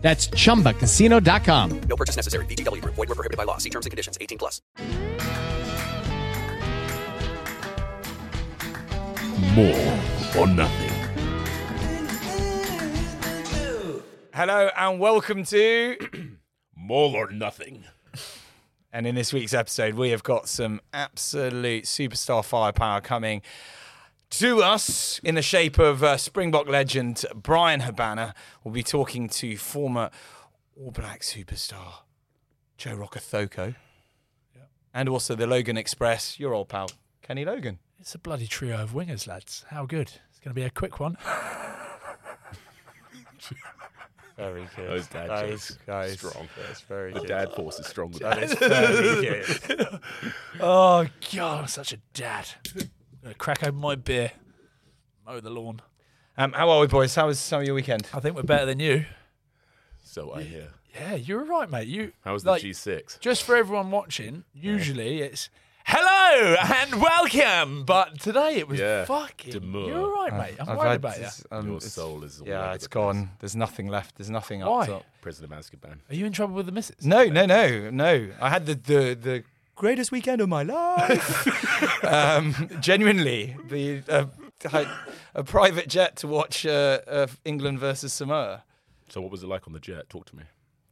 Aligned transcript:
That's 0.00 0.28
chumbacasino.com. 0.28 1.80
No 1.80 1.96
purchase 1.96 2.14
necessary. 2.14 2.46
VGW 2.46 2.82
Group. 2.82 2.94
Void 2.94 3.08
were 3.08 3.14
prohibited 3.14 3.36
by 3.36 3.44
law. 3.44 3.58
See 3.58 3.70
terms 3.70 3.86
and 3.86 3.90
conditions. 3.90 4.16
18 4.20 4.38
plus. 4.38 4.62
More 9.54 9.98
or 10.38 10.46
nothing. 10.46 10.88
Hello 14.32 14.70
and 14.76 15.00
welcome 15.00 15.42
to. 15.46 15.96
More 16.76 17.16
or 17.16 17.30
nothing. 17.32 17.82
And 18.92 19.04
in 19.04 19.16
this 19.16 19.32
week's 19.32 19.52
episode, 19.52 19.94
we 19.94 20.10
have 20.10 20.22
got 20.22 20.48
some 20.48 20.80
absolute 20.92 21.84
superstar 21.84 22.44
firepower 22.44 23.00
coming 23.00 23.42
to 24.30 24.62
us 24.62 25.18
in 25.24 25.34
the 25.34 25.42
shape 25.42 25.78
of 25.78 26.02
uh, 26.02 26.16
Springbok 26.16 26.68
legend 26.68 27.24
Bryan 27.34 27.80
Habana. 27.80 28.34
We'll 28.62 28.74
be 28.74 28.82
talking 28.82 29.28
to 29.30 29.56
former 29.56 30.10
All 30.78 30.90
Black 30.90 31.20
superstar 31.22 32.02
Joe 32.76 32.96
Rokocoko. 32.96 33.74
And 34.94 35.08
also 35.08 35.34
the 35.34 35.46
Logan 35.46 35.76
Express, 35.76 36.40
your 36.40 36.54
old 36.54 36.68
pal, 36.68 36.90
Kenny 37.22 37.44
Logan. 37.44 37.78
It's 38.00 38.14
a 38.14 38.18
bloody 38.18 38.46
trio 38.46 38.76
of 38.78 38.92
wingers, 38.92 39.26
lads. 39.26 39.64
How 39.68 39.86
good. 39.86 40.10
It's 40.30 40.40
going 40.40 40.50
to 40.50 40.54
be 40.54 40.62
a 40.62 40.70
quick 40.70 40.98
one. 40.98 41.16
Very 44.36 44.68
good. 44.76 44.88
Those 44.90 45.06
dad 45.08 45.28
That 45.30 45.48
jokes. 45.48 45.70
is- 45.70 45.78
that 45.86 46.06
is- 46.06 46.18
Strong. 46.18 46.48
That's 46.66 46.80
very 46.82 47.12
The 47.12 47.20
good. 47.20 47.28
dad 47.28 47.52
force 47.54 47.78
is 47.80 47.86
strong 47.86 48.12
with 48.12 48.22
That 48.22 48.36
that. 48.36 48.42
is 48.44 48.54
very 48.54 49.76
good. 49.76 50.00
Oh, 50.60 51.06
God, 51.34 51.60
I'm 51.62 51.66
such 51.68 51.92
a 51.92 51.96
dad. 52.14 52.46
I'm 53.20 53.24
going 53.24 53.34
to 53.34 53.38
crack 53.38 53.62
open 53.64 53.80
my 53.80 53.94
beer, 53.96 54.32
mow 55.26 55.40
the 55.40 55.50
lawn. 55.50 55.80
Um, 56.36 56.52
how 56.52 56.70
are 56.70 56.80
we, 56.80 56.86
boys? 56.86 57.14
How 57.14 57.26
was 57.26 57.38
some 57.40 57.60
of 57.60 57.66
your 57.66 57.74
weekend? 57.74 58.06
I 58.14 58.20
think 58.20 58.36
we're 58.36 58.42
better 58.44 58.66
than 58.66 58.78
you. 58.78 59.06
So 60.04 60.32
I 60.32 60.42
hear. 60.42 60.68
Yeah, 60.94 61.14
you're 61.16 61.44
right, 61.44 61.68
mate. 61.70 61.88
You 61.88 62.12
How 62.24 62.32
was 62.32 62.44
the 62.44 62.52
like, 62.52 62.62
G6? 62.62 63.18
Just 63.20 63.42
for 63.42 63.56
everyone 63.56 63.90
watching, 63.90 64.44
usually 64.54 65.20
it's 65.20 65.50
hello 65.84 66.54
and 66.60 67.00
welcome, 67.00 67.84
but 67.84 68.20
today 68.20 68.54
it 68.56 68.68
was 68.68 68.78
Yeah, 68.80 69.04
fucking. 69.04 69.52
demure. 69.52 69.88
You're 69.88 70.00
all 70.00 70.14
right, 70.14 70.32
mate. 70.32 70.56
I'm 70.60 70.68
I've 70.70 70.78
worried 70.78 70.88
had 70.90 70.96
about 70.96 71.18
you. 71.20 71.26
um, 71.50 71.66
Your 71.66 71.76
it's- 71.78 71.92
soul 71.92 72.22
is 72.24 72.40
all 72.40 72.46
Yeah, 72.48 72.64
over 72.66 72.74
it's 72.74 72.84
the 72.84 72.88
place. 72.90 72.94
gone. 73.04 73.30
There's 73.40 73.56
nothing 73.56 73.88
left. 73.88 74.16
There's 74.16 74.30
nothing 74.30 74.62
up 74.62 74.70
Why? 74.70 74.86
top. 74.86 75.04
President 75.20 75.52
of 75.52 75.58
Azkaban. 75.58 75.98
Are 76.08 76.14
you 76.14 76.24
in 76.24 76.32
trouble 76.32 76.54
with 76.54 76.66
the 76.66 76.72
missus? 76.72 77.04
No, 77.04 77.24
no, 77.24 77.46
no, 77.46 77.90
no. 77.90 78.28
I 78.40 78.48
had 78.48 78.66
the 78.66 78.74
the, 78.74 79.14
the 79.20 79.44
greatest 79.78 80.12
weekend 80.12 80.40
of 80.40 80.48
my 80.48 80.62
life. 80.62 82.04
um, 82.04 82.68
genuinely, 82.80 83.56
the 83.68 84.02
uh, 84.08 84.26
I- 84.72 84.92
a 85.34 85.44
private 85.44 85.88
jet 85.88 86.16
to 86.16 86.26
watch 86.26 86.66
uh, 86.66 87.00
uh, 87.06 87.26
England 87.44 87.78
versus 87.78 88.12
Samoa. 88.12 88.64
So 89.08 89.20
what 89.20 89.30
was 89.30 89.42
it 89.42 89.46
like 89.46 89.66
on 89.66 89.72
the 89.72 89.80
jet? 89.80 90.08
Talk 90.10 90.26
to 90.26 90.36
me. 90.36 90.42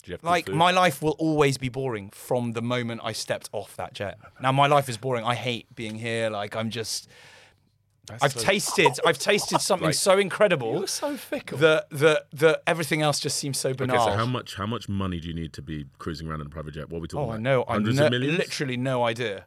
Did 0.02 0.08
you 0.08 0.12
have 0.14 0.24
Like 0.24 0.46
food? 0.46 0.54
my 0.54 0.70
life 0.70 1.02
will 1.02 1.16
always 1.18 1.58
be 1.58 1.68
boring 1.68 2.10
from 2.10 2.52
the 2.52 2.62
moment 2.62 3.00
I 3.04 3.12
stepped 3.12 3.48
off 3.52 3.76
that 3.76 3.92
jet. 3.92 4.18
Now 4.40 4.52
my 4.52 4.66
life 4.68 4.88
is 4.88 4.96
boring. 4.96 5.24
I 5.24 5.34
hate 5.34 5.74
being 5.74 5.96
here. 5.96 6.30
Like 6.30 6.54
I'm 6.56 6.70
just. 6.70 7.08
That's 8.06 8.22
I've 8.22 8.32
so- 8.32 8.40
tasted. 8.40 8.92
I've 9.06 9.18
tasted 9.18 9.60
something 9.60 9.86
Like- 9.86 9.94
so 9.94 10.18
incredible 10.18 10.72
You're 10.78 10.86
so 10.86 11.16
fickle. 11.16 11.58
that 11.58 11.90
that 11.90 12.26
that 12.32 12.62
everything 12.66 13.02
else 13.02 13.18
just 13.20 13.36
seems 13.36 13.58
so 13.58 13.74
banal. 13.74 13.96
Okay, 13.96 14.12
so 14.12 14.16
how 14.16 14.26
much 14.26 14.54
how 14.56 14.66
much 14.66 14.88
money 14.88 15.18
do 15.20 15.28
you 15.28 15.34
need 15.34 15.52
to 15.54 15.62
be 15.62 15.86
cruising 15.98 16.28
around 16.28 16.40
in 16.40 16.46
a 16.46 16.50
private 16.50 16.74
jet? 16.74 16.88
What 16.88 16.98
are 16.98 17.00
we 17.02 17.08
talking 17.08 17.24
Oh, 17.28 17.30
I 17.30 17.34
about? 17.34 17.40
know. 17.42 17.64
I 17.68 17.72
Hundreds 17.74 17.98
no, 17.98 18.06
of 18.06 18.10
millions? 18.12 18.38
literally 18.38 18.76
no 18.76 19.04
idea. 19.04 19.46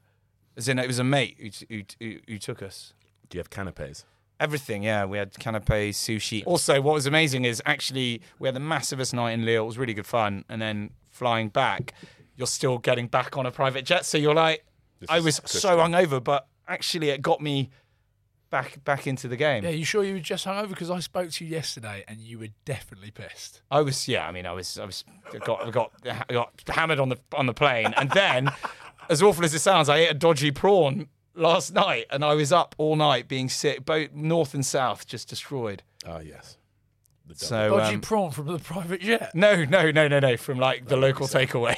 As 0.57 0.67
in, 0.67 0.77
it 0.77 0.87
was 0.87 0.99
a 0.99 1.03
mate 1.05 1.37
who, 1.39 1.49
who, 1.75 1.83
who, 2.01 2.17
who 2.27 2.37
took 2.37 2.61
us. 2.61 2.93
Do 3.29 3.37
you 3.37 3.39
have 3.39 3.49
canapes? 3.49 4.03
Everything, 4.41 4.83
yeah. 4.83 5.05
We 5.05 5.17
had 5.17 5.33
canapes, 5.39 5.97
sushi. 5.97 6.43
Also, 6.45 6.81
what 6.81 6.93
was 6.93 7.05
amazing 7.05 7.45
is 7.45 7.61
actually 7.65 8.21
we 8.39 8.47
had 8.47 8.55
the 8.55 8.59
massivest 8.61 9.13
night 9.13 9.31
in 9.31 9.45
Lille. 9.45 9.63
It 9.63 9.67
was 9.67 9.77
really 9.77 9.93
good 9.93 10.05
fun. 10.05 10.43
And 10.49 10.61
then 10.61 10.91
flying 11.09 11.47
back, 11.49 11.93
you're 12.35 12.47
still 12.47 12.77
getting 12.77 13.07
back 13.07 13.37
on 13.37 13.45
a 13.45 13.51
private 13.51 13.85
jet. 13.85 14.05
So 14.05 14.17
you're 14.17 14.33
like, 14.33 14.65
This 14.99 15.09
I 15.09 15.19
was 15.19 15.35
so 15.35 15.41
Christian. 15.41 15.71
hungover, 15.71 16.23
but 16.23 16.47
actually 16.67 17.09
it 17.09 17.21
got 17.21 17.41
me 17.41 17.69
back 18.49 18.83
back 18.83 19.07
into 19.07 19.27
the 19.27 19.35
game. 19.35 19.63
yeah, 19.63 19.69
you 19.69 19.85
sure 19.85 20.03
you 20.03 20.13
were 20.13 20.19
just 20.19 20.45
hungover? 20.45 20.69
Because 20.69 20.89
I 20.89 20.99
spoke 20.99 21.31
to 21.31 21.45
you 21.45 21.51
yesterday 21.51 22.03
and 22.07 22.19
you 22.19 22.39
were 22.39 22.49
definitely 22.65 23.11
pissed. 23.11 23.61
I 23.71 23.81
was, 23.81 24.07
yeah. 24.07 24.27
I 24.27 24.31
mean, 24.31 24.45
I 24.45 24.51
was, 24.51 24.77
I 24.77 24.85
was, 24.85 25.03
got, 25.45 25.65
I 25.65 25.71
got, 25.71 25.91
I 26.05 26.33
got 26.33 26.61
hammered 26.67 26.99
on 26.99 27.09
the 27.09 27.19
on 27.33 27.45
the 27.45 27.53
plane, 27.53 27.93
and 27.97 28.09
then, 28.11 28.51
as 29.09 29.21
awful 29.21 29.45
as 29.45 29.53
it 29.53 29.59
sounds, 29.59 29.89
I 29.89 29.97
ate 29.97 30.11
a 30.11 30.13
dodgy 30.13 30.51
prawn 30.51 31.07
last 31.35 31.73
night, 31.73 32.05
and 32.11 32.23
I 32.23 32.33
was 32.33 32.51
up 32.51 32.75
all 32.77 32.95
night 32.95 33.27
being 33.27 33.49
sick, 33.49 33.85
both 33.85 34.13
north 34.13 34.53
and 34.53 34.65
south, 34.65 35.07
just 35.07 35.29
destroyed. 35.29 35.83
Ah, 36.05 36.19
yes. 36.19 36.57
The. 37.27 37.35
So, 37.35 37.77
Dodgy 37.77 37.95
um, 37.95 38.01
prawn 38.01 38.31
from 38.31 38.47
the 38.47 38.57
private 38.57 39.01
jet. 39.01 39.35
no, 39.35 39.63
no, 39.63 39.91
no, 39.91 40.07
no, 40.07 40.19
no, 40.19 40.35
from 40.35 40.57
like 40.57 40.87
the 40.87 40.97
local 40.97 41.27
takeaway, 41.27 41.77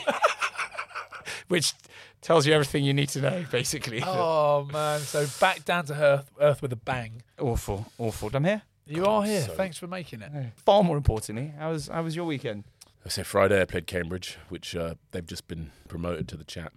which 1.49 1.73
tells 2.21 2.45
you 2.47 2.53
everything 2.53 2.83
you 2.83 2.93
need 2.93 3.09
to 3.09 3.21
know, 3.21 3.45
basically. 3.51 4.01
Oh 4.05 4.67
man! 4.71 4.99
So 4.99 5.25
back 5.39 5.65
down 5.65 5.85
to 5.85 5.93
earth, 5.93 6.31
earth 6.39 6.61
with 6.61 6.71
a 6.73 6.77
bang. 6.77 7.23
Awful, 7.39 7.85
awful. 7.97 8.29
I'm 8.33 8.43
here. 8.45 8.61
You 8.85 9.05
are 9.05 9.23
here. 9.23 9.41
so- 9.41 9.53
Thanks 9.53 9.77
for 9.77 9.87
making 9.87 10.21
it. 10.21 10.31
Far 10.57 10.83
more 10.83 10.97
importantly, 10.97 11.53
how 11.57 11.71
was 11.71 11.87
how 11.87 12.03
was 12.03 12.15
your 12.15 12.25
weekend? 12.25 12.63
So 13.07 13.23
Friday 13.23 13.59
I 13.61 13.65
played 13.65 13.87
Cambridge, 13.87 14.37
which 14.49 14.75
uh, 14.75 14.93
they've 15.11 15.25
just 15.25 15.47
been 15.47 15.71
promoted 15.87 16.27
to 16.29 16.37
the 16.37 16.43
chat, 16.43 16.71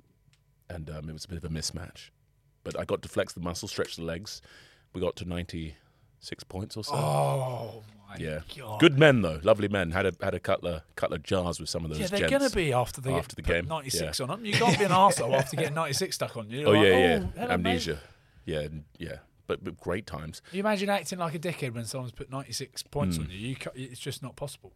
and 0.70 0.88
um, 0.88 1.08
it 1.08 1.12
was 1.12 1.24
a 1.26 1.28
bit 1.28 1.36
of 1.36 1.44
a 1.44 1.48
mismatch. 1.50 2.10
But 2.62 2.78
I 2.80 2.84
got 2.86 3.02
to 3.02 3.08
flex 3.08 3.34
the 3.34 3.40
muscle, 3.40 3.68
stretch 3.68 3.96
the 3.96 4.02
legs. 4.04 4.40
We 4.94 5.00
got 5.02 5.16
to 5.16 5.24
ninety 5.26 5.74
six 6.20 6.42
points 6.44 6.76
or 6.78 6.84
so. 6.84 6.94
Oh 6.94 7.82
my 8.03 8.03
yeah, 8.18 8.40
god! 8.56 8.80
good 8.80 8.98
men 8.98 9.22
though, 9.22 9.40
lovely 9.42 9.68
men. 9.68 9.90
Had 9.92 10.06
a 10.06 10.12
had 10.22 10.34
a 10.34 10.40
couple 10.40 10.68
of 10.68 10.82
couple 10.96 11.16
of 11.16 11.22
jars 11.22 11.60
with 11.60 11.68
some 11.68 11.84
of 11.84 11.90
those. 11.90 11.98
Yeah, 12.00 12.06
they're 12.06 12.28
gonna 12.28 12.50
be 12.50 12.72
after 12.72 13.00
the 13.00 13.12
after 13.12 13.34
the 13.36 13.42
game, 13.42 13.66
96 13.66 14.18
yeah. 14.18 14.22
on 14.24 14.28
them. 14.30 14.44
You 14.46 14.52
can't 14.52 14.78
be 14.78 14.84
an 14.84 14.90
arsehole 14.90 15.32
after 15.38 15.56
getting 15.56 15.74
96 15.84 16.14
stuck 16.14 16.36
on 16.36 16.50
you. 16.50 16.60
You're 16.60 16.68
Oh 16.68 16.72
like, 16.72 16.82
yeah, 16.86 16.98
yeah, 16.98 17.18
hello, 17.18 17.28
mate." 17.34 17.50
amnesia. 17.50 17.98
Yeah, 18.46 18.68
yeah, 18.98 19.16
but, 19.46 19.64
but 19.64 19.78
great 19.80 20.06
times. 20.06 20.42
You 20.52 20.60
imagine 20.60 20.90
acting 20.90 21.18
like 21.18 21.34
a 21.34 21.38
dickhead 21.38 21.74
when 21.74 21.84
someone's 21.86 22.12
put 22.12 22.30
96 22.30 22.82
points 22.84 23.16
Hmm. 23.16 23.22
on 23.24 23.30
you. 23.30 23.38
you 23.38 23.56
it's 23.74 23.98
just 24.00 24.22
not 24.22 24.36
possible. 24.36 24.72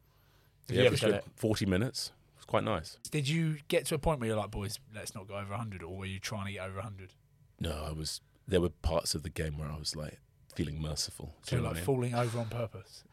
Yeah, 0.68 0.80
you 0.80 0.86
ever 0.86 0.96
sure. 0.96 1.10
it? 1.10 1.24
Forty 1.36 1.66
minutes. 1.66 2.12
It 2.34 2.38
was 2.40 2.44
quite 2.46 2.64
nice. 2.64 2.98
Did 3.10 3.28
you 3.28 3.56
get 3.68 3.84
to 3.86 3.94
a 3.94 3.98
point 3.98 4.20
where 4.20 4.28
you're 4.28 4.36
like, 4.38 4.50
boys, 4.50 4.78
let's 4.94 5.14
not 5.14 5.26
go 5.28 5.34
over 5.34 5.50
100, 5.50 5.82
or 5.82 5.96
were 5.96 6.06
you 6.06 6.18
trying 6.18 6.46
to 6.46 6.52
get 6.52 6.64
over 6.66 6.76
100? 6.76 7.12
No, 7.60 7.84
I 7.86 7.92
was. 7.92 8.20
There 8.46 8.60
were 8.60 8.68
parts 8.70 9.14
of 9.14 9.22
the 9.22 9.30
game 9.30 9.58
where 9.58 9.68
I 9.70 9.76
was 9.78 9.94
like 9.96 10.18
feeling 10.54 10.80
merciful. 10.80 11.34
So 11.42 11.56
like 11.58 11.70
I 11.70 11.74
mean? 11.74 11.84
falling 11.84 12.14
over 12.14 12.38
on 12.38 12.46
purpose. 12.48 13.04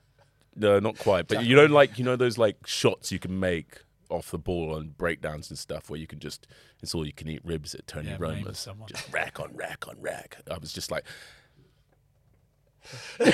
No, 0.56 0.80
not 0.80 0.98
quite. 0.98 1.28
But 1.28 1.46
you 1.46 1.56
know, 1.56 1.66
like 1.66 1.98
you 2.00 2.06
know 2.06 2.16
those 2.16 2.38
like 2.38 2.66
shots 2.66 3.12
you 3.12 3.20
can 3.20 3.40
make 3.40 3.82
off 4.10 4.32
the 4.32 4.38
ball 4.38 4.76
and 4.76 4.98
breakdowns 4.98 5.50
and 5.50 5.58
stuff 5.58 5.90
where 5.90 6.00
you 6.00 6.08
can 6.08 6.20
just 6.20 6.48
it's 6.82 6.94
all 6.94 7.06
you 7.06 7.14
can 7.14 7.28
eat 7.28 7.42
ribs 7.44 7.74
at 7.74 7.88
Tony 7.88 8.10
Yeah, 8.10 8.18
Roma's. 8.20 8.68
Just 8.88 9.12
rack 9.12 9.40
on 9.40 9.56
rack 9.56 9.88
on 9.88 9.96
rack. 10.00 10.38
I 10.50 10.58
was 10.58 10.72
just 10.72 10.92
like 10.92 11.06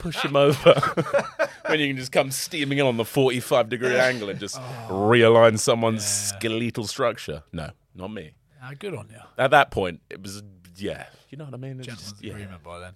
push 0.00 0.16
him 0.16 0.36
over. 0.36 0.74
when 1.66 1.80
you 1.80 1.88
can 1.88 1.96
just 1.96 2.12
come 2.12 2.30
steaming 2.30 2.78
in 2.78 2.86
on 2.86 2.96
the 2.96 3.04
forty 3.04 3.40
five 3.40 3.68
degree 3.68 3.96
angle 3.98 4.30
and 4.30 4.40
just 4.40 4.60
realign 4.88 5.58
someone's 5.58 6.04
skeletal 6.04 6.86
structure. 6.86 7.42
No, 7.52 7.70
not 7.94 8.12
me. 8.12 8.32
Ah, 8.62 8.72
good 8.78 8.94
on 8.94 9.08
you. 9.10 9.20
At 9.38 9.50
that 9.50 9.70
point 9.70 10.00
it 10.10 10.22
was 10.22 10.42
yeah. 10.76 11.06
You 11.28 11.38
know 11.38 11.44
what 11.44 11.54
I 11.54 11.58
mean? 11.58 11.82
Gentleman's 11.82 12.12
just, 12.12 12.24
yeah. 12.24 12.32
agreement 12.32 12.62
by 12.62 12.78
then. 12.80 12.94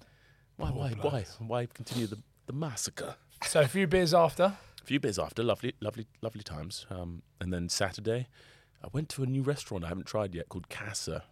Why 0.57 0.71
why 0.71 0.91
why 1.01 1.25
why 1.39 1.67
continue 1.67 2.07
the, 2.07 2.19
the 2.51 2.57
massacre? 2.57 3.15
So 3.45 3.61
a 3.61 3.69
few 3.69 3.87
beers 3.87 4.13
after. 4.13 4.45
A 4.83 4.85
few 4.85 4.99
beers 4.99 5.19
after, 5.19 5.43
lovely, 5.45 5.75
lovely, 5.81 6.07
lovely 6.21 6.43
times. 6.43 6.85
Um, 6.91 7.23
and 7.41 7.53
then 7.53 7.69
Saturday, 7.69 8.27
I 8.83 8.89
went 8.93 9.09
to 9.11 9.23
a 9.23 9.27
new 9.27 9.43
restaurant 9.43 9.85
I 9.85 9.89
haven't 9.89 10.07
tried 10.07 10.35
yet 10.35 10.49
called 10.49 10.69
Casa 10.69 11.25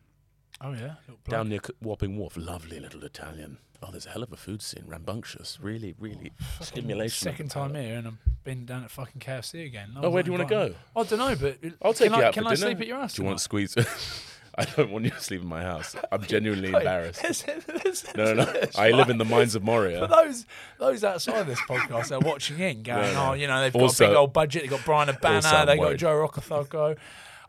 Oh 0.60 0.72
yeah, 0.72 0.94
down 1.28 1.48
near 1.48 1.60
Wapping 1.80 2.16
Wharf. 2.16 2.36
Lovely 2.36 2.80
little 2.80 3.04
Italian. 3.04 3.58
Oh, 3.80 3.92
there's 3.92 4.06
a 4.06 4.10
hell 4.10 4.24
of 4.24 4.32
a 4.32 4.36
food 4.36 4.60
scene, 4.60 4.82
rambunctious. 4.88 5.58
Really, 5.62 5.94
really 6.00 6.32
stimulation. 6.60 7.30
Second 7.30 7.50
time 7.52 7.76
here, 7.76 7.96
and 7.98 8.08
I've 8.08 8.42
been 8.42 8.66
down 8.66 8.82
at 8.82 8.90
fucking 8.90 9.20
KFC 9.20 9.66
again. 9.66 9.90
Oh, 9.96 10.10
where 10.10 10.24
do 10.24 10.32
you 10.32 10.36
want 10.36 10.48
to 10.48 10.52
go? 10.52 10.74
I 10.96 11.04
don't 11.04 11.20
know, 11.20 11.36
but 11.36 11.58
I'll 11.80 11.92
take 11.92 12.10
can 12.10 12.18
you 12.18 12.24
I, 12.24 12.28
out 12.28 12.34
Can 12.34 12.44
I 12.44 12.54
dinner. 12.54 12.66
sleep 12.66 12.80
at 12.80 12.86
your 12.88 12.98
house? 12.98 13.14
Do 13.14 13.22
you 13.22 13.26
want 13.26 13.38
tonight? 13.38 13.70
squeeze? 13.70 13.76
I 14.58 14.64
don't 14.64 14.90
want 14.90 15.04
you 15.04 15.10
to 15.12 15.20
sleep 15.20 15.40
in 15.42 15.46
my 15.48 15.62
house. 15.62 15.94
I'm 16.12 16.22
genuinely 16.24 16.68
embarrassed. 16.74 17.22
listen, 17.22 17.62
listen 17.84 18.10
No, 18.16 18.34
no, 18.34 18.44
no. 18.44 18.62
I 18.76 18.90
live 18.90 19.08
in 19.08 19.18
the 19.18 19.24
mines 19.24 19.54
of 19.54 19.62
Moria. 19.62 20.00
For 20.00 20.06
those 20.08 20.44
those 20.78 21.04
outside 21.04 21.46
this 21.46 21.60
podcast, 21.62 22.08
they're 22.08 22.18
watching 22.20 22.58
in, 22.58 22.82
going, 22.82 23.02
No, 23.02 23.12
no. 23.14 23.30
"Oh, 23.30 23.32
you 23.34 23.46
know, 23.46 23.60
they've 23.62 23.74
Also- 23.76 24.04
got 24.04 24.08
a 24.08 24.10
big 24.10 24.16
old 24.18 24.32
budget. 24.32 24.62
They've 24.62 24.70
got 24.70 24.84
Bryan 24.84 25.08
Habana, 25.08 25.64
they've 25.66 25.78
got. 25.80 25.96
Joe 25.96 26.26
Rokocoko." 26.28 26.96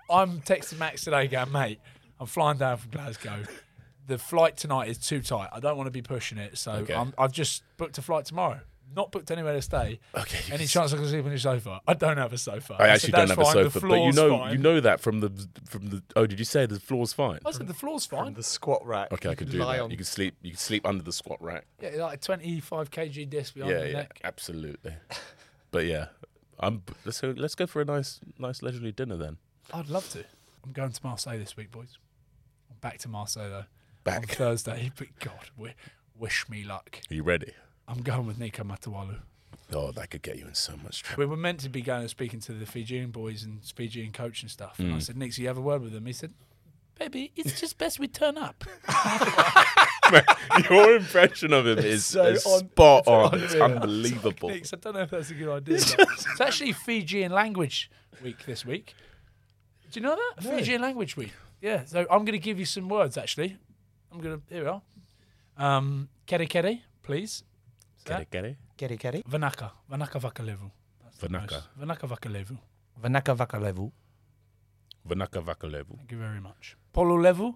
I'm 0.09 0.41
texting 0.41 0.77
Max 0.79 1.03
today, 1.03 1.27
going, 1.27 1.51
mate, 1.51 1.79
I'm 2.19 2.25
flying 2.27 2.57
down 2.57 2.77
from 2.77 2.91
Glasgow. 2.91 3.43
The 4.07 4.17
flight 4.17 4.57
tonight 4.57 4.89
is 4.89 4.97
too 4.97 5.21
tight. 5.21 5.49
I 5.51 5.59
don't 5.59 5.77
want 5.77 5.85
to 5.87 5.91
be 5.91 6.01
pushing 6.01 6.37
it, 6.39 6.57
so 6.57 6.71
Okay. 6.71 6.95
I'm, 6.95 7.13
I've 7.17 7.31
just 7.31 7.61
booked 7.77 7.97
a 7.99 8.01
flight 8.01 8.25
tomorrow. 8.25 8.59
Not 8.95 9.11
booked 9.11 9.29
anywhere 9.29 9.53
to 9.53 9.61
stay. 9.61 9.99
Okay, 10.15 10.39
Any 10.49 10.59
can 10.59 10.67
chance 10.67 10.93
I 10.93 10.97
can 10.97 11.07
sleep 11.07 11.23
on 11.23 11.29
your 11.31 11.37
sofa? 11.37 11.79
I 11.87 11.93
don't 11.93 12.17
have 12.17 12.33
a 12.33 12.37
sofa. 12.39 12.73
I 12.73 12.77
said, 12.77 12.89
actually 12.89 13.11
don't 13.11 13.27
"That's 13.27 13.31
have 13.31 13.39
a 13.39 13.43
fine, 13.45 13.63
the 13.65 13.69
sofa, 13.71 13.87
but 13.87 13.95
you 14.01 14.11
know 14.13 14.37
fine." 14.39 14.51
you 14.53 14.57
know 14.57 14.79
that 14.79 14.99
from 14.99 15.19
the 15.19 15.47
from 15.67 15.87
the. 15.89 16.03
Oh, 16.15 16.25
did 16.25 16.39
you 16.39 16.45
say 16.45 16.65
the 16.65 16.79
floor's 16.79 17.13
fine? 17.13 17.39
I 17.45 17.51
said 17.51 17.67
the 17.67 17.73
floor's 17.73 18.05
fine. 18.07 18.33
The 18.33 18.41
squat 18.43 18.85
rack. 18.85 19.11
Okay, 19.13 19.29
I 19.29 19.35
could 19.35 19.51
do 19.51 19.59
that. 19.59 19.79
on- 19.79 19.91
You 19.91 19.97
can 19.97 20.05
sleep. 20.05 20.35
You 20.41 20.51
can 20.51 20.59
sleep 20.59 20.85
under 20.87 21.03
the 21.03 21.13
squat 21.13 21.41
rack. 21.41 21.65
Yeah, 21.81 21.89
like 22.03 22.15
a 22.15 22.21
25 22.21 22.89
kg 22.89 23.29
disc 23.29 23.53
behind 23.53 23.71
Yeah, 23.73 23.79
the 23.81 23.87
yeah, 23.87 23.93
neck. 23.97 24.19
absolutely. 24.23 24.93
but 25.71 25.85
yeah, 25.85 26.07
I'm. 26.59 26.81
Let's 27.05 27.21
go. 27.21 27.33
Let's 27.37 27.55
go 27.55 27.67
for 27.67 27.81
a 27.81 27.85
nice, 27.85 28.19
nice 28.39 28.61
leisurely 28.63 28.91
dinner 28.91 29.17
then. 29.17 29.37
I'd 29.71 29.89
love 29.89 30.09
to. 30.11 30.25
I'm 30.65 30.71
going 30.71 30.91
to 30.91 30.99
Marseille 31.03 31.37
this 31.37 31.55
week, 31.55 31.69
boys. 31.71 31.99
I'm 32.71 32.77
back 32.81 32.97
to 32.99 33.07
Marseille 33.07 33.49
though. 33.49 33.55
On 33.57 33.65
Back. 34.03 34.29
Thursday, 34.29 34.91
but 34.97 35.07
God, 35.19 35.51
wish 36.17 36.49
me 36.49 36.63
luck. 36.63 36.99
Are 37.11 37.13
you 37.13 37.21
ready? 37.23 37.53
I'm 37.89 38.01
going 38.01 38.27
with 38.27 38.37
Nico 38.39 38.63
Matawalu. 38.63 39.17
Oh, 39.73 39.91
that 39.91 40.09
could 40.09 40.21
get 40.21 40.37
you 40.37 40.45
in 40.47 40.53
so 40.55 40.73
much 40.83 41.03
trouble. 41.03 41.21
We 41.21 41.25
were 41.25 41.37
meant 41.37 41.59
to 41.61 41.69
be 41.69 41.81
going 41.81 42.01
and 42.01 42.09
speaking 42.09 42.39
to 42.41 42.53
the 42.53 42.65
Fijian 42.65 43.11
boys 43.11 43.43
and 43.43 43.63
Fijian 43.63 44.11
coach 44.11 44.41
and 44.41 44.49
stuff. 44.49 44.79
And 44.79 44.93
I 44.95 44.99
said, 44.99 45.17
Nick, 45.17 45.33
so 45.33 45.41
you 45.41 45.47
have 45.47 45.57
a 45.57 45.61
word 45.61 45.81
with 45.81 45.91
them? 45.93 46.05
He 46.05 46.13
said, 46.13 46.33
Baby, 46.97 47.31
it's 47.35 47.59
just 47.59 47.77
best 47.77 47.97
we 47.99 48.07
turn 48.07 48.37
up. 48.37 48.63
Your 50.69 50.95
impression 50.97 51.53
of 51.53 51.65
him 51.67 51.79
is, 51.79 52.05
so 52.05 52.31
on- 52.31 52.37
spot 52.37 52.99
it's 52.99 53.07
on. 53.07 53.39
It's 53.39 53.55
unbelievable. 53.55 54.49
Nick, 54.49 54.65
I 54.73 54.77
don't 54.77 54.95
know 54.95 55.01
if 55.01 55.09
that's 55.11 55.29
a 55.29 55.33
good 55.33 55.49
idea. 55.49 55.79
but 55.97 56.07
it's 56.11 56.41
actually 56.41 56.73
Fijian 56.73 57.31
language 57.31 57.89
week 58.23 58.45
this 58.45 58.65
week. 58.65 58.95
Do 59.91 59.99
you 59.99 60.05
know 60.05 60.15
that? 60.15 60.43
Fijian 60.43 60.81
language 60.81 61.15
week. 61.15 61.31
Yeah. 61.61 61.85
So 61.85 62.01
I'm 62.01 62.25
going 62.25 62.33
to 62.33 62.39
give 62.39 62.59
you 62.59 62.65
some 62.65 62.89
words, 62.89 63.17
actually. 63.17 63.57
I'm 64.11 64.19
going 64.19 64.37
to, 64.41 64.53
here 64.53 64.63
we 64.63 64.69
are. 64.69 64.81
Um, 65.57 66.09
kere 66.25 66.45
kere, 66.47 66.79
please. 67.03 67.43
Get 68.05 68.21
it, 68.21 68.29
get 68.31 68.45
it. 68.45 68.57
Get 68.99 69.15
it. 69.15 69.25
Vanaka. 69.27 69.71
Vanaka 69.89 70.19
vakalevu. 70.19 70.71
Vanaka. 71.21 71.63
Vanaka 71.79 72.07
vakalevu. 72.07 72.57
Vanaka 73.01 73.33
vaka 73.35 73.59
level. 73.59 73.91
Vanaka 75.05 75.39
Vakalevu. 75.41 75.95
Thank 75.97 76.11
you 76.11 76.19
very 76.19 76.39
much. 76.41 76.75
Polo 76.93 77.15
level. 77.15 77.55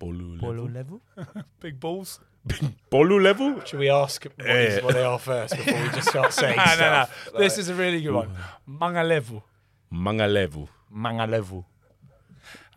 Bolu 0.00 0.38
Polo 0.38 0.62
level. 0.66 1.00
Polo 1.14 1.26
level. 1.26 1.44
Big 1.60 1.78
balls. 1.80 2.20
Bolu 2.90 3.20
level? 3.22 3.60
Should 3.66 3.80
we 3.80 3.90
ask 3.90 4.24
what, 4.24 4.46
is- 4.46 4.82
what 4.82 4.94
they 4.94 5.02
are 5.04 5.18
first 5.18 5.56
before 5.56 5.82
we 5.82 5.88
just 5.90 6.08
start 6.08 6.32
saying 6.40 6.56
No, 6.56 6.64
no, 6.64 6.70
no. 7.00 7.04
stuff? 7.04 7.34
This 7.38 7.58
is 7.58 7.68
a 7.68 7.74
really 7.74 8.00
good 8.00 8.14
one. 8.14 8.30
Manga 8.66 9.02
level. 9.02 9.42
Manga 9.90 10.26
level. 10.26 10.68
Manga 10.90 11.26
level. 11.26 11.66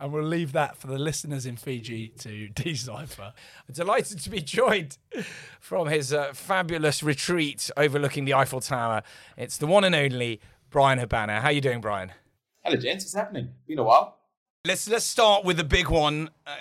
And 0.00 0.12
we'll 0.12 0.22
leave 0.22 0.52
that 0.52 0.76
for 0.76 0.86
the 0.86 0.98
listeners 0.98 1.44
in 1.44 1.56
Fiji 1.56 2.08
to 2.18 2.48
decipher. 2.54 3.32
Delighted 3.70 4.20
to 4.20 4.30
be 4.30 4.40
joined 4.40 4.98
from 5.60 5.88
his 5.88 6.12
uh, 6.12 6.32
fabulous 6.32 7.02
retreat 7.02 7.70
overlooking 7.76 8.24
the 8.24 8.34
Eiffel 8.34 8.60
Tower. 8.60 9.02
It's 9.36 9.58
the 9.58 9.66
one 9.66 9.84
and 9.84 9.94
only 9.94 10.40
Bryan 10.70 10.98
Habana. 10.98 11.40
How 11.40 11.48
are 11.48 11.52
you 11.52 11.60
doing, 11.60 11.80
Brian? 11.80 12.12
Hello, 12.62 12.76
gents. 12.76 13.04
What's 13.04 13.14
happening? 13.14 13.48
Been 13.66 13.78
a 13.78 13.84
while. 13.84 14.18
Let's 14.64 14.88
let's 14.88 15.04
start 15.04 15.44
with 15.44 15.56
the 15.56 15.64
big 15.64 15.88
one. 15.88 16.30
Uh, 16.46 16.56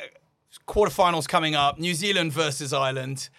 quarterfinals 0.67 1.27
coming 1.27 1.55
up. 1.55 1.77
New 1.79 1.93
Zealand 1.93 2.31
versus 2.31 2.73
Ireland. 2.73 3.29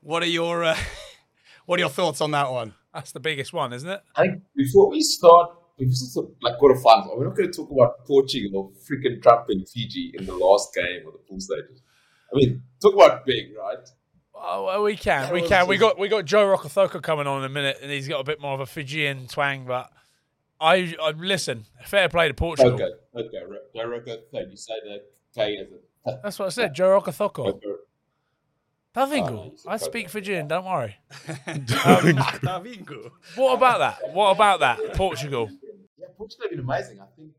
What 0.00 0.22
are 0.22 0.26
your 0.26 0.64
uh, 0.64 0.76
what 1.66 1.78
are 1.78 1.82
your 1.82 1.90
thoughts 1.90 2.20
on 2.20 2.32
that 2.32 2.50
one? 2.50 2.74
That's 2.92 3.12
the 3.12 3.20
biggest 3.20 3.52
one, 3.52 3.72
isn't 3.72 3.88
it? 3.88 4.02
I 4.16 4.22
think 4.22 4.42
before 4.56 4.90
we 4.90 5.02
start, 5.02 5.50
before 5.78 5.88
we 5.88 5.94
start 5.94 6.26
like 6.42 6.58
quarterfinals, 6.58 7.16
we're 7.16 7.26
not 7.26 7.36
going 7.36 7.50
to 7.50 7.56
talk 7.56 7.70
about 7.70 8.04
Portugal 8.06 8.72
freaking 8.90 9.22
trumping 9.22 9.64
Fiji 9.64 10.12
in 10.18 10.26
the 10.26 10.34
last 10.34 10.74
game 10.74 11.06
of 11.06 11.12
the 11.12 11.18
pool 11.28 11.40
stages. 11.40 11.82
I 12.32 12.36
mean, 12.36 12.62
talk 12.82 12.94
about 12.94 13.24
big, 13.24 13.56
right? 13.56 13.88
Oh, 14.34 14.64
well, 14.66 14.82
we 14.82 14.96
can, 14.96 15.32
we 15.32 15.40
was 15.40 15.50
can. 15.50 15.66
We 15.66 15.78
got 15.78 15.98
we 15.98 16.08
got 16.08 16.24
Joe 16.24 16.44
Rokocoko 16.56 17.02
coming 17.02 17.26
on 17.26 17.40
in 17.40 17.44
a 17.44 17.48
minute, 17.48 17.78
and 17.82 17.90
he's 17.90 18.06
got 18.08 18.20
a 18.20 18.24
bit 18.24 18.40
more 18.40 18.54
of 18.54 18.60
a 18.60 18.66
Fijian 18.66 19.26
twang. 19.26 19.64
But 19.64 19.90
I, 20.60 20.94
I 21.02 21.10
listen. 21.10 21.66
Fair 21.84 22.08
play 22.08 22.28
to 22.28 22.34
Portugal. 22.34 22.74
Okay, 22.74 22.90
okay. 23.16 23.38
Ro- 23.48 23.58
Joe 23.74 23.88
Rocco, 23.88 24.12
okay, 24.12 24.46
you 24.50 24.56
say 24.56 24.74
the 24.84 25.02
K 25.34 25.56
as 25.56 25.68
a. 25.72 26.20
That's 26.22 26.38
what 26.38 26.46
I 26.46 26.48
said. 26.50 26.74
Joe 26.74 27.00
Rokocoko. 27.00 27.46
Okay. 27.46 27.66
Tavingu. 28.94 29.30
Oh, 29.30 29.52
said 29.54 29.70
I 29.70 29.76
speak 29.76 30.08
Fijian. 30.08 30.48
Don't 30.48 30.64
worry. 30.64 30.96
Um, 31.46 32.16
what 33.36 33.54
about 33.54 33.78
that? 33.78 34.12
What 34.12 34.30
about 34.32 34.60
that? 34.60 34.94
Portugal. 34.94 35.48
Portugal 36.18 36.50
have 36.50 36.50
been 36.50 36.66
amazing. 36.66 36.98
I 37.00 37.06
think 37.14 37.30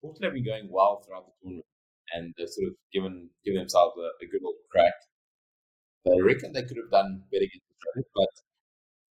Portugal 0.00 0.30
have 0.30 0.34
been 0.38 0.46
going 0.46 0.70
well 0.70 1.02
throughout 1.02 1.26
the 1.26 1.34
tournament, 1.42 1.66
and 2.14 2.32
they've 2.38 2.48
sort 2.48 2.70
of 2.70 2.74
given 2.94 3.28
given 3.44 3.58
themselves 3.58 3.98
a, 3.98 4.08
a 4.22 4.26
good 4.30 4.46
old 4.46 4.62
crack. 4.70 4.94
They 6.06 6.22
reckon 6.22 6.54
they 6.54 6.62
could 6.62 6.78
have 6.78 6.94
done 6.94 7.26
better 7.34 7.44
against 7.44 7.66
Australia, 7.74 8.06
but 8.14 8.32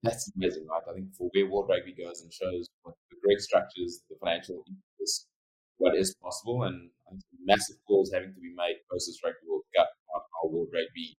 that's 0.01 0.25
amazing, 0.35 0.65
right? 0.65 0.81
I 0.89 0.93
think 0.97 1.13
for 1.13 1.29
where 1.29 1.45
World 1.45 1.69
Rugby 1.69 1.93
goes 1.93 2.25
and 2.25 2.33
shows 2.33 2.65
what 2.81 2.97
the 3.13 3.17
great 3.21 3.39
structures, 3.39 4.01
the 4.09 4.17
financial 4.17 4.65
impetus, 4.65 5.29
what 5.77 5.95
is 5.95 6.17
possible, 6.17 6.63
and 6.63 6.89
I 7.07 7.15
massive 7.45 7.77
calls 7.87 8.11
having 8.11 8.33
to 8.33 8.41
be 8.41 8.53
made 8.57 8.81
post 8.89 9.05
this 9.07 9.21
Rugby 9.23 9.45
World 9.47 9.69
Cup 9.77 9.89
on 10.17 10.21
how 10.33 10.49
World 10.49 10.73
Rugby 10.73 11.15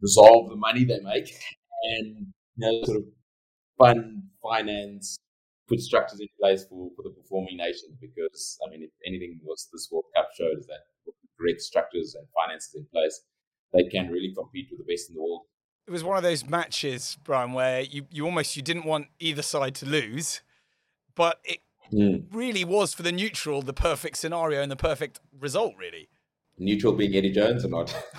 resolve 0.00 0.48
the 0.48 0.56
money 0.56 0.84
they 0.84 1.00
make 1.00 1.28
and 1.92 2.32
you 2.56 2.60
know 2.64 2.82
sort 2.84 2.98
of 2.98 3.04
fund 3.78 4.22
finance 4.42 5.18
put 5.70 5.80
structures 5.80 6.20
in 6.20 6.26
place 6.38 6.64
for, 6.68 6.90
for 6.96 7.02
the 7.02 7.10
performing 7.10 7.56
nations 7.56 7.96
because 8.00 8.58
I 8.66 8.70
mean 8.70 8.82
if 8.82 8.90
anything 9.06 9.38
was 9.44 9.68
this 9.72 9.88
World 9.90 10.06
Cup 10.16 10.28
showed 10.36 10.58
is 10.58 10.66
that 10.66 10.82
with 11.06 11.14
the 11.22 11.28
correct 11.38 11.60
structures 11.60 12.16
and 12.18 12.26
finances 12.34 12.74
in 12.74 12.86
place 12.92 13.22
they 13.72 13.84
can 13.84 14.10
really 14.10 14.34
compete 14.36 14.66
with 14.70 14.84
the 14.84 14.92
best 14.92 15.08
in 15.08 15.14
the 15.14 15.22
world. 15.22 15.42
It 15.86 15.92
was 15.92 16.04
one 16.04 16.16
of 16.16 16.22
those 16.22 16.44
matches, 16.44 17.16
Brian, 17.24 17.52
where 17.52 17.80
you, 17.80 18.06
you 18.10 18.24
almost 18.24 18.56
you 18.56 18.62
didn't 18.62 18.84
want 18.84 19.06
either 19.18 19.42
side 19.42 19.74
to 19.76 19.86
lose, 19.86 20.40
but 21.14 21.40
it 21.44 21.60
really 22.32 22.64
was 22.64 22.94
for 22.94 23.02
the 23.02 23.12
neutral 23.12 23.62
the 23.62 23.72
perfect 23.72 24.16
scenario 24.16 24.62
and 24.62 24.70
the 24.70 24.76
perfect 24.76 25.20
result, 25.38 25.74
really. 25.78 26.08
Neutral 26.58 26.92
being 26.92 27.14
Eddie 27.14 27.32
Jones 27.32 27.64
or 27.64 27.68
not? 27.68 27.96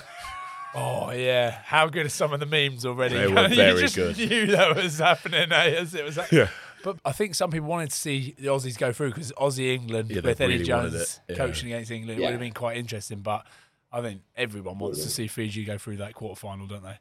Oh 0.74 1.12
yeah, 1.12 1.52
how 1.66 1.88
good 1.88 2.06
are 2.06 2.10
some 2.10 2.32
of 2.32 2.40
the 2.40 2.46
memes 2.46 2.86
already? 2.86 3.16
They 3.16 3.28
were 3.28 3.42
you 3.50 3.56
very 3.56 3.82
just 3.82 3.96
good. 3.96 4.18
knew 4.18 4.48
that 4.48 4.76
was 4.76 5.00
happening. 5.00 5.52
Eh? 5.52 5.76
As 5.76 5.94
it 5.94 6.06
was. 6.06 6.18
Yeah. 6.32 6.48
But 6.84 6.98
I 7.06 7.12
think 7.12 7.36
some 7.36 7.52
people 7.52 7.68
wanted 7.68 7.92
to 7.92 7.96
see 7.96 8.36
the 8.38 8.48
Aussies 8.48 8.78
go 8.78 8.92
through 8.92 9.10
because 9.10 9.32
Aussie 9.34 9.74
England 9.74 10.10
Yeah, 10.10 10.22
with 10.24 10.42
Eddie 10.42 10.54
really 10.54 10.66
Jones 10.66 11.20
yeah. 11.30 11.36
coaching 11.36 11.72
against 11.72 11.92
England 11.92 12.20
Yeah. 12.20 12.28
would 12.28 12.32
have 12.34 12.40
been 12.42 12.54
quite 12.54 12.78
interesting. 12.78 13.20
But 13.20 13.46
I 13.92 14.02
think 14.02 14.22
everyone 14.36 14.80
wants 14.80 15.04
to 15.04 15.10
see 15.10 15.28
Fiji 15.28 15.66
go 15.66 15.78
through 15.78 15.98
that 15.98 16.14
quarter 16.14 16.40
final, 16.40 16.68
don't 16.68 16.84
they? 16.84 16.98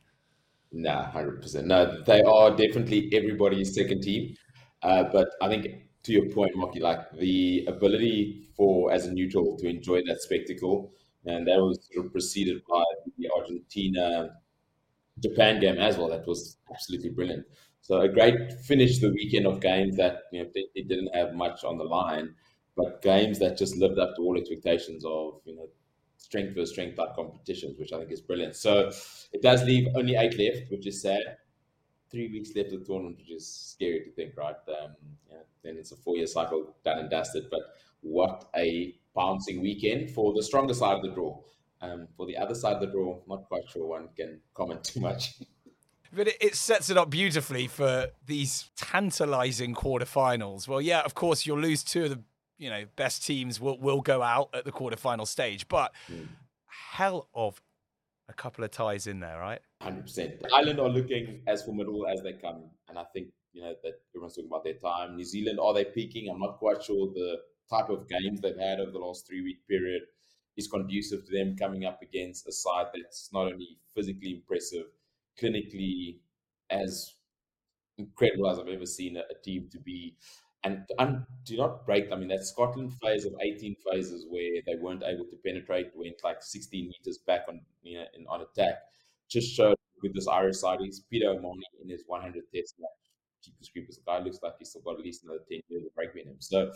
Nah, 0.72 1.10
hundred 1.10 1.42
percent. 1.42 1.66
No, 1.66 2.02
they 2.02 2.22
are 2.22 2.50
definitely 2.56 3.10
everybody's 3.12 3.74
second 3.74 4.02
team. 4.02 4.36
Uh, 4.82 5.04
but 5.04 5.28
I 5.42 5.48
think 5.48 5.66
to 6.04 6.12
your 6.12 6.30
point, 6.30 6.56
Mocky, 6.56 6.80
like 6.80 7.10
the 7.12 7.64
ability 7.66 8.48
for 8.56 8.92
as 8.92 9.06
a 9.06 9.12
neutral 9.12 9.56
to 9.58 9.68
enjoy 9.68 10.02
that 10.06 10.20
spectacle, 10.20 10.92
and 11.26 11.46
that 11.46 11.58
was 11.58 11.88
sort 11.92 12.06
of 12.06 12.12
preceded 12.12 12.62
by 12.68 12.84
the 13.18 13.28
Argentina 13.36 14.36
Japan 15.18 15.60
game 15.60 15.76
as 15.78 15.98
well. 15.98 16.08
That 16.08 16.26
was 16.26 16.56
absolutely 16.72 17.10
brilliant. 17.10 17.44
So 17.90 18.02
a 18.02 18.08
great 18.08 18.52
finish 18.60 19.00
the 19.00 19.10
weekend 19.10 19.48
of 19.48 19.60
games 19.60 19.96
that 19.96 20.20
you 20.30 20.44
know 20.44 20.50
it 20.54 20.86
didn't 20.86 21.12
have 21.12 21.34
much 21.34 21.64
on 21.64 21.76
the 21.76 21.82
line, 21.82 22.36
but 22.76 23.02
games 23.02 23.40
that 23.40 23.58
just 23.58 23.76
lived 23.78 23.98
up 23.98 24.14
to 24.14 24.22
all 24.22 24.38
expectations 24.38 25.04
of 25.04 25.40
you 25.44 25.56
know 25.56 25.66
strength 26.16 26.54
versus 26.54 26.70
strength 26.70 26.96
type 26.96 27.16
competitions, 27.16 27.80
which 27.80 27.92
I 27.92 27.98
think 27.98 28.12
is 28.12 28.20
brilliant. 28.20 28.54
So 28.54 28.92
it 29.32 29.42
does 29.42 29.64
leave 29.64 29.88
only 29.96 30.14
eight 30.14 30.38
left, 30.38 30.70
which 30.70 30.86
is 30.86 31.02
sad. 31.02 31.38
Three 32.12 32.30
weeks 32.30 32.50
left 32.54 32.72
of 32.72 32.78
the 32.78 32.86
tournament, 32.86 33.18
which 33.18 33.32
is 33.32 33.48
scary 33.48 34.04
to 34.04 34.12
think, 34.12 34.36
right? 34.36 34.54
Um, 34.68 34.94
yeah, 35.28 35.38
then 35.64 35.76
it's 35.76 35.90
a 35.90 35.96
four-year 35.96 36.28
cycle 36.28 36.76
done 36.84 37.00
and 37.00 37.10
dusted. 37.10 37.46
But 37.50 37.62
what 38.02 38.50
a 38.54 38.94
bouncing 39.16 39.60
weekend 39.62 40.12
for 40.12 40.32
the 40.32 40.44
stronger 40.44 40.74
side 40.74 40.94
of 40.98 41.02
the 41.02 41.10
draw. 41.10 41.40
Um, 41.82 42.06
for 42.16 42.26
the 42.26 42.36
other 42.36 42.54
side 42.54 42.74
of 42.74 42.80
the 42.82 42.86
draw, 42.86 43.18
not 43.26 43.48
quite 43.48 43.68
sure 43.68 43.86
one 43.86 44.10
can 44.16 44.40
comment 44.54 44.84
too 44.84 45.00
much. 45.00 45.34
But 46.12 46.28
it, 46.28 46.36
it 46.40 46.54
sets 46.56 46.90
it 46.90 46.96
up 46.96 47.10
beautifully 47.10 47.66
for 47.66 48.08
these 48.26 48.70
tantalizing 48.76 49.74
quarterfinals. 49.74 50.66
Well, 50.66 50.80
yeah, 50.80 51.00
of 51.00 51.14
course, 51.14 51.46
you'll 51.46 51.60
lose 51.60 51.84
two 51.84 52.04
of 52.04 52.10
the 52.10 52.22
you 52.58 52.68
know 52.68 52.84
best 52.96 53.24
teams 53.24 53.60
will 53.60 53.78
will 53.78 54.00
go 54.00 54.22
out 54.22 54.50
at 54.52 54.64
the 54.64 54.72
quarterfinal 54.72 55.26
stage, 55.26 55.66
but 55.68 55.92
hell 56.66 57.28
of 57.34 57.60
a 58.28 58.32
couple 58.32 58.64
of 58.64 58.70
ties 58.70 59.06
in 59.06 59.20
there, 59.20 59.38
right? 59.38 59.60
Hundred 59.82 60.02
percent. 60.02 60.34
Ireland 60.54 60.78
are 60.78 60.88
looking 60.88 61.42
as 61.46 61.62
formidable 61.62 62.06
as 62.06 62.22
they 62.22 62.34
come, 62.34 62.64
and 62.88 62.98
I 62.98 63.04
think 63.12 63.28
you 63.52 63.62
know 63.62 63.74
that 63.82 63.94
everyone's 64.14 64.36
talking 64.36 64.50
about 64.50 64.64
their 64.64 64.74
time. 64.74 65.16
New 65.16 65.24
Zealand 65.24 65.58
are 65.60 65.74
they 65.74 65.84
peaking? 65.84 66.28
I'm 66.30 66.40
not 66.40 66.58
quite 66.58 66.82
sure 66.82 67.08
the 67.12 67.38
type 67.70 67.88
of 67.88 68.08
games 68.08 68.40
they've 68.40 68.58
had 68.58 68.80
over 68.80 68.90
the 68.90 68.98
last 68.98 69.26
three 69.26 69.42
week 69.42 69.66
period 69.68 70.02
is 70.56 70.68
conducive 70.68 71.24
to 71.24 71.32
them 71.32 71.56
coming 71.56 71.84
up 71.84 72.02
against 72.02 72.46
a 72.46 72.52
side 72.52 72.86
that's 72.92 73.30
not 73.32 73.52
only 73.52 73.78
physically 73.94 74.32
impressive, 74.34 74.86
clinically 75.40 76.18
as 76.70 77.14
incredible 77.98 78.50
as 78.50 78.58
I've 78.58 78.68
ever 78.68 78.86
seen 78.86 79.16
a, 79.16 79.20
a 79.20 79.42
team 79.44 79.68
to 79.72 79.78
be. 79.78 80.16
and 80.64 80.84
un, 80.98 81.26
do 81.44 81.56
not 81.56 81.86
break. 81.86 82.12
I 82.12 82.16
mean, 82.16 82.28
that 82.28 82.44
Scotland 82.44 82.92
phase 83.02 83.24
of 83.24 83.32
18 83.40 83.76
phases 83.90 84.26
where 84.28 84.60
they 84.66 84.74
weren't 84.76 85.02
able 85.02 85.24
to 85.24 85.36
penetrate, 85.44 85.90
went 85.94 86.16
like 86.22 86.42
16 86.42 86.88
meters 86.88 87.18
back 87.26 87.42
on 87.48 87.60
you 87.82 87.98
know, 87.98 88.04
in, 88.14 88.26
on 88.28 88.42
attack, 88.42 88.74
just 89.30 89.54
showed 89.54 89.76
with 90.02 90.14
this 90.14 90.28
Irish 90.28 90.58
side. 90.58 90.78
He's 90.80 91.00
Peter 91.10 91.30
O'Mahony 91.30 91.64
in 91.82 91.88
his 91.88 92.04
100th 92.10 92.50
test 92.54 92.74
match. 92.78 92.90
Jeepers 93.42 93.70
creepers, 93.72 93.96
the 93.96 94.02
guy 94.06 94.18
looks 94.18 94.38
like 94.42 94.52
he's 94.58 94.68
still 94.68 94.82
got 94.82 94.98
at 94.98 95.04
least 95.04 95.24
another 95.24 95.40
10 95.48 95.60
years 95.68 95.84
of 95.84 95.92
rugby 95.96 96.20
in 96.20 96.28
him. 96.28 96.36
So, 96.40 96.70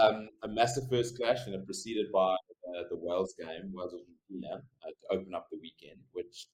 um, 0.00 0.28
a 0.42 0.48
massive 0.48 0.88
first 0.88 1.18
clash, 1.18 1.44
and 1.46 1.54
it 1.54 1.66
preceded 1.66 2.10
by 2.12 2.32
uh, 2.32 2.84
the 2.88 2.96
Wales 2.96 3.34
game, 3.38 3.72
Wales 3.72 3.92
Argentina, 3.92 4.62
uh, 4.82 4.88
to 4.88 5.18
open 5.18 5.34
up 5.34 5.48
the 5.50 5.58
weekend, 5.60 6.00
which 6.12 6.46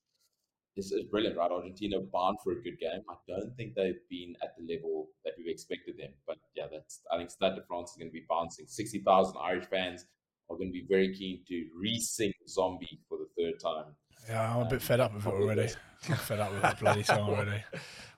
is, 0.77 0.93
is 0.93 1.05
brilliant, 1.05 1.37
right? 1.37 1.51
Argentina 1.51 1.99
bound 2.01 2.39
for 2.43 2.53
a 2.53 2.63
good 2.63 2.79
game. 2.79 3.01
I 3.11 3.15
don't 3.29 3.55
think 3.57 3.75
they've 3.75 4.01
been 4.11 4.35
at 4.43 4.55
the 4.59 4.75
level 4.75 5.09
that 5.25 5.35
we've 5.39 5.49
expected 5.49 5.97
them, 5.99 6.11
but 6.27 6.37
yeah, 6.57 6.65
that's 6.71 7.01
I 7.13 7.17
think 7.19 7.31
Stade 7.31 7.55
de 7.57 7.63
France 7.63 7.91
is 7.93 7.97
going 7.97 8.09
to 8.09 8.13
be 8.13 8.25
bouncing. 8.29 8.67
Sixty 8.69 9.01
thousand 9.01 9.37
Irish 9.43 9.67
fans 9.67 10.07
are 10.51 10.57
going 10.57 10.69
to 10.69 10.73
be 10.73 10.87
very 10.89 11.15
keen 11.15 11.41
to 11.49 11.67
re-sing 11.79 12.33
"Zombie" 12.49 13.01
for 13.09 13.19
the 13.19 13.29
third 13.37 13.59
time. 13.61 13.87
Yeah, 14.29 14.55
I'm 14.57 14.67
a 14.67 14.69
bit 14.71 14.83
fed 14.83 15.01
up 15.01 15.15
with 15.15 15.27
it 15.27 15.33
already. 15.33 15.69
I'm 16.09 16.17
fed 16.17 16.41
up 16.41 16.53
with 16.53 16.63
that 16.63 16.79
bloody 16.81 17.03
song 17.03 17.21
already. 17.31 17.63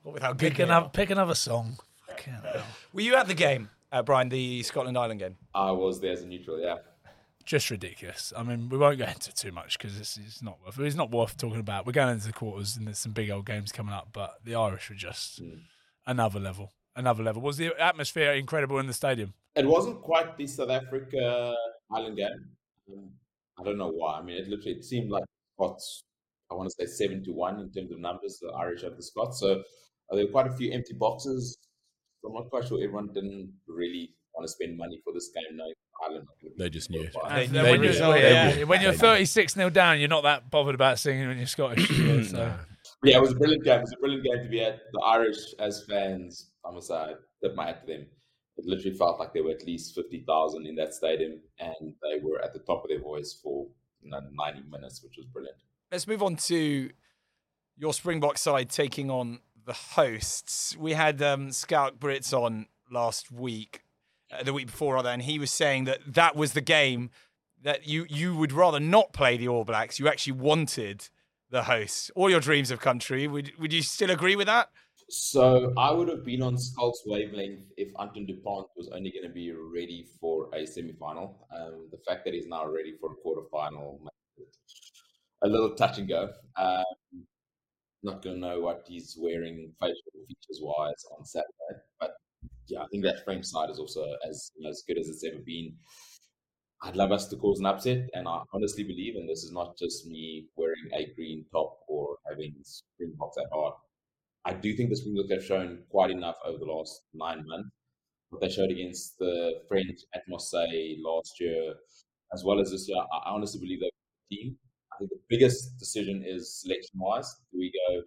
What 0.02 0.14
with 0.14 0.22
how 0.22 0.32
good 0.32 0.52
Pick 0.52 0.58
another, 0.60 0.86
are. 0.86 0.90
pick 0.90 1.10
another 1.10 1.34
song. 1.34 1.76
Fucking 2.06 2.32
hell. 2.32 2.62
Were 2.92 3.00
you 3.02 3.14
at 3.16 3.28
the 3.28 3.34
game, 3.34 3.68
uh, 3.92 4.02
Brian, 4.02 4.28
the 4.28 4.62
Scotland 4.62 4.96
Island 4.96 5.20
game? 5.20 5.36
I 5.54 5.70
was 5.70 6.00
there 6.00 6.12
as 6.12 6.22
a 6.22 6.26
neutral, 6.26 6.60
yeah. 6.60 6.76
Just 7.48 7.70
ridiculous. 7.70 8.30
I 8.36 8.42
mean, 8.42 8.68
we 8.68 8.76
won't 8.76 8.98
go 8.98 9.06
into 9.06 9.34
too 9.34 9.52
much 9.52 9.78
because 9.78 9.98
it's, 9.98 10.18
it's 10.18 10.42
not 10.42 10.58
worth. 10.62 10.78
It's 10.80 10.94
not 10.94 11.10
worth 11.10 11.38
talking 11.38 11.60
about. 11.60 11.86
We're 11.86 11.92
going 11.92 12.12
into 12.12 12.26
the 12.26 12.32
quarters 12.34 12.76
and 12.76 12.86
there's 12.86 12.98
some 12.98 13.12
big 13.12 13.30
old 13.30 13.46
games 13.46 13.72
coming 13.72 13.94
up, 13.94 14.08
but 14.12 14.34
the 14.44 14.54
Irish 14.54 14.90
were 14.90 14.96
just 14.96 15.40
another 16.06 16.38
level. 16.38 16.72
Another 16.94 17.22
level. 17.22 17.40
Was 17.40 17.56
the 17.56 17.72
atmosphere 17.80 18.34
incredible 18.34 18.78
in 18.80 18.86
the 18.86 18.92
stadium? 18.92 19.32
It 19.56 19.64
wasn't 19.64 20.02
quite 20.02 20.36
the 20.36 20.46
South 20.46 20.68
Africa 20.68 21.54
Island 21.90 22.18
game. 22.18 23.08
I 23.58 23.64
don't 23.64 23.78
know 23.78 23.92
why. 23.92 24.18
I 24.18 24.22
mean, 24.22 24.36
it 24.36 24.48
literally 24.48 24.72
it 24.72 24.84
seemed 24.84 25.10
like 25.10 25.24
Scots. 25.54 26.02
I 26.50 26.54
want 26.54 26.68
to 26.68 26.74
say 26.78 26.84
seven 26.84 27.24
to 27.24 27.32
one 27.32 27.60
in 27.60 27.70
terms 27.72 27.90
of 27.92 27.98
numbers. 27.98 28.40
The 28.42 28.48
Irish 28.48 28.84
over 28.84 28.96
the 28.96 29.02
Scots. 29.02 29.40
So 29.40 29.62
uh, 30.10 30.16
there 30.16 30.26
were 30.26 30.32
quite 30.32 30.48
a 30.48 30.52
few 30.52 30.70
empty 30.70 30.92
boxes. 30.92 31.56
So 32.20 32.28
I'm 32.28 32.34
not 32.34 32.50
quite 32.50 32.68
sure 32.68 32.76
everyone 32.76 33.08
didn't 33.14 33.54
really 33.66 34.10
want 34.34 34.46
to 34.46 34.52
spend 34.52 34.76
money 34.76 35.00
for 35.02 35.14
this 35.14 35.30
game. 35.34 35.56
No, 35.56 35.64
Ireland. 36.04 36.26
not 36.26 36.36
gonna 36.42 36.54
They 36.58 36.70
just 36.70 36.90
knew. 36.90 37.08
qualified. 37.10 37.38
They 37.38 37.44
And 37.44 37.52
know 37.52 37.62
then 37.62 37.70
when 37.72 37.80
when, 37.80 37.90
you're- 37.92 37.98
you're, 38.06 38.16
yeah. 38.18 38.54
yeah, 38.56 38.64
when 38.64 38.80
you're 38.82 38.92
36 38.92 39.56
nil 39.56 39.70
down, 39.70 39.98
you're 40.00 40.08
not 40.08 40.22
that 40.24 40.50
bothered 40.50 40.74
about 40.74 40.98
singing 40.98 41.28
when 41.28 41.38
you're 41.38 41.46
Scottish. 41.46 41.90
yeah, 41.90 42.22
so. 42.24 42.54
Yeah, 43.04 43.16
it 43.18 43.20
was 43.20 43.32
a 43.32 43.36
brilliant 43.36 43.64
game. 43.64 43.78
It 43.78 43.82
was 43.82 43.92
a 43.92 44.00
brilliant 44.00 44.24
game 44.24 44.42
to 44.42 44.48
be 44.48 44.60
at. 44.60 44.78
The 44.92 45.00
Irish, 45.00 45.38
as 45.60 45.84
fans, 45.88 46.50
I 46.64 46.70
must 46.72 46.88
say, 46.88 46.94
I 46.94 47.12
tip 47.42 47.54
my 47.54 47.66
hat 47.66 47.86
to 47.86 47.92
them. 47.92 48.06
It 48.56 48.64
literally 48.66 48.96
felt 48.96 49.20
like 49.20 49.32
there 49.32 49.44
were 49.44 49.52
at 49.52 49.64
least 49.64 49.94
50,000 49.94 50.66
in 50.66 50.74
that 50.76 50.92
stadium, 50.94 51.40
and 51.60 51.94
they 52.02 52.18
were 52.22 52.42
at 52.42 52.52
the 52.52 52.58
top 52.60 52.82
of 52.82 52.88
their 52.88 53.00
voice 53.00 53.38
for 53.40 53.68
you 54.00 54.10
know, 54.10 54.20
90 54.32 54.62
minutes, 54.68 55.02
which 55.04 55.14
was 55.16 55.26
brilliant. 55.26 55.56
Let's 55.92 56.06
move 56.08 56.22
on 56.24 56.36
to 56.36 56.90
your 57.76 57.92
Springbok 57.92 58.36
side 58.38 58.68
taking 58.70 59.10
on 59.10 59.40
the 59.64 59.72
hosts. 59.74 60.76
We 60.76 60.94
had 60.94 61.22
um, 61.22 61.52
Schalk 61.52 61.98
Brits 62.00 62.32
on 62.32 62.66
last 62.90 63.30
week, 63.30 63.82
uh, 64.30 64.42
the 64.42 64.52
week 64.52 64.66
before 64.66 64.94
rather, 64.94 65.10
and 65.10 65.22
he 65.22 65.38
was 65.38 65.50
saying 65.50 65.84
that 65.84 66.00
that 66.06 66.36
was 66.36 66.52
the 66.52 66.60
game 66.60 67.10
that 67.62 67.86
you 67.86 68.06
you 68.08 68.36
would 68.36 68.52
rather 68.52 68.80
not 68.80 69.12
play 69.12 69.36
the 69.36 69.48
All 69.48 69.64
Blacks. 69.64 69.98
You 69.98 70.08
actually 70.08 70.34
wanted 70.34 71.08
the 71.50 71.64
hosts. 71.64 72.10
All 72.14 72.30
your 72.30 72.40
dreams 72.40 72.72
come 72.72 72.98
true. 72.98 73.28
Would 73.30 73.52
would 73.58 73.72
you 73.72 73.82
still 73.82 74.10
agree 74.10 74.36
with 74.36 74.46
that? 74.46 74.70
So 75.10 75.72
I 75.78 75.90
would 75.90 76.08
have 76.08 76.22
been 76.22 76.42
on 76.42 76.56
Schalk's 76.58 77.02
wavelength 77.06 77.62
if 77.78 77.88
Antoine 77.96 78.26
Dupont 78.26 78.66
was 78.76 78.90
only 78.94 79.10
going 79.10 79.26
to 79.26 79.32
be 79.32 79.50
ready 79.52 80.06
for 80.20 80.50
a 80.54 80.66
semi-final. 80.66 81.46
Um, 81.50 81.88
the 81.90 81.96
fact 82.06 82.26
that 82.26 82.34
he's 82.34 82.46
now 82.46 82.66
ready 82.66 82.94
for 83.00 83.12
a 83.12 83.14
quarter-final 83.14 84.02
a 85.42 85.48
little 85.48 85.74
touch 85.74 85.98
and 85.98 86.08
go. 86.08 86.30
Um, 86.56 86.84
not 88.02 88.22
going 88.22 88.36
to 88.36 88.40
know 88.40 88.60
what 88.60 88.84
he's 88.86 89.16
wearing 89.18 89.72
facial 89.80 89.96
features-wise 90.28 91.04
on 91.16 91.24
Saturday, 91.24 91.82
but 91.98 92.12
yeah, 92.68 92.80
I 92.82 92.86
think 92.90 93.04
that 93.04 93.24
French 93.24 93.46
side 93.46 93.70
is 93.70 93.78
also 93.78 94.04
as 94.28 94.50
as 94.68 94.82
good 94.86 94.98
as 94.98 95.08
it's 95.08 95.24
ever 95.24 95.40
been. 95.44 95.74
I'd 96.82 96.96
love 96.96 97.10
us 97.10 97.26
to 97.28 97.36
cause 97.36 97.58
an 97.58 97.66
upset, 97.66 98.08
and 98.14 98.28
I 98.28 98.42
honestly 98.52 98.84
believe, 98.84 99.16
and 99.16 99.28
this 99.28 99.42
is 99.42 99.52
not 99.52 99.76
just 99.76 100.06
me 100.06 100.46
wearing 100.56 100.88
a 100.94 101.12
green 101.14 101.44
top 101.52 101.80
or 101.88 102.18
having 102.28 102.54
Springboks 102.62 103.36
at 103.38 103.50
heart. 103.52 103.74
I 104.44 104.52
do 104.54 104.74
think 104.74 104.90
the 104.90 104.96
Springboks 104.96 105.32
have 105.32 105.44
shown 105.44 105.82
quite 105.90 106.10
enough 106.10 106.36
over 106.44 106.58
the 106.58 106.64
last 106.66 107.02
nine 107.14 107.44
months. 107.46 107.70
What 108.30 108.42
they 108.42 108.48
showed 108.48 108.70
against 108.70 109.18
the 109.18 109.62
French 109.68 110.00
at 110.14 110.22
Marseille 110.28 110.96
last 111.02 111.40
year, 111.40 111.74
as 112.32 112.44
well 112.44 112.60
as 112.60 112.70
this 112.70 112.88
year, 112.88 112.98
I 112.98 113.28
I 113.28 113.30
honestly 113.32 113.60
believe 113.60 113.80
they're 113.80 113.88
a 113.88 114.34
team. 114.34 114.56
I 114.92 114.98
think 114.98 115.10
the 115.10 115.20
biggest 115.28 115.78
decision 115.78 116.22
is 116.24 116.60
selection 116.60 117.00
wise. 117.00 117.28
Do 117.50 117.58
we 117.58 117.72
go 117.72 118.02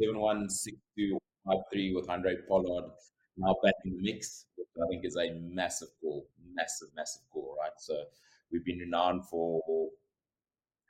7 0.00 0.18
1, 0.18 0.48
6 0.50 0.76
2, 0.98 1.18
5 1.46 1.56
3 1.72 1.94
with 1.94 2.08
Andre 2.10 2.36
Pollard 2.48 2.90
now 3.36 3.56
back 3.62 3.74
in 3.84 3.96
the 3.96 4.02
mix? 4.02 4.46
Which 4.56 4.68
I 4.76 4.86
think 4.88 5.04
is 5.04 5.16
a 5.16 5.34
massive 5.40 5.88
call, 6.00 6.28
massive, 6.54 6.88
massive 6.94 7.22
call, 7.32 7.56
right? 7.60 7.72
So 7.78 8.04
we've 8.50 8.64
been 8.64 8.78
renowned 8.78 9.26
for 9.28 9.90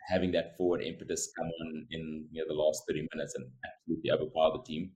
having 0.08 0.32
that 0.32 0.56
forward 0.56 0.82
impetus 0.82 1.32
come 1.36 1.46
on 1.46 1.86
in 1.90 2.26
you 2.32 2.42
know, 2.42 2.48
the 2.48 2.60
last 2.60 2.82
30 2.88 3.06
minutes 3.14 3.34
and 3.34 3.46
absolutely 3.64 4.10
overpower 4.10 4.52
the 4.58 4.62
team. 4.64 4.92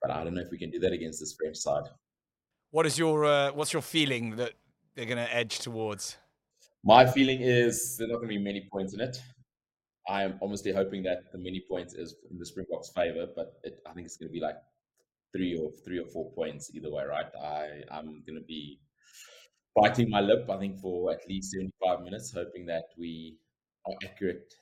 But 0.00 0.10
I 0.10 0.24
don't 0.24 0.34
know 0.34 0.42
if 0.42 0.50
we 0.50 0.58
can 0.58 0.70
do 0.70 0.78
that 0.80 0.92
against 0.92 1.20
this 1.20 1.34
French 1.38 1.56
side. 1.56 1.84
What 2.70 2.86
is 2.86 2.98
your 2.98 3.24
uh, 3.24 3.52
what's 3.52 3.72
your 3.72 3.82
feeling 3.82 4.36
that 4.36 4.52
they're 4.94 5.06
going 5.06 5.24
to 5.24 5.34
edge 5.34 5.58
towards? 5.60 6.16
My 6.84 7.06
feeling 7.06 7.40
is 7.40 7.96
there's 7.98 8.10
not 8.10 8.16
going 8.16 8.28
to 8.28 8.34
be 8.34 8.42
many 8.42 8.68
points 8.70 8.94
in 8.94 9.00
it. 9.00 9.20
I 10.08 10.22
am 10.22 10.38
honestly 10.40 10.72
hoping 10.72 11.02
that 11.02 11.32
the 11.32 11.38
many 11.38 11.64
points 11.68 11.94
is 11.94 12.14
in 12.30 12.38
the 12.38 12.46
Springboks' 12.46 12.90
favor, 12.94 13.26
but 13.34 13.54
it, 13.64 13.80
I 13.88 13.92
think 13.92 14.06
it's 14.06 14.16
going 14.16 14.28
to 14.28 14.32
be 14.32 14.40
like 14.40 14.56
three 15.36 15.56
or 15.58 15.70
three 15.84 15.98
or 15.98 16.06
four 16.06 16.32
points 16.32 16.70
either 16.74 16.90
way, 16.90 17.04
right? 17.04 17.26
I 17.40 17.82
I'm 17.90 18.22
going 18.26 18.38
to 18.40 18.46
be 18.46 18.80
biting 19.74 20.10
my 20.10 20.20
lip. 20.20 20.48
I 20.50 20.58
think 20.58 20.78
for 20.80 21.12
at 21.12 21.20
least 21.28 21.52
75 21.52 22.00
minutes, 22.02 22.32
hoping 22.32 22.66
that 22.66 22.84
we 22.98 23.38
are 23.86 23.94
accurate 24.04 24.54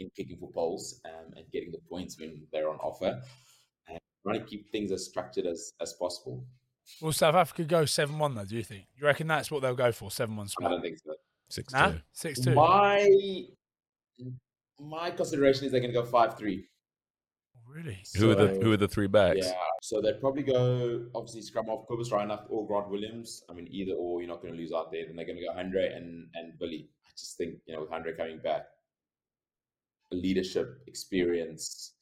in 0.00 0.10
kicking 0.16 0.38
for 0.38 0.50
poles 0.52 1.00
um, 1.06 1.32
and 1.36 1.50
getting 1.52 1.72
the 1.72 1.78
points 1.88 2.20
when 2.20 2.46
they're 2.52 2.68
on 2.70 2.76
offer, 2.76 3.20
and 3.88 3.98
trying 4.26 4.40
to 4.40 4.46
keep 4.46 4.70
things 4.70 4.92
as 4.92 5.04
structured 5.06 5.46
as 5.46 5.72
as 5.80 5.94
possible. 5.94 6.44
Will 7.02 7.12
South 7.12 7.34
Africa 7.34 7.64
go 7.64 7.84
7 7.84 8.18
1 8.18 8.34
though, 8.34 8.44
do 8.44 8.56
you 8.56 8.62
think? 8.64 8.86
You 8.96 9.06
reckon 9.06 9.26
that's 9.26 9.50
what 9.50 9.60
they'll 9.62 9.74
go 9.74 9.92
for? 9.92 10.10
7 10.10 10.34
1 10.36 10.44
I 10.44 10.48
split? 10.48 10.70
don't 10.70 10.82
think 10.82 10.98
so. 11.04 11.14
Six 11.50 11.72
Nah? 11.72 11.92
two. 11.92 12.00
6 12.12 12.40
2. 12.40 12.54
My 12.54 13.08
my 14.80 15.10
consideration 15.10 15.64
is 15.66 15.72
they're 15.72 15.80
going 15.80 15.92
to 15.92 16.00
go 16.00 16.06
five 16.06 16.38
three. 16.38 16.66
Really? 17.68 17.98
Who 18.16 18.30
are 18.30 18.34
the 18.34 18.48
Who 18.62 18.72
are 18.72 18.76
the 18.76 18.88
three 18.88 19.06
backs? 19.06 19.40
Yeah, 19.42 19.52
so 19.82 20.00
they'd 20.00 20.20
probably 20.20 20.42
go 20.42 21.06
obviously 21.14 21.42
scrum 21.42 21.68
off 21.68 21.86
Cobus 21.86 22.10
Reinach 22.10 22.44
or 22.48 22.66
Grant 22.66 22.88
Williams. 22.88 23.42
I 23.50 23.52
mean, 23.52 23.68
either 23.70 23.92
or, 23.92 24.20
you're 24.20 24.28
not 24.28 24.40
going 24.40 24.54
to 24.54 24.58
lose 24.58 24.72
out 24.72 24.90
there. 24.90 25.04
Then 25.06 25.16
they're 25.16 25.26
going 25.26 25.38
to 25.38 25.44
go 25.44 25.52
Andre 25.52 25.92
and 25.92 26.28
and 26.34 26.58
Billy. 26.58 26.88
I 27.06 27.10
just 27.16 27.36
think 27.36 27.56
you 27.66 27.74
know 27.74 27.82
with 27.82 27.92
Andre 27.92 28.14
coming 28.16 28.38
back, 28.38 28.66
leadership 30.10 30.80
experience. 30.86 31.92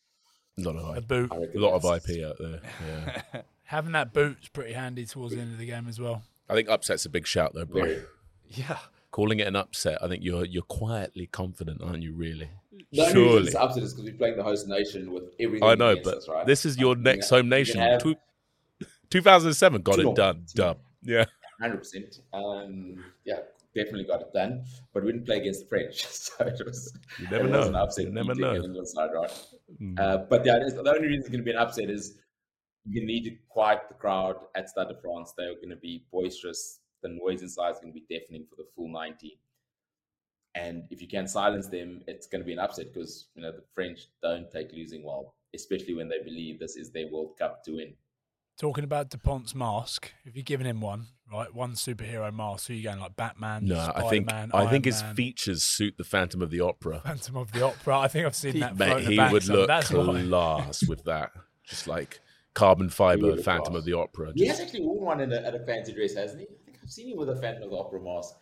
A 0.59 0.63
lot 0.63 0.77
A 0.77 0.99
of 0.99 1.09
boot. 1.09 1.31
I 1.33 1.37
a 1.37 1.41
reckon 1.41 1.61
lot 1.61 1.75
of 1.75 1.85
IP 1.85 2.25
out 2.25 2.37
there. 2.39 2.61
Yeah. 2.87 3.43
Having 3.65 3.93
that 3.93 4.13
boot's 4.15 4.49
pretty 4.49 4.73
handy 4.73 5.05
towards 5.05 5.35
the 5.35 5.41
end 5.41 5.53
of 5.53 5.59
the 5.59 5.67
game 5.67 5.89
as 5.89 6.01
well. 6.01 6.23
I 6.49 6.55
think 6.55 6.69
upset's 6.69 7.05
a 7.05 7.11
big 7.11 7.27
shout 7.27 7.53
though, 7.55 7.65
bro. 7.65 7.83
Very. 7.83 8.03
Yeah. 8.49 8.79
Calling 9.11 9.41
it 9.41 9.49
an 9.49 9.57
upset, 9.57 9.99
I 10.01 10.07
think 10.07 10.23
you're 10.23 10.45
you're 10.45 10.63
quietly 10.63 11.27
confident, 11.27 11.83
aren't 11.83 12.05
you? 12.05 12.13
Really? 12.13 12.49
Reason 12.93 13.13
Surely. 13.13 13.47
it's 13.47 13.55
upset 13.55 13.83
is 13.83 13.93
because 13.95 14.11
we're 14.11 14.17
playing 14.19 14.37
the 14.37 14.43
host 14.43 14.69
nation 14.69 15.13
with 15.13 15.25
everything. 15.41 15.69
I 15.69 15.75
know, 15.75 15.97
but 16.03 16.15
us, 16.19 16.29
right? 16.29 16.47
this 16.47 16.65
is 16.65 16.77
your 16.79 16.97
next 16.97 17.31
home 17.31 17.49
nation. 17.49 17.81
have- 17.81 18.03
Two, 18.03 18.17
2007 19.11 19.83
got 19.83 19.99
it 19.99 20.15
done. 20.15 20.45
Done. 20.55 20.77
Yeah. 21.03 21.25
Hundred 21.61 21.79
percent. 21.79 22.21
Um, 22.35 23.03
yeah, 23.25 23.39
definitely 23.75 24.05
got 24.05 24.21
it 24.21 24.33
done. 24.35 24.65
But 24.93 25.05
we 25.05 25.13
didn't 25.13 25.27
play 25.27 25.39
against 25.39 25.61
the 25.63 25.67
French, 25.69 26.05
so 26.07 26.45
it 26.45 26.61
was. 26.65 26.93
You 27.19 27.29
never 27.31 27.47
it 27.47 27.51
know. 27.51 27.59
Was 27.61 27.69
an 27.69 27.75
upset 27.77 28.05
You 28.07 28.13
never 28.13 28.35
know. 28.35 28.85
Side, 28.85 29.11
right? 29.15 29.47
Mm. 29.81 29.99
Uh, 29.99 30.19
but 30.29 30.45
yeah, 30.45 30.59
the 30.59 30.93
only 30.95 31.09
reason 31.09 31.21
it's 31.21 31.29
going 31.29 31.41
to 31.41 31.45
be 31.45 31.53
an 31.53 31.57
upset 31.57 31.89
is 31.89 32.19
you 32.85 33.05
need 33.07 33.25
to 33.25 33.37
quiet 33.49 33.81
the 33.89 33.95
crowd 33.95 34.37
at 34.55 34.69
Stade 34.69 34.89
de 34.89 34.95
France. 35.01 35.33
They're 35.37 35.55
going 35.55 35.71
to 35.71 35.77
be 35.77 36.05
boisterous. 36.13 36.81
The 37.03 37.09
noise 37.09 37.43
inside 37.43 37.71
is 37.71 37.79
going 37.79 37.93
to 37.93 37.99
be 38.01 38.05
deafening 38.11 38.45
for 38.51 38.57
the 38.57 38.67
full 38.75 38.89
ninety. 38.89 39.39
And 40.57 40.85
if 40.91 41.03
you 41.03 41.07
can 41.09 41.29
silence 41.29 41.69
them, 41.69 42.01
it's 42.07 42.27
going 42.27 42.41
to 42.41 42.47
be 42.47 42.55
an 42.55 42.59
upset 42.59 42.87
because 42.93 43.27
you 43.35 43.43
know 43.43 43.53
the 43.53 43.63
French 43.75 44.07
don't 44.23 44.51
take 44.51 44.73
losing 44.73 45.05
well, 45.05 45.35
especially 45.55 45.95
when 45.95 46.09
they 46.09 46.23
believe 46.25 46.59
this 46.59 46.77
is 46.77 46.91
their 46.91 47.09
World 47.13 47.37
Cup 47.39 47.63
to 47.65 47.73
win. 47.77 47.93
Talking 48.59 48.85
about 48.85 49.11
Dupont's 49.11 49.55
mask, 49.55 50.13
if 50.25 50.35
you're 50.35 50.43
giving 50.43 50.67
him 50.67 50.81
one, 50.81 51.09
right, 51.31 51.55
one 51.55 51.73
superhero 51.73 52.35
mask, 52.35 52.69
who 52.69 52.73
are 52.73 52.77
you 52.77 52.85
going 52.85 53.01
like 53.01 53.15
Batman? 53.15 53.67
No, 53.67 53.79
I 53.95 54.09
think 54.09 54.31
Spider-Man, 54.31 54.51
I 54.55 54.61
think 54.63 54.73
Iron 54.73 54.83
his 54.85 55.03
Man, 55.03 55.15
features 55.15 55.63
suit 55.63 55.99
the 55.99 56.05
Phantom 56.05 56.41
of 56.41 56.51
the 56.51 56.61
Opera. 56.63 57.03
Phantom 57.05 57.37
of 57.37 57.53
the 57.53 57.67
Opera. 57.67 57.99
I 57.99 58.09
think 58.09 58.25
I've 58.25 58.35
seen 58.35 58.61
that. 58.61 58.79
Mate, 58.79 59.05
he 59.05 59.15
about 59.17 59.33
would 59.33 59.43
somewhere. 59.43 59.61
look 59.61 59.69
That's 59.69 59.91
why. 59.93 60.23
class 60.23 60.83
with 60.89 61.05
that. 61.05 61.33
Just 61.65 61.87
like 61.87 62.21
carbon 62.55 62.89
fiber 62.89 63.27
Really 63.27 63.43
Phantom 63.43 63.75
fast. 63.75 63.77
of 63.77 63.85
the 63.85 63.93
Opera. 63.93 64.33
He 64.35 64.47
has 64.47 64.59
actually 64.59 64.87
worn 64.87 65.05
one 65.05 65.21
in 65.21 65.35
a, 65.35 65.37
at 65.37 65.55
a 65.55 65.59
fancy 65.67 65.93
dress, 65.93 66.15
hasn't 66.15 66.41
he? 66.41 66.47
I 66.47 66.65
think 66.65 66.79
I've 66.83 66.91
seen 66.91 67.11
him 67.11 67.19
with 67.19 67.29
a 67.29 67.37
Phantom 67.37 67.65
of 67.65 67.71
the 67.71 67.77
Opera 67.77 68.01
mask 68.01 68.37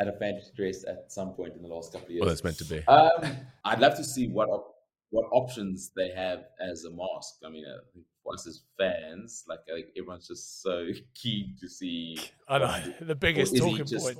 at 0.00 0.08
a 0.08 0.12
fancy 0.12 0.50
dress 0.56 0.84
at 0.84 1.10
some 1.12 1.30
point 1.34 1.54
in 1.54 1.62
the 1.62 1.68
last 1.68 1.92
couple 1.92 2.06
of 2.06 2.10
years. 2.12 2.20
well, 2.22 2.30
it's 2.30 2.42
meant 2.44 2.58
to 2.58 2.64
be. 2.64 2.84
Um, 2.86 3.36
I'd 3.64 3.78
love 3.80 3.96
to 3.96 4.04
see 4.04 4.28
what 4.28 4.48
op- 4.48 4.74
what 5.10 5.26
options 5.30 5.92
they 5.96 6.10
have 6.10 6.44
as 6.60 6.84
a 6.84 6.90
mask. 6.90 7.36
I 7.46 7.50
mean, 7.50 7.64
uh, 7.64 7.78
for 8.24 8.34
us 8.34 8.46
as 8.48 8.62
fans, 8.78 9.44
like, 9.48 9.60
like 9.72 9.88
everyone's 9.96 10.26
just 10.26 10.62
so 10.62 10.88
keen 11.14 11.54
to 11.60 11.68
see. 11.68 12.18
I 12.48 12.58
know 12.58 12.66
what's 12.66 12.86
the- 12.98 13.04
the 13.04 13.14
biggest 13.14 13.54
is 13.54 13.62
he 13.62 13.70
talking 13.70 13.86
just- 13.86 14.04
point. 14.04 14.18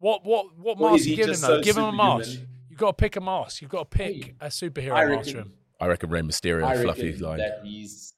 What 0.00 0.24
what 0.24 0.56
what 0.58 0.78
mask 0.78 1.00
is 1.00 1.06
you 1.08 1.10
he 1.12 1.16
give 1.16 1.26
him 1.26 1.40
though? 1.40 1.46
so 1.58 1.62
give 1.62 1.76
him 1.76 1.84
a 1.84 1.92
mask. 1.92 2.38
You've 2.68 2.78
got 2.78 2.96
to 2.96 3.00
pick 3.02 3.16
a 3.16 3.20
mask. 3.20 3.60
You've 3.62 3.70
got 3.70 3.90
to 3.90 3.96
pick 3.98 4.24
Hey, 4.26 4.34
a 4.40 4.46
superhero 4.46 4.92
I 4.92 5.06
mask 5.06 5.30
for 5.30 5.36
reckon, 5.36 5.36
him. 5.36 5.52
I 5.80 5.86
reckon 5.86 6.10
Rey 6.10 6.20
Mysterio 6.22 6.64
I 6.64 6.80
fluffy 6.82 7.06
reckon 7.10 7.22
line. 7.22 7.38
that 7.38 7.60
he's 7.64 8.14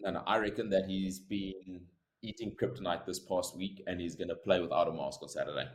no, 0.00 0.10
no. 0.10 0.22
I 0.26 0.38
reckon 0.38 0.70
that 0.70 0.86
he's 0.86 1.20
been 1.20 1.82
eating 2.22 2.52
kryptonite 2.60 3.06
this 3.06 3.18
past 3.18 3.56
week, 3.56 3.82
and 3.86 4.00
he's 4.00 4.14
going 4.14 4.28
to 4.28 4.34
play 4.34 4.60
without 4.60 4.88
a 4.88 4.92
mask 4.92 5.22
on 5.22 5.28
Saturday. 5.28 5.68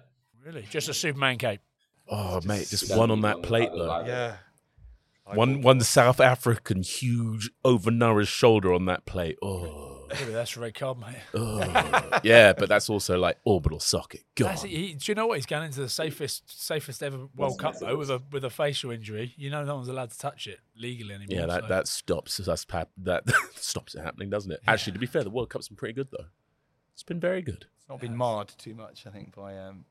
Really, 0.44 0.64
just 0.70 0.90
a 0.90 0.94
Superman 0.94 1.38
cape. 1.38 1.62
Oh, 2.08 2.40
mate, 2.46 2.68
just 2.70 2.96
one 2.96 3.10
on 3.10 3.22
that 3.22 3.38
on 3.38 3.42
plate 3.42 3.70
though. 3.72 3.86
line. 3.86 4.06
Yeah. 4.06 4.38
One 5.34 5.62
one 5.62 5.82
South 5.82 6.20
African 6.20 6.84
huge 6.84 7.50
overnourished 7.66 8.28
shoulder 8.28 8.72
on 8.72 8.86
that 8.86 9.06
plate. 9.06 9.38
Oh, 9.42 9.95
Maybe 10.10 10.32
that's 10.32 10.56
a 10.56 10.60
red 10.60 10.74
card, 10.76 10.98
mate. 11.00 11.16
yeah, 12.24 12.54
but 12.54 12.70
that's 12.70 12.90
also 12.90 13.18
like 13.18 13.38
orbital 13.44 13.80
socket. 13.80 14.24
God, 14.36 14.50
That's 14.50 14.64
it. 14.64 14.70
He, 14.70 14.94
do 14.94 15.12
you 15.12 15.16
know 15.16 15.28
what? 15.28 15.36
He's 15.38 15.46
going 15.46 15.64
into 15.64 15.82
the 15.82 15.90
safest 15.90 16.44
safest 16.64 17.02
ever 17.04 17.28
World 17.36 17.60
Cup 17.60 17.76
though, 17.80 17.98
with 17.98 18.10
a 18.10 18.22
with 18.32 18.44
a 18.46 18.50
facial 18.50 18.92
injury. 18.92 19.34
You 19.38 19.50
know, 19.50 19.64
no 19.64 19.76
one's 19.76 19.88
allowed 19.88 20.12
to 20.12 20.18
touch 20.18 20.48
it 20.48 20.60
legally 20.78 21.16
anymore. 21.16 21.40
yeah, 21.40 21.46
that 21.48 21.62
so- 21.64 21.68
that 21.68 21.88
stops 21.88 22.48
us 22.48 22.66
pap- 22.66 22.92
that 22.98 23.24
stops 23.56 23.96
it 23.96 24.02
happening, 24.02 24.30
doesn't 24.30 24.52
it? 24.52 24.60
Actually, 24.68 24.94
to 24.94 25.00
be 25.00 25.08
fair, 25.08 25.24
the 25.24 25.30
World 25.30 25.50
Cup's 25.50 25.68
been 25.68 25.78
pretty 25.78 25.94
good 25.94 26.10
though. 26.12 26.26
It's 26.94 27.04
been 27.04 27.20
very 27.20 27.42
good. 27.42 27.66
It's 27.78 27.90
not 27.90 28.00
been 28.00 28.16
marred 28.16 28.50
too 28.58 28.74
much, 28.74 29.06
I 29.06 29.10
think, 29.10 29.36
by 29.36 29.58
um 29.58 29.86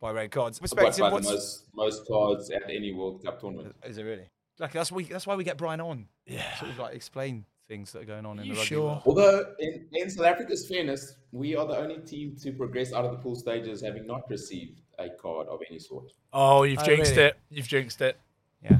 by 0.00 0.12
red 0.12 0.30
cards. 0.30 0.58
But 0.58 0.70
Perspective, 0.70 1.00
by 1.00 1.08
the 1.08 1.14
what's 1.14 1.28
most 1.28 1.64
most 1.74 2.06
cards 2.06 2.50
at 2.50 2.62
any 2.70 2.92
World 2.92 3.24
Cup 3.24 3.40
tournament. 3.40 3.74
is 3.84 3.98
it 3.98 4.02
really? 4.04 4.28
Like 4.58 4.72
that's 4.72 4.92
we 4.92 5.04
that's 5.04 5.26
why 5.26 5.34
we 5.34 5.44
get 5.44 5.56
Brian 5.58 5.80
on. 5.80 6.06
Yeah. 6.26 6.54
Sort 6.56 6.70
of 6.70 6.78
like 6.78 6.94
explain 6.94 7.44
things 7.68 7.92
that 7.92 8.02
are 8.02 8.06
going 8.06 8.26
on 8.26 8.38
in 8.38 8.46
You 8.46 8.52
the 8.52 8.58
rugby 8.58 8.66
sure? 8.68 8.84
world. 8.84 9.02
Although 9.06 9.44
in, 9.58 9.86
in 9.92 10.10
South 10.10 10.26
Africa's 10.26 10.66
fairness, 10.68 11.16
we 11.32 11.56
are 11.56 11.66
the 11.66 11.76
only 11.76 11.98
team 11.98 12.36
to 12.42 12.52
progress 12.52 12.92
out 12.92 13.04
of 13.04 13.10
the 13.12 13.18
pool 13.18 13.34
stages 13.34 13.82
having 13.82 14.06
not 14.06 14.28
received 14.30 14.80
a 14.98 15.08
card 15.10 15.48
of 15.48 15.60
any 15.68 15.78
sort. 15.78 16.12
Oh, 16.32 16.62
you've 16.62 16.78
Oh, 16.80 16.84
jinxed 16.84 17.12
really? 17.16 17.28
it. 17.28 17.36
You've 17.50 17.68
jinxed 17.68 18.00
it. 18.00 18.18
Yeah. 18.62 18.78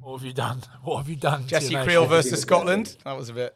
What 0.00 0.18
have 0.18 0.26
you 0.26 0.32
done? 0.32 0.62
What 0.84 0.98
have 0.98 1.08
you 1.08 1.16
done? 1.16 1.46
Jesse 1.46 1.74
Kriel 1.74 2.08
versus 2.08 2.40
Scotland. 2.40 2.96
That 3.04 3.16
was 3.16 3.28
a 3.28 3.34
bit 3.34 3.54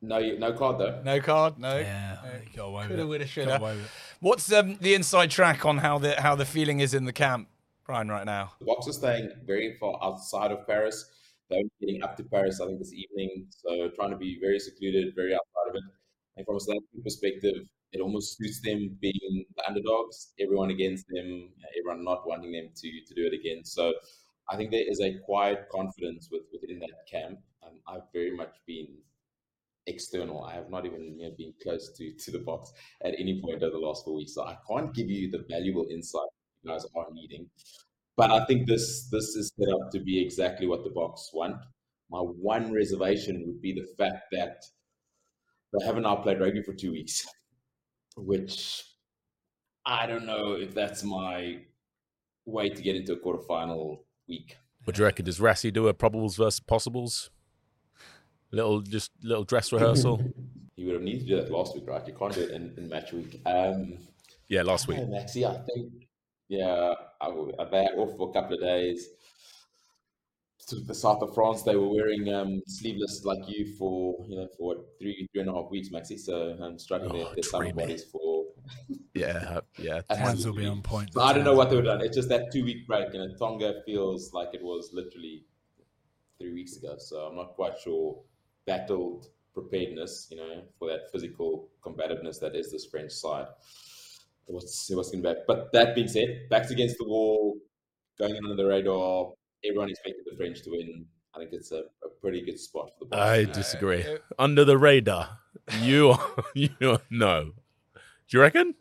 No, 0.00 0.18
no 0.20 0.52
card 0.54 0.78
though. 0.78 1.02
no 1.04 1.20
card, 1.20 1.58
no. 1.58 1.78
Yeah, 1.78 2.18
you 2.54 2.62
away 2.62 2.86
Coulda, 2.86 3.02
it. 3.02 3.06
woulda, 3.06 3.18
Got 3.24 3.28
shoulda. 3.28 3.56
away 3.60 3.76
with 3.76 3.84
it. 3.84 3.90
What's 4.20 4.52
um, 4.52 4.76
the 4.80 4.94
inside 4.94 5.30
track 5.30 5.66
on 5.66 5.78
how 5.78 5.98
the 5.98 6.20
how 6.20 6.34
the 6.36 6.44
feeling 6.44 6.80
is 6.80 6.94
in 6.94 7.04
the 7.04 7.12
camp, 7.12 7.48
Brian, 7.84 8.08
right 8.08 8.24
now? 8.24 8.52
The 8.60 8.66
Boks 8.66 8.88
are 8.88 8.92
staying 8.92 9.30
very 9.44 9.76
far 9.78 9.98
outside 10.02 10.52
of 10.52 10.66
Paris. 10.66 11.04
Only 11.52 11.70
getting 11.80 12.02
up 12.02 12.16
to 12.16 12.24
Paris, 12.24 12.60
I 12.60 12.66
think, 12.66 12.78
this 12.78 12.92
evening. 12.92 13.46
So 13.50 13.90
trying 13.94 14.10
to 14.10 14.16
be 14.16 14.38
very 14.40 14.58
secluded, 14.58 15.14
very 15.14 15.34
outside 15.34 15.70
of 15.70 15.76
it. 15.76 15.82
And 16.36 16.46
from 16.46 16.56
a 16.56 16.58
African 16.58 17.02
perspective, 17.02 17.66
it 17.92 18.00
almost 18.00 18.38
suits 18.38 18.60
them 18.62 18.96
being 19.00 19.44
the 19.56 19.64
underdogs, 19.68 20.32
everyone 20.40 20.70
against 20.70 21.06
them, 21.08 21.50
everyone 21.78 22.04
not 22.04 22.26
wanting 22.26 22.52
them 22.52 22.70
to 22.74 22.88
to 23.06 23.14
do 23.14 23.26
it 23.26 23.34
again. 23.34 23.64
So 23.64 23.92
I 24.50 24.56
think 24.56 24.70
there 24.70 24.88
is 24.88 25.00
a 25.00 25.18
quiet 25.24 25.68
confidence 25.70 26.28
with, 26.32 26.42
within 26.60 26.78
that 26.80 27.06
camp. 27.10 27.38
Um, 27.62 27.78
I've 27.86 28.08
very 28.12 28.34
much 28.34 28.54
been 28.66 28.88
external. 29.86 30.44
I 30.44 30.54
have 30.54 30.70
not 30.70 30.86
even 30.86 31.18
you 31.18 31.28
know, 31.28 31.34
been 31.36 31.54
close 31.62 31.92
to, 31.96 32.12
to 32.12 32.30
the 32.30 32.38
Boks 32.38 32.68
at 33.04 33.14
any 33.18 33.40
point 33.40 33.62
over 33.62 33.72
the 33.72 33.78
last 33.78 34.04
four 34.04 34.14
weeks. 34.14 34.34
So 34.34 34.44
I 34.44 34.56
can't 34.68 34.94
give 34.94 35.08
you 35.08 35.30
the 35.30 35.44
valuable 35.48 35.86
insight 35.90 36.28
you 36.62 36.70
guys 36.70 36.84
are 36.94 37.06
needing. 37.12 37.48
But 38.16 38.30
I 38.30 38.44
think 38.44 38.66
this 38.66 39.08
this 39.10 39.36
is 39.36 39.52
set 39.58 39.72
up 39.74 39.90
to 39.92 40.00
be 40.00 40.20
exactly 40.20 40.66
what 40.66 40.84
the 40.84 40.90
Boks 40.90 41.32
want. 41.32 41.56
My 42.10 42.18
one 42.18 42.72
reservation 42.72 43.44
would 43.46 43.62
be 43.62 43.72
the 43.72 43.86
fact 43.96 44.24
that 44.32 44.62
they 45.72 45.86
haven't 45.86 46.02
now 46.02 46.16
played 46.16 46.40
rugby 46.40 46.62
for 46.62 46.74
two 46.74 46.92
weeks, 46.92 47.26
which 48.16 48.84
I 49.86 50.06
don't 50.06 50.26
know 50.26 50.52
if 50.52 50.74
that's 50.74 51.02
my 51.02 51.60
way 52.44 52.68
to 52.68 52.82
get 52.82 52.96
into 52.96 53.14
a 53.14 53.16
quarterfinal 53.16 54.00
week. 54.28 54.56
What 54.84 54.96
do 54.96 55.02
you 55.02 55.06
reckon? 55.06 55.24
Does 55.24 55.38
Rassie 55.38 55.72
do 55.72 55.88
a 55.88 55.94
probables 55.94 56.36
versus 56.36 56.60
possibles? 56.60 57.30
Little 58.50 58.82
just 58.82 59.10
little 59.22 59.44
dress 59.44 59.72
rehearsal. 59.72 60.22
You 60.74 60.86
would 60.86 60.94
have 60.94 61.02
needed 61.02 61.20
to 61.20 61.26
do 61.26 61.36
that 61.36 61.52
last 61.52 61.74
week, 61.74 61.86
right? 61.86 62.04
You 62.08 62.14
can't 62.14 62.34
do 62.34 62.40
it 62.40 62.50
in, 62.50 62.74
in 62.76 62.88
match 62.88 63.12
week. 63.12 63.40
Um, 63.44 63.98
yeah, 64.48 64.62
last 64.62 64.88
week. 64.88 64.98
Yeah, 64.98 65.04
Maxi, 65.04 65.46
I 65.48 65.62
think, 65.66 65.92
yeah, 66.48 66.94
I, 67.22 67.62
I, 67.62 67.64
they 67.70 67.82
had 67.84 67.94
off 67.96 68.16
for 68.16 68.30
a 68.30 68.32
couple 68.32 68.56
of 68.56 68.60
days. 68.60 69.08
To 70.68 70.76
the 70.76 70.94
south 70.94 71.22
of 71.22 71.34
France, 71.34 71.62
they 71.62 71.74
were 71.74 71.88
wearing 71.88 72.32
um, 72.32 72.62
sleeveless 72.66 73.24
like 73.24 73.48
you 73.48 73.74
for 73.76 74.24
you 74.28 74.36
know 74.36 74.48
for 74.56 74.68
what, 74.68 74.78
three 75.00 75.28
three 75.32 75.40
and 75.40 75.50
a 75.50 75.52
half 75.52 75.70
weeks, 75.70 75.88
Maxi. 75.88 76.18
So 76.18 76.56
I'm 76.62 76.78
struggling 76.78 77.10
Oh, 77.12 77.24
their, 77.24 77.34
their 77.34 77.42
summer 77.42 77.72
bodies 77.72 78.04
for. 78.04 78.44
Yeah, 79.14 79.60
yeah. 79.76 80.00
Hands 80.10 80.46
will 80.46 80.54
be 80.54 80.64
on 80.66 80.80
point. 80.80 81.12
So 81.12 81.20
I 81.20 81.32
don't 81.34 81.44
know 81.44 81.54
what 81.54 81.68
they 81.68 81.76
would 81.76 81.84
have 81.84 81.98
done. 81.98 82.06
It's 82.06 82.16
just 82.16 82.28
that 82.30 82.50
two 82.52 82.64
week 82.64 82.86
break, 82.86 83.12
and 83.12 83.36
Tonga 83.38 83.82
feels 83.84 84.32
like 84.32 84.50
it 84.54 84.62
was 84.62 84.90
literally 84.92 85.44
three 86.38 86.52
weeks 86.52 86.76
ago. 86.76 86.96
So 86.98 87.16
I'm 87.18 87.36
not 87.36 87.54
quite 87.54 87.74
sure 87.82 88.18
battled 88.66 89.26
preparedness, 89.52 90.28
you 90.30 90.38
know, 90.38 90.62
for 90.78 90.88
that 90.88 91.10
physical 91.12 91.68
combativeness 91.82 92.38
that 92.40 92.54
is 92.54 92.70
this 92.72 92.86
French 92.86 93.12
side. 93.12 93.46
What's 94.46 94.90
what's 94.92 95.10
going 95.10 95.22
to 95.22 95.28
be 95.28 95.34
back? 95.34 95.44
But 95.46 95.72
that 95.72 95.94
being 95.94 96.08
said, 96.08 96.48
backs 96.50 96.70
against 96.70 96.96
the 96.98 97.04
wall, 97.06 97.56
going 98.18 98.36
under 98.36 98.56
the 98.56 98.66
radar. 98.66 99.32
Everyone 99.64 99.90
expected 99.90 100.24
the 100.28 100.36
French 100.36 100.62
to 100.62 100.70
win. 100.70 101.06
I 101.34 101.38
think 101.38 101.52
it's 101.52 101.72
a, 101.72 101.84
a 102.04 102.08
pretty 102.20 102.44
good 102.44 102.58
spot 102.58 102.90
for 102.98 103.04
the. 103.06 103.16
Boks. 103.16 103.20
I 103.20 103.44
disagree. 103.44 104.04
Under 104.38 104.64
the 104.64 104.76
radar. 104.76 105.38
You 105.80 106.10
are, 106.10 106.44
you 106.54 106.70
are, 106.82 107.00
no. 107.10 107.52
Do 107.94 108.36
you 108.36 108.40
reckon? 108.40 108.74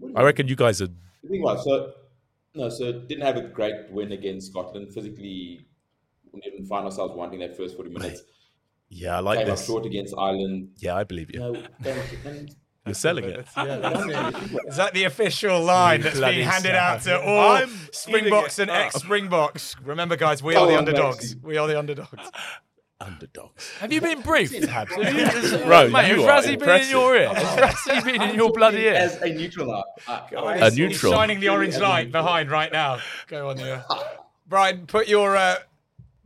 Do 0.00 0.08
you 0.08 0.14
I 0.16 0.22
reckon 0.22 0.48
you 0.48 0.56
guys 0.56 0.80
are. 0.80 0.88
Was, 1.22 1.64
so 1.64 1.92
no, 2.54 2.68
so 2.68 2.92
didn't 2.92 3.24
have 3.24 3.36
a 3.36 3.42
great 3.42 3.90
win 3.90 4.12
against 4.12 4.50
Scotland. 4.52 4.92
Physically, 4.94 5.66
we 6.32 6.40
didn't 6.40 6.66
find 6.66 6.84
ourselves 6.84 7.14
wanting 7.14 7.40
that 7.40 7.56
first 7.56 7.76
forty 7.76 7.90
minutes. 7.90 8.22
Yeah, 8.92 9.18
I 9.18 9.20
like 9.20 9.38
Came 9.38 9.50
up 9.52 9.56
this. 9.56 9.66
short 9.66 9.86
against 9.86 10.14
Ireland. 10.18 10.70
Yeah, 10.78 10.96
I 10.96 11.04
believe 11.04 11.30
you. 11.32 11.38
No, 11.38 11.54
and 12.24 12.50
You're 12.86 12.94
selling 12.94 13.24
it. 13.26 13.40
Is 13.40 14.76
that 14.76 14.90
the 14.94 15.04
official 15.04 15.60
line 15.62 16.00
that's 16.00 16.16
bloody 16.16 16.36
being 16.36 16.48
handed 16.48 16.74
out 16.74 16.98
to 17.02 17.10
South 17.10 17.24
all 17.24 17.50
I'm 17.56 17.70
Springboks 17.92 18.58
and 18.58 18.70
ex 18.70 18.94
Springboks? 18.96 19.76
Remember, 19.84 20.16
guys, 20.16 20.42
we 20.42 20.54
are 20.56 20.66
the 20.66 20.78
underdogs. 20.78 21.36
We 21.42 21.56
are 21.58 21.66
the 21.68 21.78
underdogs. 21.78 22.30
Underdogs. 23.02 23.70
Have 23.78 23.94
you 23.94 24.02
been 24.02 24.20
briefed, 24.20 24.52
Habs? 24.52 24.90
Have 25.02 25.52
you- 25.54 25.58
Bro, 25.64 25.88
Mate, 25.88 26.10
you 26.14 26.20
has 26.22 26.46
are 26.46 26.50
Rassie 26.52 26.58
been 26.58 26.82
in 26.82 26.88
your 26.90 27.16
ear? 27.16 27.32
Has 27.32 27.74
Rassie 27.74 28.04
been 28.04 28.20
in 28.20 28.34
your 28.34 28.52
bloody 28.52 28.80
ear? 28.80 28.92
as 28.92 29.16
a 29.22 29.30
neutral 29.30 29.68
now. 29.68 29.84
I- 30.06 30.34
I- 30.36 30.54
A 30.56 30.58
He's- 30.64 30.76
neutral. 30.76 31.12
He's 31.12 31.18
shining 31.18 31.40
the 31.40 31.48
orange 31.48 31.78
light 31.78 32.12
behind 32.12 32.50
right 32.50 32.70
now. 32.70 32.98
Go 33.26 33.48
on, 33.48 33.58
yeah. 33.58 33.84
Brian, 34.46 34.86
put 34.86 35.08
your 35.08 35.34
uh, 35.34 35.54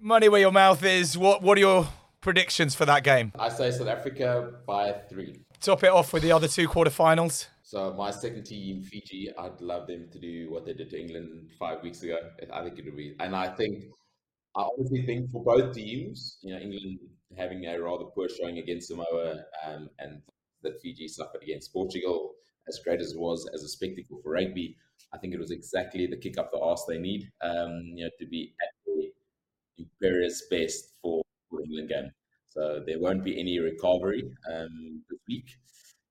money 0.00 0.28
where 0.28 0.40
your 0.40 0.50
mouth 0.50 0.82
is. 0.82 1.16
What 1.16 1.42
What 1.42 1.58
are 1.58 1.60
your 1.60 1.88
predictions 2.20 2.74
for 2.74 2.84
that 2.86 3.04
game? 3.04 3.30
I 3.38 3.50
say 3.50 3.70
South 3.70 3.86
Africa 3.86 4.54
by 4.66 4.94
three. 5.08 5.42
Top 5.64 5.82
it 5.82 5.88
off 5.88 6.12
with 6.12 6.22
the 6.22 6.30
other 6.30 6.46
two 6.46 6.68
quarterfinals. 6.68 7.46
So 7.62 7.94
my 7.94 8.10
second 8.10 8.44
team, 8.44 8.82
Fiji, 8.82 9.30
I'd 9.38 9.62
love 9.62 9.86
them 9.86 10.10
to 10.12 10.18
do 10.18 10.50
what 10.50 10.66
they 10.66 10.74
did 10.74 10.90
to 10.90 11.00
England 11.00 11.52
five 11.58 11.82
weeks 11.82 12.02
ago. 12.02 12.18
I 12.52 12.62
think 12.62 12.78
it 12.78 12.84
would 12.84 12.98
be, 12.98 13.16
and 13.18 13.34
I 13.34 13.48
think, 13.48 13.84
I 14.54 14.60
honestly 14.60 15.06
think 15.06 15.30
for 15.30 15.42
both 15.42 15.74
teams, 15.74 16.36
you 16.42 16.52
know, 16.52 16.60
England 16.60 16.98
having 17.38 17.64
a 17.64 17.80
rather 17.80 18.04
poor 18.14 18.28
showing 18.28 18.58
against 18.58 18.88
Samoa, 18.88 19.42
um, 19.66 19.88
and 20.00 20.20
that 20.64 20.82
Fiji 20.82 21.08
suffered 21.08 21.42
against 21.42 21.72
Portugal, 21.72 22.34
as 22.68 22.78
great 22.84 23.00
as 23.00 23.12
it 23.12 23.18
was 23.18 23.48
as 23.54 23.62
a 23.62 23.68
spectacle 23.68 24.20
for 24.22 24.32
rugby, 24.32 24.76
I 25.14 25.18
think 25.18 25.32
it 25.32 25.40
was 25.40 25.50
exactly 25.50 26.06
the 26.06 26.18
kick 26.18 26.36
up 26.36 26.52
the 26.52 26.60
arse 26.60 26.84
they 26.86 26.98
need, 26.98 27.32
um, 27.40 27.80
you 27.94 28.04
know, 28.04 28.10
to 28.18 28.26
be 28.26 28.54
at 28.60 28.68
their 28.84 29.08
imperious 29.78 30.46
best 30.50 30.92
for 31.00 31.22
for 31.48 31.62
England 31.62 31.88
game. 31.88 32.10
So 32.54 32.82
there 32.86 33.00
won't 33.00 33.24
be 33.24 33.38
any 33.38 33.58
recovery 33.58 34.22
um, 34.52 35.02
this 35.10 35.18
week. 35.28 35.46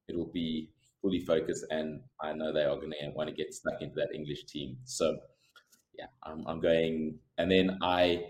It 0.10 0.18
will 0.18 0.32
be 0.34 0.70
fully 1.02 1.20
focused, 1.20 1.66
and 1.70 2.02
I 2.22 2.34
know 2.34 2.52
they 2.52 2.64
are 2.64 2.76
going 2.76 2.92
to 2.92 3.10
want 3.16 3.30
to 3.30 3.36
get 3.36 3.54
stuck 3.54 3.82
into 3.82 3.96
that 3.96 4.14
English 4.14 4.46
team. 4.46 4.78
So, 4.84 5.18
yeah, 5.98 6.08
I'm, 6.24 6.46
I'm 6.46 6.60
going, 6.60 7.20
and 7.38 7.50
then 7.50 7.78
I, 7.82 8.26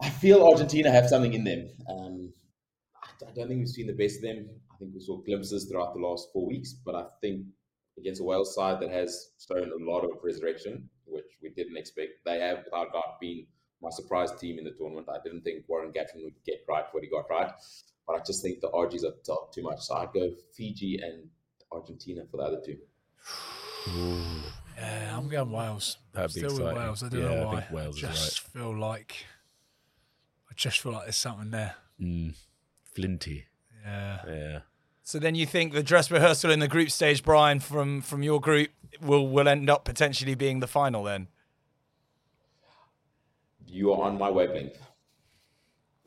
I 0.00 0.10
feel 0.10 0.46
Argentina 0.46 0.90
have 0.90 1.08
something 1.08 1.34
in 1.34 1.44
them. 1.44 1.68
Um, 1.90 2.32
I, 3.02 3.26
I 3.26 3.32
don't 3.34 3.48
think 3.48 3.58
we've 3.60 3.68
seen 3.68 3.88
the 3.88 3.92
best 3.92 4.16
of 4.16 4.22
them. 4.22 4.48
I 4.72 4.76
think 4.78 4.92
we 4.94 5.00
saw 5.00 5.16
glimpses 5.18 5.64
throughout 5.64 5.94
the 5.94 6.00
last 6.00 6.28
four 6.32 6.46
weeks, 6.46 6.72
but 6.72 6.94
I 6.94 7.04
think 7.20 7.46
against 7.98 8.20
a 8.20 8.24
Wales 8.24 8.54
side 8.54 8.80
that 8.80 8.90
has 8.90 9.30
shown 9.44 9.72
a 9.72 9.90
lot 9.90 10.04
of 10.04 10.10
resurrection, 10.22 10.88
which 11.04 11.24
we 11.42 11.50
didn't 11.50 11.76
expect, 11.76 12.10
they 12.24 12.38
have 12.38 12.58
without 12.64 12.92
doubt 12.92 13.20
been 13.20 13.44
my 13.82 13.90
surprise 13.90 14.30
team 14.40 14.58
in 14.58 14.64
the 14.64 14.72
tournament. 14.72 15.08
I 15.08 15.18
didn't 15.22 15.42
think 15.42 15.64
Warren 15.68 15.92
Gatland 15.92 16.24
would 16.24 16.34
get 16.44 16.64
right 16.68 16.84
what 16.92 17.02
he 17.02 17.08
got 17.08 17.28
right, 17.30 17.50
but 18.06 18.14
I 18.14 18.20
just 18.26 18.42
think 18.42 18.60
the 18.60 18.70
RGs 18.70 19.04
are 19.04 19.14
top 19.24 19.52
too 19.54 19.62
much. 19.62 19.80
So 19.80 19.94
I'd 19.94 20.12
go 20.12 20.30
Fiji 20.56 21.00
and 21.02 21.28
Argentina 21.70 22.22
for 22.30 22.38
the 22.38 22.42
other 22.44 22.60
two. 22.64 22.78
Yeah, 24.76 25.16
I'm 25.16 25.28
going 25.28 25.50
Wales. 25.50 25.98
That'd 26.12 26.34
be 26.34 26.40
Still 26.48 26.64
with. 26.66 26.76
Wales. 26.76 27.02
I 27.02 27.08
don't 27.08 27.20
Yeah, 27.20 27.28
know 27.28 27.42
I 27.42 27.44
why. 27.44 27.60
think 27.60 27.72
Wales 27.72 27.94
is 27.96 28.00
just 28.02 28.40
feel 28.40 28.76
like 28.78 29.26
I 30.50 30.54
just 30.54 30.80
feel 30.80 30.92
like 30.92 31.04
there's 31.04 31.16
something 31.16 31.50
there. 31.50 31.74
Mm, 32.00 32.34
flinty. 32.84 33.46
Yeah. 33.84 34.18
Yeah. 34.26 34.58
So 35.02 35.18
then 35.18 35.34
you 35.34 35.46
think 35.46 35.72
the 35.72 35.82
dress 35.82 36.10
rehearsal 36.10 36.50
in 36.50 36.58
the 36.60 36.68
group 36.68 36.90
stage, 36.90 37.22
Brian, 37.24 37.60
from 37.60 38.02
from 38.02 38.22
your 38.22 38.40
group, 38.40 38.70
will 39.00 39.28
will 39.28 39.48
end 39.48 39.70
up 39.70 39.84
potentially 39.84 40.34
being 40.34 40.60
the 40.60 40.66
final 40.66 41.02
then? 41.04 41.28
You 43.70 43.92
are 43.92 44.02
on 44.02 44.18
my 44.18 44.30
wavelength. 44.30 44.78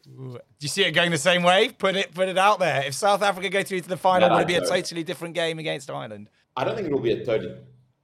Do 0.04 0.39
you 0.60 0.67
see 0.67 0.84
it 0.84 0.91
going 0.91 1.12
the 1.12 1.17
same 1.17 1.43
way? 1.43 1.69
Put 1.69 1.95
it 1.95 2.13
put 2.13 2.28
it 2.28 2.38
out 2.38 2.60
there. 2.60 2.84
If 2.86 2.95
South 2.95 3.21
Africa 3.21 3.50
go 3.50 3.63
through 3.63 3.82
to 3.82 3.89
the 3.89 3.97
final, 3.97 4.30
No, 4.30 4.36
would 4.36 4.43
it 4.43 4.47
be 4.47 4.56
a 4.56 4.65
totally 4.65 5.04
different 5.04 5.36
game 5.36 5.60
against 5.60 5.89
Ireland? 5.91 6.30
I 6.58 6.63
don't 6.63 6.76
think 6.76 6.88
it 6.88 6.93
will 6.93 7.00
be 7.00 7.12
a 7.12 7.24
totally 7.24 7.56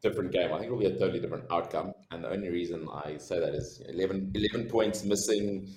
different 0.02 0.32
game. 0.32 0.54
I 0.54 0.60
think 0.60 0.70
it 0.70 0.72
will 0.72 0.80
be 0.80 0.86
a 0.86 0.98
totally 0.98 1.20
different 1.20 1.46
outcome. 1.52 1.94
And 2.12 2.24
the 2.24 2.30
only 2.30 2.50
reason 2.50 2.88
I 2.94 3.18
say 3.18 3.40
that 3.40 3.56
is 3.56 3.82
11, 3.90 4.32
11 4.36 4.70
points 4.70 5.04
missing. 5.04 5.68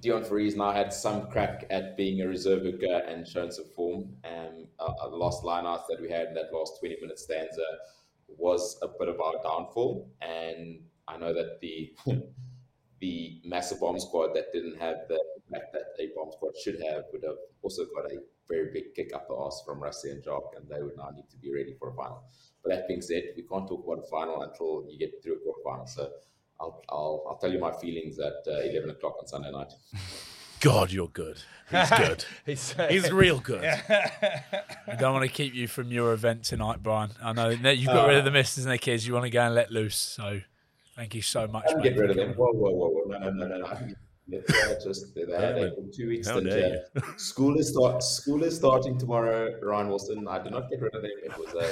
Deon 0.00 0.26
Fourie 0.26 0.56
now 0.56 0.70
had 0.70 0.92
some 0.92 1.28
crack 1.28 1.66
at 1.68 1.96
being 1.96 2.22
a 2.22 2.26
reserve 2.26 2.62
hooker 2.62 3.02
and 3.06 3.26
shown 3.26 3.50
some 3.50 3.66
form. 3.76 4.08
Um, 4.24 4.66
uh, 4.78 5.10
the 5.10 5.16
last 5.16 5.44
line 5.44 5.66
out 5.66 5.86
that 5.88 6.00
we 6.00 6.10
had 6.10 6.28
in 6.28 6.34
that 6.34 6.52
last 6.52 6.78
20 6.80 6.96
minute 7.02 7.18
stanza 7.18 7.66
was 8.28 8.78
a 8.82 8.88
bit 8.88 9.08
of 9.08 9.20
our 9.20 9.34
downfall. 9.42 10.08
And 10.22 10.80
I 11.08 11.18
know 11.18 11.34
that 11.34 11.60
the 11.60 11.92
the 13.02 13.40
massive 13.44 13.80
bomb 13.80 13.98
squad 13.98 14.32
that 14.32 14.52
didn't 14.52 14.80
have 14.80 14.94
the 15.08 15.20
impact 15.48 15.72
that 15.72 15.82
a 15.98 16.08
bomb 16.14 16.30
squad 16.30 16.52
should 16.56 16.80
have 16.88 17.02
would 17.12 17.24
have 17.24 17.36
also 17.60 17.82
got 17.94 18.10
a 18.10 18.18
very 18.48 18.70
big 18.72 18.94
kick 18.94 19.10
up 19.12 19.26
the 19.26 19.34
arse 19.34 19.60
from 19.66 19.82
Rusty 19.82 20.10
and 20.10 20.22
Jock, 20.22 20.54
and 20.56 20.68
they 20.68 20.80
would 20.82 20.96
now 20.96 21.10
need 21.10 21.28
to 21.30 21.36
be 21.36 21.52
ready 21.52 21.74
for 21.78 21.90
a 21.90 21.94
final. 21.94 22.22
But 22.62 22.70
that 22.70 22.86
being 22.86 23.02
said, 23.02 23.24
we 23.36 23.42
can't 23.42 23.66
talk 23.66 23.84
about 23.84 24.04
a 24.04 24.08
final 24.08 24.42
until 24.42 24.86
you 24.88 24.98
get 24.98 25.20
through 25.20 25.34
a 25.34 25.38
quarter 25.40 25.60
final. 25.64 25.86
So 25.86 26.10
I'll, 26.60 26.80
I'll, 26.88 27.24
I'll 27.28 27.38
tell 27.38 27.52
you 27.52 27.58
my 27.58 27.72
feelings 27.72 28.20
at 28.20 28.34
uh, 28.46 28.60
11 28.70 28.90
o'clock 28.90 29.16
on 29.18 29.26
Sunday 29.26 29.50
night. 29.50 29.72
God, 30.60 30.92
you're 30.92 31.08
good. 31.08 31.42
He's 31.72 31.90
good. 31.90 32.24
He's, 32.46 32.76
He's 32.88 33.10
real 33.10 33.40
good. 33.40 33.64
I 33.88 34.94
don't 34.96 35.12
want 35.12 35.24
to 35.24 35.30
keep 35.30 35.54
you 35.54 35.66
from 35.66 35.90
your 35.90 36.12
event 36.12 36.44
tonight, 36.44 36.80
Brian. 36.80 37.10
I 37.20 37.32
know 37.32 37.48
you've 37.48 37.86
got 37.86 38.06
rid 38.06 38.18
of 38.18 38.24
the 38.24 38.30
missus 38.30 38.64
and 38.64 38.72
the 38.72 38.78
kids. 38.78 39.04
You 39.04 39.12
want 39.12 39.24
to 39.24 39.30
go 39.30 39.42
and 39.42 39.56
let 39.56 39.72
loose. 39.72 39.96
So 39.96 40.40
thank 41.02 41.16
you 41.16 41.22
so 41.22 41.48
much. 41.48 41.64
I 41.66 41.72
can 41.72 41.82
get 41.82 41.96
rid 41.96 42.10
of 42.10 42.16
them. 42.16 42.34
Whoa, 42.34 42.52
whoa, 42.52 42.70
whoa, 42.70 42.88
whoa. 42.94 43.04
No, 43.12 43.18
no, 43.18 43.30
no, 43.30 43.46
no, 43.48 43.58
no. 43.58 43.66
I 43.66 43.74
can 43.74 43.88
get 43.88 43.98
they're 44.28 44.78
just 44.80 45.14
they 45.16 45.22
had 45.22 45.58
a 45.58 45.72
two 45.92 46.08
weeks 46.08 46.28
How 46.28 46.38
stint. 46.38 46.78
School 47.16 47.58
is 47.58 47.70
start 47.70 48.04
school 48.04 48.44
is 48.44 48.54
starting 48.56 48.96
tomorrow, 48.96 49.58
Ryan 49.60 49.88
Wilson. 49.88 50.28
I 50.28 50.38
did 50.40 50.52
not 50.52 50.70
get 50.70 50.80
rid 50.80 50.94
of 50.94 51.02
them. 51.02 51.10
It 51.24 51.36
was 51.36 51.52
a 51.54 51.68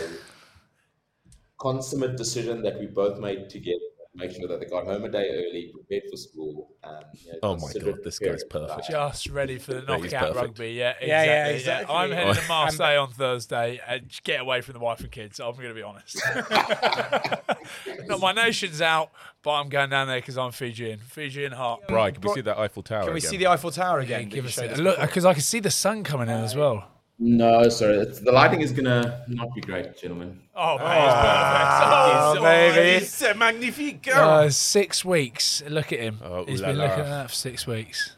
consummate 1.58 2.16
decision 2.16 2.60
that 2.62 2.80
we 2.80 2.86
both 2.86 3.20
made 3.20 3.48
to 3.50 3.60
get 3.60 3.78
make 4.14 4.32
sure 4.32 4.48
that 4.48 4.58
they 4.60 4.66
got 4.66 4.84
home 4.84 5.04
a 5.04 5.08
day 5.08 5.28
early, 5.30 5.70
prepared 5.72 6.02
for 6.10 6.16
school. 6.16 6.70
Um, 6.82 6.94
you 7.14 7.32
know, 7.32 7.38
Oh 7.44 7.56
my 7.56 7.72
God, 7.80 7.98
this 8.02 8.18
guy's 8.18 8.42
perfect. 8.44 8.88
that. 8.88 9.12
Just 9.12 9.28
ready 9.28 9.58
for 9.58 9.74
the 9.74 9.82
knockout 9.82 10.34
rugby. 10.34 10.72
Yeah, 10.72 10.94
exactly. 11.00 11.08
Yeah, 11.08 11.48
yeah, 11.50 11.80
yeah. 11.80 11.86
I'm 11.88 12.10
heading 12.10 12.34
to 12.34 12.42
Marseille 12.48 13.00
on 13.02 13.10
Thursday 13.10 13.80
and 13.86 14.10
get 14.24 14.40
away 14.40 14.60
from 14.62 14.74
the 14.74 14.80
wife 14.80 15.00
and 15.00 15.10
kids. 15.10 15.38
I'm 15.40 15.54
going 15.54 15.68
to 15.68 15.74
be 15.74 15.82
honest. 15.82 16.20
Not 18.06 18.20
my 18.20 18.32
nation's 18.32 18.82
out, 18.82 19.10
but 19.42 19.52
I'm 19.52 19.68
going 19.68 19.90
down 19.90 20.08
there 20.08 20.18
because 20.18 20.36
I'm 20.38 20.50
Fijian. 20.52 20.98
Fijian 20.98 21.52
heart. 21.52 21.82
Right, 21.88 22.12
can 22.14 22.22
we 22.28 22.34
see 22.34 22.40
that 22.42 22.58
Eiffel 22.58 22.82
Tower 22.82 23.04
Can 23.04 23.12
we 23.12 23.18
again? 23.18 23.30
see 23.30 23.36
the 23.36 23.46
Eiffel 23.46 23.70
Tower 23.70 24.00
again? 24.00 24.28
that 24.28 24.34
give 24.34 24.44
us 24.44 24.58
a 24.58 24.74
look 24.76 25.00
because 25.00 25.24
I 25.24 25.32
can 25.34 25.42
see 25.42 25.60
the 25.60 25.70
sun 25.70 26.04
coming 26.04 26.28
in 26.28 26.34
as 26.42 26.56
well. 26.56 26.89
No, 27.22 27.68
sorry, 27.68 27.98
it's, 27.98 28.20
the 28.20 28.33
lighting 28.33 28.62
is 28.62 28.72
gonna 28.72 29.24
not 29.28 29.54
be 29.54 29.61
great, 29.61 29.94
gentlemen. 29.98 30.40
Oh, 30.54 30.78
man, 30.78 30.96
it's 31.04 31.14
perfect. 31.14 32.40
Oh, 32.40 32.42
baby. 32.42 33.04
It's 33.04 33.22
a 33.22 33.35
magnifique. 33.35 34.09
Uh, 34.09 34.48
six 34.48 35.04
weeks. 35.04 35.62
Look 35.68 35.92
at 35.92 36.00
him. 36.00 36.18
Oh, 36.24 36.46
He's 36.46 36.61
ooh 36.61 36.62
la 36.62 36.68
been 36.70 36.78
la. 36.78 36.85
looking 36.85 37.00
at 37.00 37.11
that 37.11 37.28
for 37.28 37.35
six 37.37 37.66
weeks. 37.66 38.16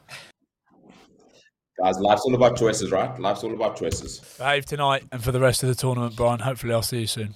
Guys, 1.83 1.99
life's 1.99 2.23
all 2.23 2.35
about 2.37 2.57
choices, 2.57 2.93
right? 2.93 3.19
Life's 3.19 3.43
all 3.43 3.53
about 3.53 3.77
choices. 3.77 4.21
Behave 4.39 4.67
tonight 4.67 5.03
and 5.11 5.21
for 5.23 5.33
the 5.33 5.41
rest 5.41 5.65
of 5.65 5.69
the 5.69 5.75
tournament, 5.75 6.15
Brian. 6.15 6.39
Hopefully, 6.39 6.73
I'll 6.73 6.83
see 6.83 7.01
you 7.01 7.07
soon. 7.09 7.35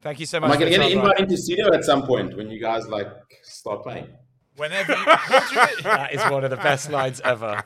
Thank 0.00 0.18
you 0.18 0.24
so 0.24 0.40
much. 0.40 0.46
Am 0.46 0.50
much. 0.50 0.56
I 0.56 0.60
gonna 0.60 0.72
for 0.76 0.78
get 0.78 0.88
the 0.88 0.92
an 0.98 1.04
invite 1.04 1.20
into 1.20 1.36
studio 1.36 1.74
at 1.74 1.84
some 1.84 2.06
point 2.06 2.34
when 2.38 2.50
you 2.50 2.58
guys 2.58 2.88
like 2.88 3.08
start 3.42 3.82
playing? 3.82 4.08
Whenever 4.56 4.92
you, 4.92 5.04
That 5.82 6.08
is 6.12 6.22
one 6.30 6.42
of 6.44 6.50
the 6.50 6.56
best 6.56 6.90
lines 6.90 7.20
ever. 7.22 7.62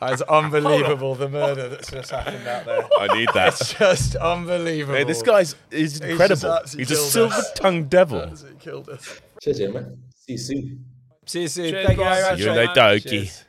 That 0.00 0.12
is 0.12 0.22
unbelievable, 0.22 1.14
the 1.14 1.28
murder 1.28 1.68
that's 1.68 1.90
just 1.90 2.10
happened 2.10 2.46
out 2.46 2.64
there. 2.64 2.88
I 2.98 3.18
need 3.18 3.28
that. 3.34 3.60
It's 3.60 3.74
just 3.74 4.16
unbelievable. 4.16 4.96
Hey, 4.96 5.04
this 5.04 5.22
guy's 5.22 5.54
is 5.70 6.00
incredible. 6.00 6.52
absolutely 6.52 6.94
He's 6.94 7.00
a 7.00 7.10
silver-tongued 7.10 7.90
devil. 7.90 8.20
Absolutely 8.22 8.60
killed 8.60 8.88
us. 8.88 9.20
Cheers, 9.40 9.58
gentlemen. 9.58 10.02
See 10.14 10.32
you 10.32 10.38
soon. 10.38 10.84
See 11.26 11.42
you 11.42 11.48
soon. 11.48 11.70
Cheers, 11.70 11.86
Thank 11.86 11.98
you 11.98 12.04
very 12.04 12.22
much. 12.22 12.38
You 12.38 12.46
and 12.50 12.56
mate. 12.56 12.74
they 12.74 12.80
dokie. 12.80 13.10
Cheers. 13.10 13.44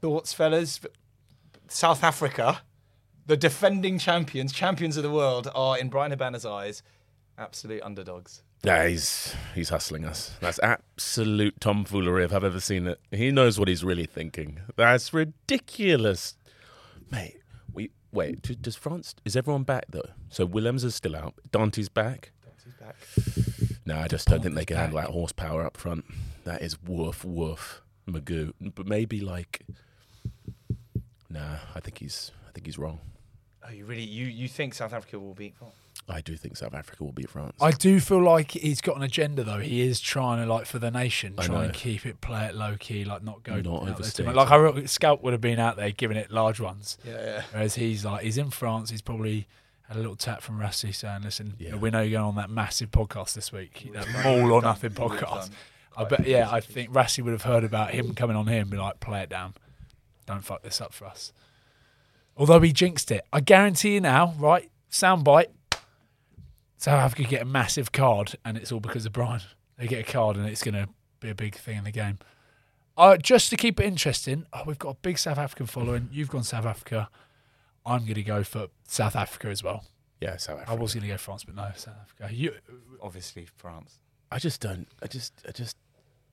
Thoughts, 0.00 0.32
fellas? 0.32 0.80
South 1.68 2.02
Africa, 2.02 2.62
the 3.26 3.36
defending 3.36 3.98
champions, 3.98 4.52
champions 4.52 4.96
of 4.96 5.02
the 5.02 5.10
world, 5.10 5.48
are 5.54 5.78
in 5.78 5.88
Bryan 5.88 6.10
Habana's 6.10 6.44
eyes 6.44 6.82
absolute 7.38 7.82
underdogs. 7.82 8.42
Yeah, 8.62 8.86
he's 8.88 9.34
he's 9.54 9.70
hustling 9.70 10.04
us. 10.04 10.32
That's 10.40 10.58
absolute 10.62 11.60
tomfoolery 11.60 12.24
if 12.24 12.32
I've 12.34 12.44
ever 12.44 12.60
seen 12.60 12.86
it. 12.86 13.00
He 13.10 13.30
knows 13.30 13.58
what 13.58 13.68
he's 13.68 13.82
really 13.82 14.04
thinking. 14.04 14.60
That's 14.76 15.14
ridiculous, 15.14 16.36
mate. 17.10 17.40
We 17.72 17.90
wait. 18.12 18.60
Does 18.60 18.76
France? 18.76 19.14
Is 19.24 19.34
everyone 19.34 19.62
back 19.62 19.86
though? 19.88 20.10
So 20.28 20.44
Willems 20.44 20.84
is 20.84 20.94
still 20.94 21.16
out. 21.16 21.34
Dante's 21.50 21.88
back. 21.88 22.32
He's 22.62 22.74
back. 22.74 22.96
No, 23.86 23.96
I 23.96 24.08
just 24.08 24.28
don't 24.28 24.42
think 24.42 24.54
they 24.54 24.66
can 24.66 24.76
handle 24.76 25.00
that 25.00 25.08
horsepower 25.10 25.64
up 25.64 25.78
front. 25.78 26.04
That 26.44 26.60
is 26.60 26.76
woof 26.82 27.24
woof 27.24 27.80
Magoo. 28.06 28.52
But 28.74 28.86
maybe 28.86 29.20
like, 29.20 29.62
nah. 31.30 31.56
I 31.74 31.80
think 31.80 31.98
he's 31.98 32.30
I 32.46 32.52
think 32.52 32.66
he's 32.66 32.76
wrong. 32.78 33.00
Oh, 33.66 33.70
you 33.70 33.86
really 33.86 34.02
you 34.04 34.26
you 34.26 34.48
think 34.48 34.74
South 34.74 34.92
Africa 34.92 35.18
will 35.18 35.34
beat 35.34 35.54
France? 35.56 35.72
I 36.08 36.20
do 36.20 36.36
think 36.36 36.56
South 36.56 36.74
Africa 36.74 37.04
will 37.04 37.12
beat 37.12 37.30
France. 37.30 37.56
I 37.60 37.70
do 37.70 38.00
feel 38.00 38.20
like 38.22 38.50
he's 38.52 38.80
got 38.80 38.96
an 38.96 39.02
agenda 39.02 39.44
though. 39.44 39.58
He 39.58 39.80
is 39.82 40.00
trying 40.00 40.44
to 40.44 40.52
like 40.52 40.66
for 40.66 40.78
the 40.80 40.90
nation, 40.90 41.34
I 41.38 41.46
try 41.46 41.64
and 41.64 41.72
keep 41.72 42.04
it, 42.04 42.20
play 42.20 42.46
it 42.46 42.54
low 42.56 42.76
key, 42.80 43.04
like 43.04 43.22
not 43.22 43.42
go 43.44 43.60
Not 43.60 43.66
out 43.66 43.84
there 43.84 43.84
too 43.86 43.92
overstate 44.00 44.26
much. 44.26 44.34
it. 44.34 44.36
Like 44.36 44.50
I 44.50 44.56
re- 44.56 44.86
Schalk 44.86 45.22
would 45.22 45.32
have 45.32 45.40
been 45.40 45.60
out 45.60 45.76
there 45.76 45.90
giving 45.92 46.16
it 46.16 46.30
large 46.32 46.58
ones, 46.58 46.98
Yeah, 47.04 47.12
yeah. 47.12 47.42
whereas 47.52 47.76
he's 47.76 48.04
like 48.04 48.22
he's 48.24 48.38
in 48.38 48.50
France. 48.50 48.90
He's 48.90 49.02
probably 49.02 49.46
had 49.88 49.96
a 49.96 50.00
little 50.00 50.16
tap 50.16 50.42
from 50.42 50.58
Rassie 50.58 50.92
saying, 50.94 51.22
"Listen, 51.22 51.54
Yeah. 51.58 51.76
we 51.76 51.90
know 51.90 52.00
you're 52.00 52.18
going 52.20 52.28
on 52.30 52.36
that 52.36 52.50
massive 52.50 52.90
podcast 52.90 53.34
this 53.34 53.52
week, 53.52 53.88
that 53.94 54.26
all 54.26 54.52
or 54.52 54.62
nothing 54.62 54.90
podcast." 54.90 55.50
I 55.96 56.04
bet, 56.04 56.26
yeah, 56.26 56.48
I 56.50 56.60
think 56.60 56.90
Rassie 56.92 57.22
would 57.22 57.32
have 57.32 57.42
heard 57.42 57.62
about 57.64 57.90
him 57.90 58.14
coming 58.14 58.36
on 58.36 58.46
here 58.48 58.62
and 58.62 58.70
be 58.70 58.76
like, 58.78 58.98
"Play 59.00 59.22
it 59.22 59.28
down, 59.28 59.54
don't 60.26 60.42
fuck 60.44 60.62
this 60.62 60.80
up 60.80 60.92
for 60.92 61.04
us." 61.06 61.32
Although 62.36 62.60
he 62.60 62.72
jinxed 62.72 63.10
it, 63.10 63.24
I 63.32 63.40
guarantee 63.40 63.94
you 63.94 64.00
now, 64.00 64.34
right? 64.38 64.70
Soundbite. 64.90 65.48
South 66.80 66.98
Africa 66.98 67.24
get 67.24 67.42
a 67.42 67.44
massive 67.44 67.92
card, 67.92 68.36
and 68.42 68.56
it's 68.56 68.72
all 68.72 68.80
because 68.80 69.04
of 69.04 69.12
Brian. 69.12 69.42
They 69.76 69.86
get 69.86 70.08
a 70.08 70.12
card, 70.12 70.36
and 70.36 70.46
it's 70.46 70.64
going 70.64 70.74
to 70.74 70.88
be 71.20 71.28
a 71.28 71.34
big 71.34 71.54
thing 71.54 71.76
in 71.76 71.84
the 71.84 71.90
game. 71.90 72.18
Uh, 72.96 73.18
just 73.18 73.50
to 73.50 73.56
keep 73.56 73.78
it 73.78 73.84
interesting, 73.84 74.46
oh, 74.54 74.62
we've 74.66 74.78
got 74.78 74.90
a 74.90 74.96
big 75.02 75.18
South 75.18 75.36
African 75.36 75.66
following. 75.66 76.08
You've 76.10 76.30
gone 76.30 76.42
South 76.42 76.64
Africa. 76.64 77.10
I'm 77.84 78.00
going 78.04 78.14
to 78.14 78.22
go 78.22 78.42
for 78.44 78.68
South 78.88 79.14
Africa 79.14 79.48
as 79.48 79.62
well. 79.62 79.84
yeah, 80.22 80.38
South 80.38 80.56
Africa. 80.60 80.72
I 80.72 80.74
was 80.74 80.94
going 80.94 81.02
to 81.02 81.08
go 81.08 81.16
France, 81.18 81.44
but 81.44 81.54
no, 81.54 81.68
South 81.76 81.96
Africa. 82.00 82.34
You, 82.34 82.54
Obviously 83.02 83.46
France. 83.56 83.98
I 84.32 84.38
just 84.38 84.60
don't. 84.62 84.88
I 85.02 85.06
just. 85.06 85.34
I 85.46 85.52
just. 85.52 85.76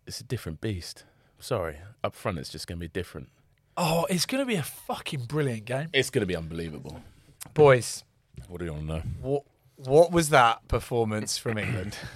It's 0.06 0.22
a 0.22 0.24
different 0.24 0.62
beast. 0.62 1.04
Sorry, 1.40 1.76
up 2.06 2.16
front 2.16 2.40
it's 2.40 2.50
just 2.50 2.68
going 2.68 2.80
to 2.80 2.84
be 2.86 2.88
different. 2.88 3.28
oh, 3.76 4.06
it's 4.10 4.26
going 4.26 4.42
to 4.42 4.46
be 4.48 4.56
a 4.56 4.64
fucking 4.64 5.26
brilliant 5.26 5.66
game. 5.66 5.90
It's 5.94 6.10
going 6.10 6.22
to 6.22 6.26
be 6.26 6.36
unbelievable. 6.36 7.02
Boys, 7.54 8.04
What 8.48 8.60
do 8.60 8.66
you 8.66 8.72
want 8.74 8.88
to 8.88 8.94
know? 8.96 9.02
what 9.22 9.44
what 9.78 10.12
was 10.12 10.30
that 10.30 10.68
performance 10.68 11.38
from 11.38 11.58
England? 11.58 11.98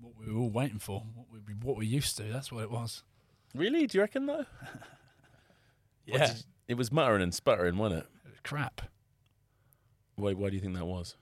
What 0.00 0.12
we 0.26 0.32
were 0.32 0.40
all 0.40 0.50
waiting 0.50 0.78
for, 0.78 1.02
what 1.14 1.26
we, 1.32 1.54
what 1.54 1.76
we 1.76 1.86
used 1.86 2.16
to. 2.18 2.22
That's 2.24 2.50
what 2.52 2.62
it 2.62 2.70
was. 2.70 3.02
Really? 3.54 3.86
Do 3.86 3.98
you 3.98 4.02
reckon 4.02 4.26
though? 4.26 4.44
Yeah, 6.06 6.32
It 6.66 6.74
was 6.74 6.90
muttering 6.90 7.20
and 7.22 7.34
sputtering, 7.34 7.76
wasn't 7.76 8.00
it? 8.02 8.06
it 8.24 8.30
was 8.30 8.40
crap. 8.42 8.80
Why? 10.16 10.32
Why 10.32 10.48
do 10.48 10.54
you 10.54 10.60
think 10.62 10.74
that 10.74 10.86
was? 10.86 11.16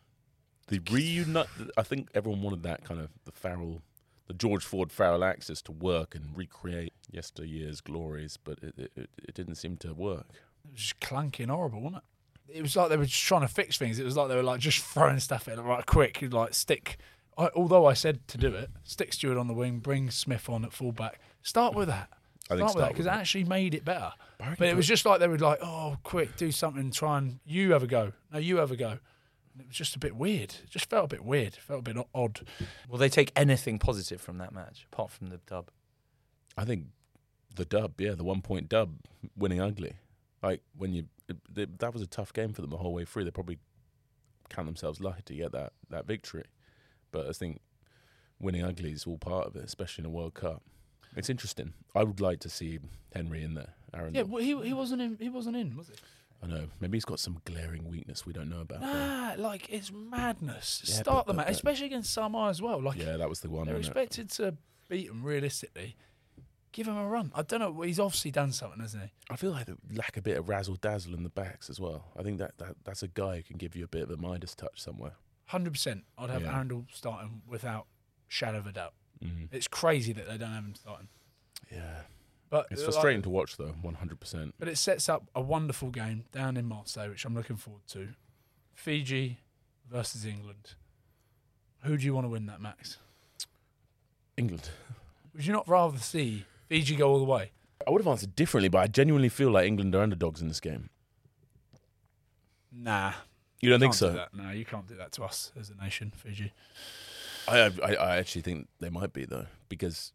The 0.68 0.80
reunite. 0.90 1.48
I 1.76 1.82
think 1.82 2.08
everyone 2.14 2.42
wanted 2.42 2.62
that 2.62 2.84
kind 2.84 3.00
of 3.00 3.08
the 3.24 3.32
Farrell, 3.32 3.82
the 4.28 4.34
George 4.34 4.64
Ford 4.64 4.92
Farrell 4.92 5.24
axis 5.24 5.60
to 5.62 5.72
work 5.72 6.14
and 6.14 6.36
recreate 6.36 6.92
yesteryear's 7.10 7.80
glories, 7.80 8.36
but 8.36 8.58
it 8.62 8.74
it, 8.78 8.92
it, 8.96 9.10
it 9.28 9.34
didn't 9.34 9.56
seem 9.56 9.76
to 9.78 9.92
work. 9.92 10.26
It 10.64 10.72
was 10.72 10.80
just 10.82 11.00
clunky 11.00 11.40
and 11.40 11.50
horrible, 11.50 11.80
wasn't 11.80 12.02
it? 12.04 12.04
It 12.52 12.62
was 12.62 12.76
like 12.76 12.88
they 12.90 12.96
were 12.96 13.04
just 13.06 13.22
trying 13.22 13.40
to 13.42 13.48
fix 13.48 13.76
things. 13.76 13.98
It 13.98 14.04
was 14.04 14.16
like 14.16 14.28
they 14.28 14.36
were 14.36 14.42
like 14.42 14.60
just 14.60 14.78
throwing 14.78 15.18
stuff 15.20 15.48
at 15.48 15.58
it 15.58 15.62
right 15.62 15.84
quick. 15.84 16.20
You'd 16.22 16.32
like 16.32 16.54
stick. 16.54 16.98
I, 17.38 17.50
although 17.54 17.86
I 17.86 17.92
said 17.94 18.26
to 18.28 18.38
do 18.38 18.54
it, 18.54 18.70
stick 18.84 19.12
Stewart 19.12 19.36
on 19.36 19.46
the 19.46 19.54
wing, 19.54 19.78
bring 19.80 20.10
Smith 20.10 20.48
on 20.48 20.64
at 20.64 20.72
fullback. 20.72 21.20
Start 21.42 21.74
with 21.74 21.88
that. 21.88 22.08
I 22.48 22.54
think 22.56 22.68
Start 22.70 22.74
with 22.76 22.84
that 22.84 22.88
because 22.92 23.04
with 23.06 23.12
it 23.14 23.16
it. 23.16 23.20
actually 23.20 23.44
made 23.44 23.74
it 23.74 23.84
better. 23.84 24.12
Barry 24.38 24.56
But 24.58 24.68
it 24.68 24.76
was 24.76 24.86
just 24.86 25.04
like 25.04 25.20
they 25.20 25.28
were 25.28 25.38
like, 25.38 25.58
"Oh, 25.62 25.96
quick, 26.02 26.36
do 26.36 26.52
something, 26.52 26.90
try 26.92 27.18
and 27.18 27.40
you 27.44 27.72
have 27.72 27.82
a 27.82 27.86
go. 27.88 28.12
No, 28.32 28.38
you 28.38 28.56
have 28.58 28.70
a 28.70 28.76
go." 28.76 28.90
And 28.90 29.60
it 29.62 29.66
was 29.66 29.76
just 29.76 29.96
a 29.96 29.98
bit 29.98 30.14
weird. 30.14 30.54
It 30.62 30.70
just 30.70 30.88
felt 30.88 31.06
a 31.06 31.08
bit 31.08 31.24
weird. 31.24 31.54
It 31.54 31.60
felt 31.60 31.80
a 31.80 31.94
bit 31.94 31.96
odd. 32.14 32.40
Will 32.88 32.98
they 32.98 33.08
take 33.08 33.32
anything 33.34 33.78
positive 33.78 34.20
from 34.20 34.38
that 34.38 34.52
match 34.52 34.86
apart 34.92 35.10
from 35.10 35.28
the 35.28 35.38
dub? 35.46 35.70
I 36.56 36.64
think 36.64 36.86
the 37.56 37.64
dub, 37.64 38.00
yeah, 38.00 38.12
the 38.14 38.24
one 38.24 38.42
point 38.42 38.68
dub, 38.68 38.94
winning 39.36 39.60
ugly. 39.60 39.94
Like 40.42 40.62
when 40.76 40.92
you, 40.92 41.06
it- 41.56 41.78
that 41.78 41.92
was 41.92 42.02
a 42.02 42.06
tough 42.06 42.32
game 42.32 42.52
for 42.52 42.62
them 42.62 42.70
the 42.70 42.76
whole 42.78 42.92
way 42.94 43.04
through. 43.04 43.24
They 43.24 43.30
probably 43.30 43.58
count 44.48 44.66
themselves 44.66 45.00
lucky 45.00 45.22
to 45.22 45.34
get 45.34 45.52
that 45.52 45.72
that 45.90 46.06
victory. 46.06 46.44
But 47.10 47.28
I 47.28 47.32
think 47.32 47.60
winning 48.40 48.62
ugly 48.64 48.92
is 48.92 49.06
all 49.06 49.18
part 49.18 49.46
of 49.46 49.56
it, 49.56 49.64
especially 49.64 50.02
in 50.02 50.06
a 50.06 50.10
World 50.10 50.34
Cup. 50.34 50.62
It's 51.16 51.30
interesting. 51.30 51.72
I 51.94 52.04
would 52.04 52.20
like 52.20 52.40
to 52.40 52.48
see 52.50 52.78
Henry 53.14 53.42
in 53.42 53.54
there. 53.54 53.74
Aaron, 53.94 54.14
Yeah, 54.14 54.22
well, 54.22 54.42
he 54.42 54.56
he 54.66 54.72
wasn't 54.74 55.00
in. 55.02 55.16
He 55.18 55.28
wasn't 55.28 55.56
in, 55.56 55.76
was 55.76 55.88
he? 55.88 55.94
I 56.42 56.46
know. 56.48 56.68
Maybe 56.80 56.96
he's 56.98 57.06
got 57.06 57.18
some 57.18 57.40
glaring 57.46 57.88
weakness 57.88 58.26
we 58.26 58.34
don't 58.34 58.50
know 58.50 58.60
about. 58.60 58.80
though. 58.80 58.86
Nah, 58.86 59.34
like 59.38 59.68
it's 59.70 59.90
madness. 59.90 60.82
Yeah, 60.84 60.96
Start 60.96 61.26
but- 61.26 61.32
the 61.32 61.36
match, 61.38 61.48
especially 61.50 61.86
against 61.86 62.12
Samoa 62.12 62.50
as 62.50 62.60
well. 62.60 62.80
Like 62.82 62.98
Yeah, 62.98 63.16
that 63.16 63.28
was 63.28 63.40
the 63.40 63.48
one. 63.48 63.66
they're 63.66 63.76
wasn't 63.76 63.96
it? 63.96 64.00
expected 64.02 64.30
to 64.32 64.56
beat 64.88 65.08
him 65.08 65.22
realistically. 65.22 65.96
Give 66.76 66.88
him 66.88 66.98
a 66.98 67.08
run. 67.08 67.32
I 67.34 67.40
don't 67.40 67.60
know. 67.60 67.80
He's 67.80 67.98
obviously 67.98 68.30
done 68.30 68.52
something, 68.52 68.80
hasn't 68.80 69.04
he? 69.04 69.08
I 69.30 69.36
feel 69.36 69.50
like 69.50 69.64
they 69.64 69.72
lack 69.94 70.18
a 70.18 70.20
bit 70.20 70.36
of 70.36 70.46
razzle 70.50 70.74
dazzle 70.76 71.14
in 71.14 71.22
the 71.22 71.30
backs 71.30 71.70
as 71.70 71.80
well. 71.80 72.04
I 72.18 72.22
think 72.22 72.36
that, 72.36 72.58
that 72.58 72.76
that's 72.84 73.02
a 73.02 73.08
guy 73.08 73.36
who 73.36 73.42
can 73.44 73.56
give 73.56 73.74
you 73.74 73.82
a 73.84 73.88
bit 73.88 74.02
of 74.02 74.10
a 74.10 74.18
Midas 74.18 74.54
touch 74.54 74.78
somewhere. 74.78 75.12
Hundred 75.46 75.72
percent. 75.72 76.04
I'd 76.18 76.28
have 76.28 76.42
Yeah. 76.42 76.52
Arundell 76.52 76.84
starting 76.92 77.40
without 77.48 77.86
shadow 78.28 78.58
of 78.58 78.66
a 78.66 78.72
doubt. 78.72 78.92
Mm. 79.24 79.48
It's 79.52 79.66
crazy 79.68 80.12
that 80.12 80.28
they 80.28 80.36
don't 80.36 80.50
have 80.52 80.64
him 80.64 80.74
starting. 80.74 81.08
Yeah, 81.72 82.02
But 82.50 82.66
it's 82.70 82.82
uh, 82.82 82.84
like- 82.84 82.92
frustrating 82.92 83.22
to 83.22 83.30
watch 83.30 83.56
though. 83.56 83.74
One 83.80 83.94
hundred 83.94 84.20
percent. 84.20 84.54
But 84.58 84.68
it 84.68 84.76
sets 84.76 85.08
up 85.08 85.30
a 85.34 85.40
wonderful 85.40 85.88
game 85.88 86.24
down 86.30 86.58
in 86.58 86.66
Marseille, 86.66 87.08
which 87.08 87.24
I'm 87.24 87.34
looking 87.34 87.56
forward 87.56 87.86
to. 87.92 88.08
Fiji 88.74 89.38
versus 89.90 90.26
England. 90.26 90.74
Who 91.84 91.96
do 91.96 92.04
you 92.04 92.12
want 92.14 92.26
to 92.26 92.28
win 92.28 92.44
that, 92.46 92.60
Max? 92.60 92.98
England. 94.36 94.68
Would 95.32 95.46
you 95.46 95.54
not 95.54 95.66
rather 95.66 95.96
see 95.98 96.44
Fiji 96.68 96.96
go 96.96 97.10
all 97.10 97.18
the 97.18 97.24
way? 97.24 97.52
I 97.86 97.90
would 97.90 98.00
have 98.00 98.08
answered 98.08 98.34
differently, 98.34 98.68
but 98.68 98.78
I 98.78 98.86
genuinely 98.86 99.28
feel 99.28 99.50
like 99.50 99.66
England 99.66 99.94
are 99.94 100.02
underdogs 100.02 100.40
in 100.40 100.48
this 100.48 100.60
game. 100.60 100.90
Nah. 102.72 103.12
You 103.60 103.70
don't 103.70 103.80
think 103.80 103.94
so? 103.94 104.12
do. 104.12 104.42
No, 104.42 104.50
you 104.50 104.64
can't 104.64 104.86
do 104.86 104.96
that 104.96 105.12
to 105.12 105.24
us 105.24 105.52
as 105.58 105.70
a 105.70 105.82
nation, 105.82 106.12
Fiji. 106.14 106.52
I, 107.48 107.70
I 107.82 107.94
I 107.94 108.16
actually 108.16 108.42
think 108.42 108.68
they 108.80 108.90
might 108.90 109.12
be 109.12 109.24
though, 109.24 109.46
because 109.68 110.12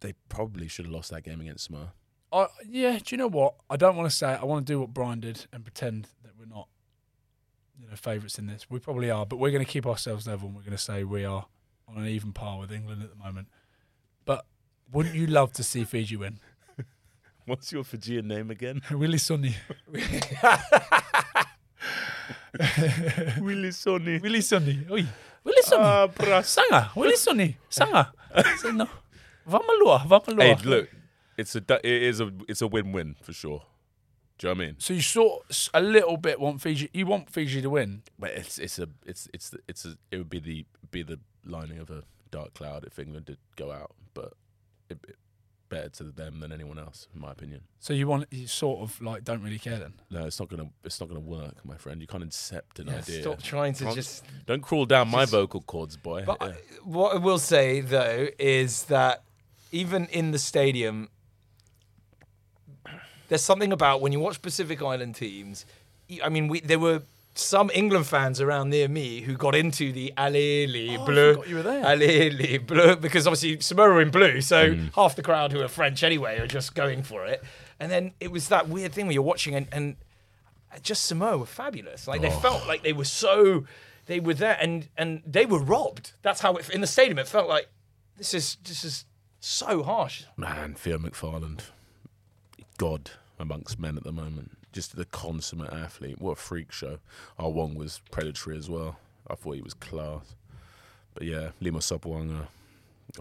they 0.00 0.14
probably 0.28 0.68
should 0.68 0.86
have 0.86 0.92
lost 0.92 1.10
that 1.10 1.22
game 1.22 1.40
against 1.40 1.66
Samoa. 1.66 1.92
I, 2.32 2.46
yeah, 2.68 2.98
do 2.98 3.14
you 3.14 3.16
know 3.16 3.28
what? 3.28 3.54
I 3.68 3.76
don't 3.76 3.96
want 3.96 4.10
to 4.10 4.14
say 4.16 4.32
it. 4.32 4.40
I 4.40 4.44
want 4.44 4.66
to 4.66 4.72
do 4.72 4.80
what 4.80 4.92
Brian 4.94 5.20
did 5.20 5.46
and 5.52 5.64
pretend 5.64 6.08
that 6.22 6.32
we're 6.38 6.46
not, 6.46 6.68
you 7.78 7.88
know, 7.88 7.96
favourites 7.96 8.38
in 8.38 8.46
this. 8.46 8.66
We 8.70 8.78
probably 8.78 9.10
are, 9.10 9.26
but 9.26 9.36
we're 9.36 9.50
going 9.50 9.64
to 9.64 9.70
keep 9.70 9.86
ourselves 9.86 10.26
level 10.26 10.46
and 10.48 10.56
we're 10.56 10.62
going 10.62 10.72
to 10.72 10.78
say 10.78 11.02
we 11.02 11.24
are 11.24 11.46
on 11.88 11.96
an 11.96 12.06
even 12.06 12.32
par 12.32 12.58
with 12.58 12.70
England 12.70 13.02
at 13.02 13.10
the 13.10 13.16
moment. 13.16 13.48
Wouldn't 14.92 15.14
you 15.14 15.26
love 15.26 15.52
to 15.54 15.62
see 15.62 15.84
Fiji 15.84 16.16
win? 16.16 16.40
What's 17.46 17.70
your 17.72 17.84
Fijian 17.84 18.26
name 18.28 18.50
again? 18.50 18.82
Willie 18.90 19.18
Sonny. 19.18 19.54
Willie 23.40 23.70
Sonny. 23.70 24.18
Willie 24.18 24.40
Sonny. 24.40 24.80
Oi. 24.90 25.06
Willie 25.44 25.62
Sonny. 25.62 25.84
Ah, 25.84 26.06
bras. 26.08 26.48
Sanga. 26.48 26.90
Willie 26.96 27.16
Sonny. 27.16 27.56
Sanga. 27.68 28.12
Say 28.58 28.72
no. 28.72 28.88
Vamalua. 29.48 30.04
Vamalua. 30.06 30.42
Hey, 30.42 30.56
look, 30.68 30.88
it's 31.36 31.54
a 31.54 31.62
it 31.84 32.02
is 32.02 32.20
a 32.20 32.30
it's 32.48 32.60
a 32.62 32.66
win 32.66 32.92
win 32.92 33.14
for 33.22 33.32
sure. 33.32 33.62
Do 34.38 34.48
you 34.48 34.54
know 34.54 34.58
what 34.58 34.64
I 34.64 34.66
mean? 34.66 34.76
So 34.78 34.94
you 34.94 35.02
sort 35.02 35.44
of 35.48 35.70
a 35.74 35.80
little 35.80 36.16
bit 36.16 36.40
want 36.40 36.60
Fiji. 36.60 36.90
You 36.92 37.06
want 37.06 37.30
Fiji 37.30 37.62
to 37.62 37.70
win. 37.70 38.02
But 38.18 38.30
it's 38.30 38.58
it's 38.58 38.78
a 38.78 38.88
it's 39.06 39.28
it's 39.32 39.54
it's 39.68 39.84
a, 39.84 39.96
it 40.10 40.18
would 40.18 40.30
be 40.30 40.40
the 40.40 40.66
be 40.90 41.02
the 41.02 41.20
lining 41.44 41.78
of 41.78 41.90
a 41.90 42.02
dark 42.30 42.54
cloud 42.54 42.84
if 42.84 42.98
England 42.98 43.26
did 43.26 43.38
go 43.56 43.70
out, 43.70 43.92
but 44.14 44.32
better 45.68 45.88
to 45.88 46.04
them 46.04 46.40
than 46.40 46.50
anyone 46.52 46.78
else, 46.78 47.06
in 47.14 47.20
my 47.20 47.30
opinion. 47.30 47.60
So 47.78 47.92
you 47.92 48.08
want 48.08 48.26
you 48.32 48.46
sort 48.48 48.80
of 48.80 49.00
like 49.00 49.22
don't 49.24 49.42
really 49.42 49.58
care 49.58 49.78
then. 49.78 49.94
No, 50.10 50.26
it's 50.26 50.40
not 50.40 50.48
gonna 50.48 50.68
it's 50.84 50.98
not 51.00 51.08
gonna 51.08 51.20
work, 51.20 51.64
my 51.64 51.76
friend. 51.76 52.00
You 52.00 52.06
can't 52.08 52.24
incept 52.24 52.78
an 52.80 52.88
idea. 52.88 53.22
Stop 53.22 53.40
trying 53.42 53.74
to 53.74 53.84
Can't- 53.84 53.94
just. 53.96 54.24
Don't 54.46 54.62
crawl 54.62 54.84
down 54.86 55.08
my 55.08 55.24
vocal 55.26 55.60
cords, 55.60 55.96
boy. 55.96 56.24
But 56.26 56.38
Yeah. 56.40 56.46
I- 56.48 56.54
what 56.82 57.14
I 57.14 57.18
will 57.18 57.38
say 57.38 57.80
though 57.80 58.28
is 58.38 58.84
that 58.84 59.22
even 59.72 60.06
in 60.06 60.32
the 60.32 60.38
stadium, 60.38 61.08
there's 63.28 63.42
something 63.42 63.72
about 63.72 64.00
when 64.00 64.12
you 64.12 64.18
watch 64.20 64.42
Pacific 64.42 64.82
Island 64.82 65.14
teams. 65.14 65.64
I 66.22 66.28
mean, 66.28 66.48
we 66.48 66.60
there 66.60 66.78
were 66.80 67.02
some 67.34 67.70
England 67.72 68.06
fans 68.06 68.40
around 68.40 68.70
near 68.70 68.88
me 68.88 69.20
who 69.20 69.36
got 69.36 69.54
into 69.54 69.92
the 69.92 70.12
Alele 70.16 70.98
Oh, 70.98 71.02
I 71.02 71.06
bleu, 71.06 71.32
forgot 71.34 71.48
you 71.48 71.56
were 71.56 71.62
there. 71.62 71.84
Alele 71.84 72.66
bleu, 72.66 72.96
because 72.96 73.26
obviously 73.26 73.60
Samoa 73.60 73.90
are 73.90 74.02
in 74.02 74.10
blue, 74.10 74.40
so 74.40 74.74
hmm. 74.74 74.86
half 74.94 75.16
the 75.16 75.22
crowd 75.22 75.52
who 75.52 75.60
are 75.60 75.68
French 75.68 76.02
anyway 76.02 76.38
are 76.38 76.46
just 76.46 76.74
going 76.74 77.02
for 77.02 77.24
it. 77.26 77.42
And 77.78 77.90
then 77.90 78.12
it 78.20 78.30
was 78.30 78.48
that 78.48 78.68
weird 78.68 78.92
thing 78.92 79.06
where 79.06 79.14
you're 79.14 79.22
watching 79.22 79.54
and, 79.54 79.68
and 79.72 79.96
just 80.82 81.04
Samoa 81.04 81.38
were 81.38 81.46
fabulous. 81.46 82.06
Like 82.06 82.20
they 82.20 82.28
oh. 82.28 82.40
felt 82.40 82.66
like 82.66 82.82
they 82.82 82.92
were 82.92 83.04
so 83.04 83.64
they 84.06 84.20
were 84.20 84.34
there 84.34 84.58
and 84.60 84.88
and 84.96 85.22
they 85.26 85.46
were 85.46 85.58
robbed. 85.60 86.12
That's 86.22 86.40
how 86.40 86.54
it 86.56 86.68
in 86.70 86.80
the 86.80 86.86
stadium 86.86 87.18
it 87.18 87.28
felt 87.28 87.48
like 87.48 87.68
this 88.16 88.34
is 88.34 88.56
this 88.64 88.84
is 88.84 89.04
so 89.40 89.82
harsh. 89.82 90.24
Man, 90.36 90.74
Theo 90.74 90.98
McFarland, 90.98 91.62
God 92.76 93.12
amongst 93.38 93.78
men 93.78 93.96
at 93.96 94.04
the 94.04 94.12
moment. 94.12 94.56
Just 94.72 94.96
the 94.96 95.04
consummate 95.04 95.72
athlete. 95.72 96.20
What 96.20 96.32
a 96.32 96.36
freak 96.36 96.70
show. 96.72 96.98
Ah 97.38 97.48
Wong 97.48 97.74
was 97.74 98.00
predatory 98.10 98.56
as 98.56 98.70
well. 98.70 98.96
I 99.28 99.34
thought 99.34 99.56
he 99.56 99.62
was 99.62 99.74
class. 99.74 100.34
But 101.14 101.24
yeah, 101.24 101.50
Lima 101.60 101.78
Sopoaga. 101.80 102.46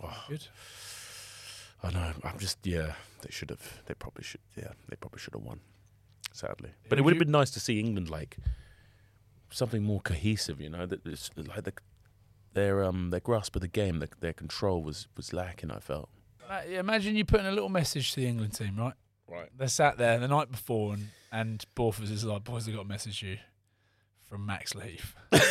Oh, 0.01 0.23
Good. 0.27 0.47
I 1.81 1.91
know. 1.91 2.12
I'm 2.23 2.38
just 2.38 2.59
yeah. 2.65 2.93
They 3.21 3.29
should 3.31 3.49
have. 3.49 3.81
They 3.85 3.93
probably 3.93 4.23
should. 4.23 4.41
Yeah, 4.55 4.73
they 4.89 4.95
probably 4.95 5.19
should 5.19 5.33
have 5.33 5.43
won. 5.43 5.59
Sadly, 6.31 6.69
but 6.88 6.99
it 6.99 7.01
would 7.01 7.13
have 7.13 7.19
been 7.19 7.31
nice 7.31 7.49
to 7.51 7.59
see 7.59 7.79
England 7.79 8.09
like 8.09 8.38
something 9.49 9.83
more 9.83 9.99
cohesive. 9.99 10.62
You 10.62 10.69
know, 10.69 10.85
that 10.85 11.05
it's 11.05 11.31
like 11.35 11.63
the, 11.63 11.73
their 12.53 12.83
um 12.83 13.09
their 13.09 13.19
grasp 13.19 13.55
of 13.55 13.62
the 13.62 13.67
game, 13.67 13.99
their, 13.99 14.09
their 14.19 14.33
control 14.33 14.83
was 14.83 15.07
was 15.17 15.33
lacking. 15.33 15.71
I 15.71 15.79
felt. 15.79 16.09
Uh, 16.49 16.62
Imagine 16.69 17.15
you 17.15 17.25
putting 17.25 17.47
a 17.47 17.51
little 17.51 17.69
message 17.69 18.13
to 18.13 18.21
the 18.21 18.27
England 18.27 18.53
team, 18.53 18.75
right? 18.77 18.93
Right. 19.29 19.49
They're 19.55 19.67
sat 19.67 19.97
there 19.97 20.17
the 20.19 20.27
night 20.27 20.51
before, 20.51 20.93
and 20.93 21.09
and 21.31 21.65
Borfus 21.75 22.11
is 22.11 22.23
like, 22.23 22.43
"Boys, 22.43 22.67
I 22.67 22.71
got 22.71 22.81
a 22.81 22.87
message 22.87 23.19
to 23.21 23.27
you 23.27 23.37
from 24.27 24.45
Max 24.45 24.75
Leaf." 24.75 25.15
There's 25.31 25.43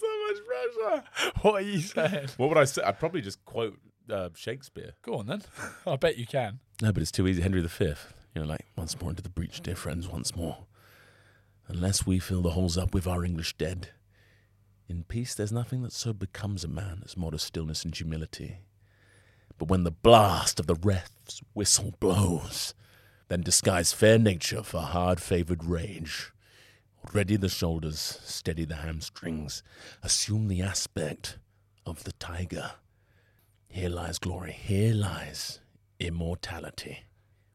so 0.00 0.26
much 0.28 0.36
pressure. 0.46 1.04
what 1.42 1.54
are 1.54 1.60
you 1.60 1.80
saying? 1.80 2.28
What 2.36 2.48
would 2.50 2.58
I 2.58 2.64
say? 2.64 2.82
I'd 2.82 2.98
probably 2.98 3.22
just 3.22 3.44
quote 3.44 3.78
uh, 4.10 4.30
Shakespeare. 4.34 4.92
Go 5.02 5.14
on 5.14 5.26
then. 5.26 5.42
I 5.86 5.96
bet 5.96 6.18
you 6.18 6.26
can. 6.26 6.60
No, 6.80 6.92
but 6.92 7.02
it's 7.02 7.12
too 7.12 7.26
easy. 7.26 7.42
Henry 7.42 7.62
V. 7.62 7.94
You 8.34 8.42
know, 8.42 8.44
like 8.44 8.66
once 8.76 8.98
more 9.00 9.10
into 9.10 9.22
the 9.22 9.28
breach, 9.28 9.60
dear 9.60 9.76
friends, 9.76 10.08
once 10.08 10.34
more. 10.34 10.66
Unless 11.68 12.06
we 12.06 12.18
fill 12.18 12.42
the 12.42 12.50
holes 12.50 12.76
up 12.76 12.92
with 12.92 13.06
our 13.06 13.24
English 13.24 13.56
dead. 13.56 13.90
In 14.88 15.04
peace, 15.04 15.34
there's 15.34 15.52
nothing 15.52 15.82
that 15.82 15.92
so 15.92 16.12
becomes 16.12 16.64
a 16.64 16.68
man 16.68 17.02
as 17.04 17.16
modest 17.16 17.46
stillness 17.46 17.84
and 17.84 17.94
humility. 17.94 18.58
But 19.58 19.68
when 19.68 19.84
the 19.84 19.90
blast 19.90 20.58
of 20.60 20.66
the 20.66 20.74
ref's 20.74 21.40
whistle 21.54 21.94
blows, 22.00 22.74
then 23.28 23.42
disguise 23.42 23.92
fair 23.92 24.18
nature 24.18 24.62
for 24.62 24.80
hard 24.80 25.20
favored 25.20 25.64
rage. 25.64 26.32
Ready 27.12 27.36
the 27.36 27.48
shoulders, 27.48 28.20
steady 28.22 28.64
the 28.64 28.76
hamstrings, 28.76 29.62
assume 30.02 30.48
the 30.48 30.62
aspect 30.62 31.38
of 31.84 32.04
the 32.04 32.12
tiger. 32.12 32.72
Here 33.68 33.88
lies 33.88 34.18
glory, 34.18 34.52
here 34.52 34.94
lies 34.94 35.60
immortality. 35.98 37.04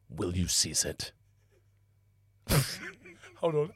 Will 0.09 0.35
you 0.35 0.47
seize 0.47 0.83
it? 0.85 1.11
Hold 3.35 3.55
on. 3.55 3.73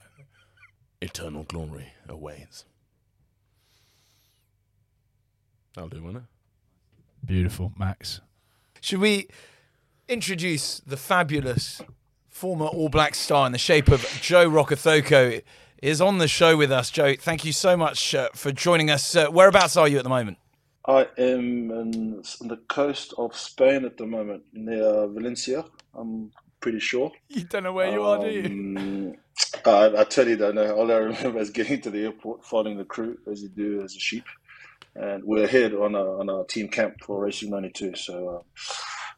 Eternal 1.01 1.43
glory 1.43 1.93
awaits. 2.07 2.65
I'll 5.77 5.87
do, 5.87 6.03
won't 6.03 6.17
it? 6.17 6.23
Beautiful, 7.25 7.73
Max. 7.77 8.21
Should 8.81 8.99
we 8.99 9.27
introduce 10.07 10.79
the 10.79 10.97
fabulous 10.97 11.81
former 12.29 12.65
All 12.65 12.89
Black 12.89 13.15
star 13.15 13.45
in 13.45 13.51
the 13.51 13.57
shape 13.57 13.87
of 13.89 14.01
Joe 14.21 14.49
Rokocoko 14.49 15.43
is 15.81 16.01
on 16.01 16.17
the 16.17 16.27
show 16.27 16.57
with 16.57 16.71
us. 16.71 16.89
Joe, 16.89 17.15
thank 17.15 17.45
you 17.45 17.51
so 17.51 17.75
much 17.77 18.13
uh, 18.15 18.29
for 18.33 18.51
joining 18.51 18.89
us. 18.89 19.15
Uh, 19.15 19.27
whereabouts 19.27 19.77
are 19.77 19.87
you 19.87 19.97
at 19.97 20.03
the 20.03 20.09
moment? 20.09 20.37
I 20.87 21.07
am 21.17 21.71
in, 21.71 22.23
on 22.41 22.47
the 22.47 22.57
coast 22.67 23.13
of 23.17 23.35
Spain 23.35 23.85
at 23.85 23.97
the 23.97 24.05
moment, 24.05 24.43
near 24.53 25.07
Valencia. 25.07 25.63
I'm 25.93 26.31
pretty 26.59 26.79
sure. 26.79 27.11
You 27.29 27.43
don't 27.43 27.63
know 27.63 27.73
where 27.73 27.91
you 27.91 28.01
are, 28.03 28.19
do 28.19 28.29
you? 28.29 28.45
Um, 28.45 29.15
I, 29.65 29.85
I 29.87 30.03
totally 30.03 30.35
don't 30.35 30.55
know. 30.55 30.75
All 30.75 30.91
I 30.91 30.95
remember 30.95 31.39
is 31.39 31.51
getting 31.51 31.81
to 31.81 31.91
the 31.91 32.05
airport, 32.05 32.45
following 32.45 32.77
the 32.77 32.85
crew 32.85 33.17
as 33.31 33.41
you 33.43 33.49
do 33.49 33.81
as 33.83 33.95
a 33.95 33.99
sheep, 33.99 34.25
and 34.95 35.23
we're 35.23 35.45
ahead 35.45 35.73
on 35.73 35.95
our 35.95 36.19
on 36.19 36.29
our 36.29 36.45
team 36.45 36.67
camp 36.67 36.95
for 37.03 37.23
Racing 37.23 37.49
'92. 37.49 37.95
So 37.95 38.45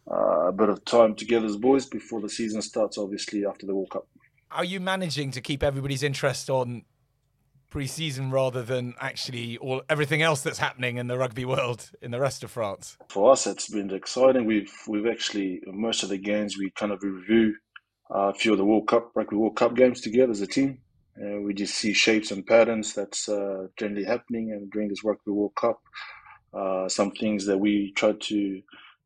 uh, 0.10 0.48
a 0.48 0.52
bit 0.52 0.70
of 0.70 0.84
time 0.86 1.16
together 1.16 1.46
as 1.46 1.58
boys 1.58 1.86
before 1.86 2.22
the 2.22 2.30
season 2.30 2.62
starts. 2.62 2.98
Obviously, 2.98 3.46
after 3.46 3.66
the 3.66 3.76
World 3.76 3.92
Cup. 3.92 4.08
Are 4.52 4.66
you 4.66 4.80
managing 4.80 5.32
to 5.32 5.42
keep 5.42 5.64
everybody's 5.64 6.04
interest 6.04 6.50
on 6.50 6.84
pre-season 7.74 8.30
rather 8.30 8.62
than 8.62 8.94
actually 9.02 9.58
all 9.58 9.82
everything 9.90 10.22
else 10.22 10.42
that's 10.42 10.60
happening 10.60 10.98
in 10.98 11.08
the 11.08 11.18
rugby 11.18 11.44
world 11.44 11.90
in 12.04 12.12
the 12.12 12.20
rest 12.20 12.44
of 12.44 12.52
France? 12.52 12.98
For 13.10 13.32
us, 13.32 13.48
it's 13.48 13.68
been 13.68 13.90
exciting. 13.92 14.46
We've 14.46 14.72
we've 14.88 15.08
actually 15.08 15.62
most 15.66 16.04
of 16.04 16.10
the 16.10 16.20
games 16.20 16.56
we 16.56 16.70
kind 16.70 16.92
of 16.92 17.02
review 17.02 17.56
uh, 18.14 18.30
a 18.30 18.34
few 18.34 18.52
of 18.52 18.60
the 18.60 18.66
World 18.66 18.88
Cup 18.88 19.12
rugby 19.16 19.38
World 19.38 19.56
Cup 19.56 19.76
games 19.76 20.02
together 20.02 20.32
as 20.32 20.42
a 20.42 20.48
team. 20.48 20.80
Uh, 21.22 21.40
we 21.42 21.54
just 21.54 21.76
see 21.76 21.94
shapes 21.94 22.32
and 22.32 22.46
patterns 22.46 22.94
that's 22.94 23.30
uh, 23.30 23.68
generally 23.78 24.04
happening 24.04 24.52
and 24.52 24.72
during 24.72 24.90
this 24.90 25.04
rugby 25.04 25.32
World 25.32 25.56
Cup. 25.56 25.80
Uh, 26.54 26.88
some 26.88 27.12
things 27.12 27.46
that 27.46 27.58
we 27.58 27.92
try 27.94 28.14
to 28.20 28.62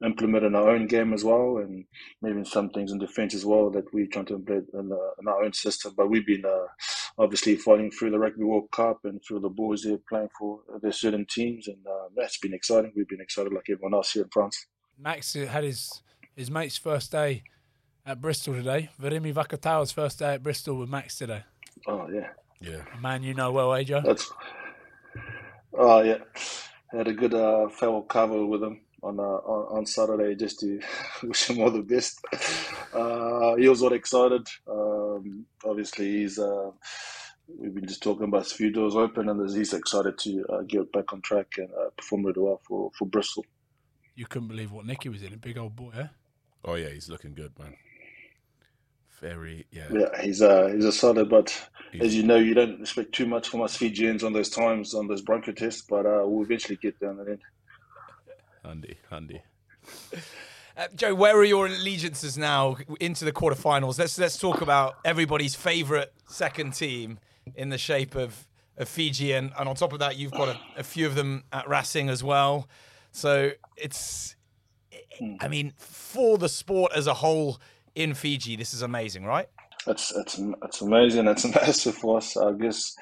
implement 0.06 0.46
in 0.46 0.56
our 0.56 0.70
own 0.70 0.86
game 0.86 1.14
as 1.14 1.24
well, 1.24 1.58
and 1.58 1.86
maybe 2.22 2.44
some 2.44 2.70
things 2.70 2.92
in 2.92 3.00
defence 3.00 3.34
as 3.34 3.46
well 3.46 3.70
that 3.72 3.92
we 3.94 4.08
try 4.08 4.24
to 4.24 4.36
implement 4.36 4.68
in, 4.74 4.92
uh, 4.92 5.12
in 5.20 5.28
our 5.28 5.44
own 5.44 5.54
system. 5.54 5.94
But 5.98 6.10
we've 6.10 6.26
been 6.26 6.46
uh, 6.46 6.68
obviously 7.18 7.56
fighting 7.56 7.92
through 7.92 8.12
the 8.12 8.20
Rugby 8.20 8.44
World 8.44 8.70
Cup 8.72 9.00
and 9.06 9.22
through 9.26 9.40
the 9.40 9.50
boys 9.50 9.84
there 9.84 9.98
playing 10.10 10.30
for 10.38 10.60
their 10.82 10.92
certain 10.92 11.26
teams, 11.30 11.68
and 11.68 11.78
uh, 11.88 12.10
that's 12.16 12.38
been 12.38 12.54
exciting. 12.54 12.94
We've 12.96 13.08
been 13.08 13.22
excited 13.22 13.54
like 13.54 13.66
everyone 13.70 13.94
else 13.94 14.12
here 14.12 14.24
in 14.24 14.30
France. 14.30 14.68
Max 14.98 15.34
had 15.34 15.64
his 15.64 16.02
his 16.36 16.52
mate's 16.52 16.78
first 16.78 17.12
day 17.12 17.44
at 18.06 18.22
Bristol 18.22 18.54
today. 18.54 18.90
Virimi 19.02 19.34
Vakatawa's 19.34 19.92
first 19.92 20.20
day 20.20 20.36
at 20.36 20.44
Bristol 20.44 20.78
with 20.78 20.90
Max 20.90 21.18
today. 21.18 21.44
Oh 21.88 22.08
yeah, 22.10 22.30
Yeah. 22.62 22.82
A 22.98 23.02
man 23.02 23.24
you 23.24 23.34
know 23.34 23.52
well, 23.52 23.70
AJ. 23.70 24.04
that's. 24.04 24.32
Oh 25.74 26.02
yeah, 26.02 26.20
had 26.92 27.08
a 27.08 27.14
good 27.14 27.34
uh, 27.34 27.70
farewell 27.70 28.02
cover 28.04 28.46
with 28.46 28.64
him 28.64 28.82
on, 29.04 29.20
uh, 29.20 29.24
on 29.24 29.78
on 29.78 29.86
Saturday 29.86 30.36
just 30.36 30.60
to 30.62 30.80
wish 31.24 31.50
him 31.50 31.62
all 31.62 31.72
the 31.72 31.84
best. 31.84 32.20
Uh, 32.94 33.56
he 33.56 33.70
was 33.70 33.84
all 33.84 33.94
excited. 33.94 34.48
Um, 34.70 35.46
obviously, 35.66 36.20
he's. 36.20 36.40
Uh, 36.40 36.72
we've 37.48 37.74
been 37.74 37.88
just 37.88 38.04
talking 38.04 38.26
about 38.26 38.42
a 38.52 38.56
few 38.56 38.72
doors 38.72 38.96
open, 38.96 39.30
and 39.30 39.50
he's 39.56 39.74
excited 39.74 40.18
to 40.20 40.46
uh, 40.50 40.62
get 40.64 40.92
back 40.92 41.14
on 41.14 41.22
track 41.22 41.48
and 41.58 41.70
uh, 41.70 41.90
perform 41.96 42.26
really 42.26 42.42
well 42.42 42.60
for, 42.68 42.92
for 42.98 43.06
Bristol. 43.06 43.46
You 44.16 44.26
couldn't 44.26 44.48
believe 44.48 44.72
what 44.72 44.86
Nicky 44.86 45.10
was 45.10 45.22
in. 45.24 45.34
A 45.34 45.38
big 45.38 45.58
old 45.58 45.76
boy, 45.76 45.92
eh? 45.98 46.08
Oh 46.66 46.76
yeah, 46.76 46.90
he's 46.90 47.10
looking 47.10 47.34
good, 47.36 47.58
man. 47.60 47.76
Very 49.20 49.66
yeah. 49.72 49.88
Yeah, 49.92 50.22
he's 50.22 50.42
a 50.42 50.72
he's 50.74 50.86
a 50.86 50.92
solid, 50.92 51.30
but 51.30 51.50
He's- 51.92 52.06
as 52.06 52.16
you 52.16 52.24
know, 52.24 52.36
you 52.36 52.54
don't 52.54 52.82
expect 52.82 53.14
too 53.14 53.26
much 53.26 53.50
from 53.50 53.62
us 53.62 53.76
Fijians 53.76 54.24
on 54.24 54.34
those 54.34 54.50
times 54.50 54.94
on 54.94 55.08
those 55.08 55.22
bronco 55.22 55.52
tests, 55.52 55.84
but 55.90 56.06
uh, 56.06 56.22
we'll 56.26 56.44
eventually 56.44 56.78
get 56.82 57.00
down 57.00 57.18
the 57.18 57.32
end. 57.32 57.42
Handy, 58.64 58.98
handy. 59.10 59.42
Uh, 60.78 60.88
Joe, 60.96 61.16
where 61.16 61.36
are 61.36 61.44
your 61.44 61.66
allegiances 61.66 62.38
now 62.38 62.78
into 63.00 63.26
the 63.26 63.32
quarterfinals? 63.32 63.98
Let's 63.98 64.20
let's 64.20 64.38
talk 64.38 64.62
about 64.62 64.98
everybody's 65.04 65.56
favourite 65.56 66.10
second 66.28 66.74
team 66.74 67.18
in 67.56 67.70
the 67.70 67.78
shape 67.78 68.14
of, 68.14 68.46
of 68.78 68.88
Fiji, 68.88 69.32
and, 69.32 69.52
and 69.58 69.68
on 69.68 69.76
top 69.76 69.94
of 69.94 70.00
that, 70.00 70.18
you've 70.18 70.34
got 70.34 70.50
a, 70.50 70.60
a 70.78 70.84
few 70.84 71.08
of 71.08 71.16
them 71.16 71.46
at 71.52 71.68
Racing 71.68 72.10
as 72.10 72.24
well. 72.24 72.68
So 73.12 73.52
it's, 73.76 74.36
I 75.40 75.48
mean, 75.48 75.74
for 75.78 76.38
the 76.38 76.50
sport 76.50 76.92
as 76.94 77.08
a 77.08 77.16
whole 77.16 77.60
in 77.98 78.14
Fiji, 78.14 78.56
this 78.56 78.76
is 78.76 78.84
amazing, 78.84 79.26
right? 79.26 79.48
It's 79.88 80.16
it's 80.16 80.40
it's 80.64 80.82
amazing. 80.82 81.28
It's 81.28 81.46
massive 81.56 81.96
for 81.96 82.18
us. 82.18 82.38
I 82.38 82.54
guess 82.54 82.94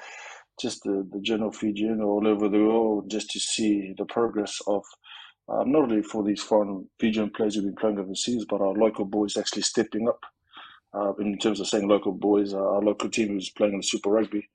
just 0.60 0.82
the, 0.84 1.06
the 1.12 1.20
general 1.20 1.52
Fijian 1.52 2.00
all 2.00 2.26
over 2.26 2.48
the 2.48 2.58
world, 2.58 3.10
just 3.10 3.30
to 3.30 3.38
see 3.38 3.94
the 3.98 4.06
progress 4.06 4.58
of 4.66 4.82
um, 5.48 5.70
not 5.70 5.82
only 5.82 6.02
for 6.02 6.24
these 6.24 6.42
foreign 6.42 6.88
Fijian 6.98 7.30
players 7.30 7.54
who've 7.54 7.64
been 7.64 7.76
playing 7.76 7.98
overseas, 7.98 8.46
but 8.48 8.62
our 8.62 8.72
local 8.72 9.04
boys 9.04 9.36
actually 9.36 9.62
stepping 9.62 10.08
up. 10.08 10.20
Uh, 10.94 11.12
in 11.16 11.36
terms 11.36 11.60
of 11.60 11.66
saying 11.66 11.86
local 11.86 12.12
boys, 12.12 12.54
uh, 12.54 12.56
our 12.56 12.80
local 12.80 13.10
team 13.10 13.28
who's 13.28 13.50
playing 13.50 13.74
in 13.74 13.80
the 13.80 13.86
Super 13.86 14.08
Rugby 14.08 14.48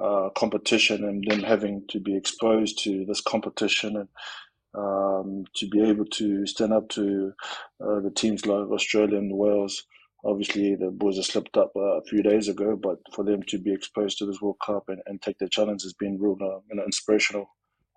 uh, 0.00 0.28
competition, 0.36 1.02
and 1.02 1.24
them 1.28 1.42
having 1.42 1.82
to 1.88 1.98
be 1.98 2.16
exposed 2.16 2.78
to 2.84 3.04
this 3.06 3.20
competition 3.20 3.96
and 3.96 4.08
um, 4.76 5.44
to 5.56 5.68
be 5.68 5.82
able 5.82 6.04
to 6.04 6.46
stand 6.46 6.72
up 6.72 6.88
to 6.90 7.32
uh, 7.80 8.00
the 8.00 8.12
teams 8.14 8.46
like 8.46 8.68
Australia 8.68 9.18
and 9.18 9.36
Wales. 9.36 9.84
Obviously, 10.24 10.74
the 10.74 10.90
boys 10.90 11.16
have 11.16 11.26
slipped 11.26 11.56
up 11.56 11.72
uh, 11.76 11.98
a 11.98 12.02
few 12.02 12.22
days 12.22 12.48
ago, 12.48 12.76
but 12.80 12.98
for 13.14 13.24
them 13.24 13.42
to 13.44 13.58
be 13.58 13.72
exposed 13.72 14.18
to 14.18 14.26
this 14.26 14.40
World 14.40 14.58
Cup 14.64 14.84
and, 14.88 15.00
and 15.06 15.22
take 15.22 15.38
the 15.38 15.48
challenge 15.48 15.82
has 15.82 15.94
been 15.94 16.18
real 16.20 16.36
uh, 16.40 16.58
you 16.68 16.74
know, 16.76 16.84
inspirational 16.84 17.48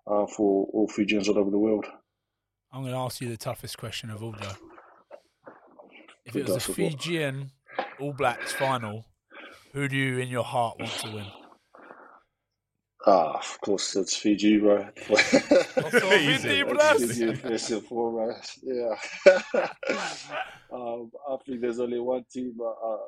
uh, 0.06 0.26
for 0.26 0.68
all 0.72 0.88
Fijians 0.88 1.28
all 1.28 1.38
over 1.38 1.50
the 1.50 1.58
world. 1.58 1.86
I'm 2.72 2.82
going 2.82 2.92
to 2.92 2.98
ask 2.98 3.20
you 3.20 3.28
the 3.28 3.36
toughest 3.36 3.76
question 3.76 4.10
of 4.10 4.22
all, 4.22 4.32
Joe. 4.32 4.52
If 6.24 6.36
it 6.36 6.48
was 6.48 6.56
a? 6.56 6.72
Fijian 6.72 7.50
All 8.00 8.12
Blacks 8.12 8.52
final, 8.52 9.04
who 9.72 9.88
do 9.88 9.96
you 9.96 10.18
in 10.18 10.28
your 10.28 10.44
heart 10.44 10.78
want 10.78 10.92
to 10.92 11.10
win? 11.10 11.26
Ah, 13.04 13.36
of 13.38 13.60
course, 13.60 13.96
it's 13.96 14.16
Fiji, 14.16 14.58
right? 14.58 14.96
Fiji, 14.96 16.62
blast. 16.62 17.04
Fiji 17.06 17.34
first 17.34 17.70
and 17.72 17.84
foremost, 17.84 18.60
yeah. 18.62 18.94
um, 20.72 21.10
I 21.28 21.36
think 21.44 21.60
there's 21.60 21.80
only 21.80 21.98
one 21.98 22.24
team, 22.32 22.54
uh, 22.60 22.68
uh, 22.68 22.98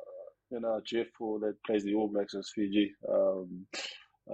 you 0.51 0.61
know, 0.61 0.81
cheer 0.85 1.07
for 1.17 1.39
that 1.41 1.63
plays 1.65 1.85
the 1.85 1.95
All 1.95 2.09
Blacks 2.09 2.35
is 2.35 2.51
Fiji. 2.53 2.93
Um, 3.09 3.67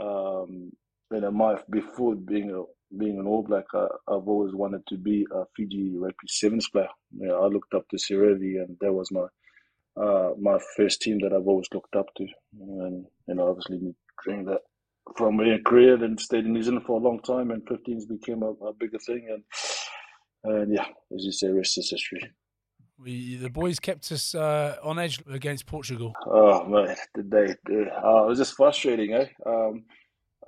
um, 0.00 0.72
you 1.12 1.20
know, 1.20 1.30
my 1.30 1.56
before 1.68 2.14
being 2.14 2.52
a 2.52 2.62
being 2.96 3.18
an 3.18 3.26
All 3.26 3.42
Black, 3.42 3.66
I, 3.74 3.86
I've 4.08 4.28
always 4.28 4.54
wanted 4.54 4.86
to 4.86 4.96
be 4.96 5.26
a 5.30 5.44
Fiji 5.56 5.92
rugby 5.94 6.26
sevens 6.26 6.70
player. 6.70 6.88
You 7.18 7.28
know, 7.28 7.42
I 7.42 7.48
looked 7.48 7.74
up 7.74 7.86
to 7.90 7.96
Serevi, 7.96 8.62
and 8.62 8.78
that 8.80 8.94
was 8.94 9.10
my 9.12 9.26
uh, 10.02 10.30
my 10.40 10.58
first 10.74 11.02
team 11.02 11.18
that 11.20 11.34
I've 11.34 11.46
always 11.48 11.68
looked 11.74 11.96
up 11.96 12.06
to, 12.16 12.26
and 12.60 13.04
you 13.28 13.34
know, 13.34 13.48
obviously 13.48 13.94
during 14.24 14.46
that 14.46 14.60
from 15.16 15.36
my 15.36 15.58
career, 15.64 15.96
then 15.96 16.18
stayed 16.18 16.44
in 16.44 16.52
New 16.52 16.62
Zealand 16.62 16.84
for 16.86 16.98
a 16.98 17.02
long 17.02 17.20
time, 17.20 17.50
and 17.50 17.64
15s 17.66 18.08
became 18.08 18.42
a, 18.42 18.50
a 18.64 18.72
bigger 18.72 18.98
thing, 18.98 19.28
and 19.30 19.42
and 20.42 20.74
yeah, 20.74 20.86
as 21.14 21.24
you 21.24 21.32
say, 21.32 21.48
rest 21.48 21.78
is 21.78 21.90
history. 21.90 22.20
We, 22.98 23.36
the 23.36 23.50
boys 23.50 23.80
kept 23.80 24.12
us 24.12 24.34
uh, 24.34 24.76
on 24.82 24.98
edge 24.98 25.22
against 25.30 25.66
Portugal. 25.66 26.12
Oh 26.26 26.64
man, 26.66 26.96
the 27.14 27.22
day, 27.22 27.54
uh, 27.68 28.24
it 28.24 28.28
was 28.28 28.38
just 28.38 28.54
frustrating, 28.54 29.14
eh? 29.14 29.26
Um, 29.46 29.84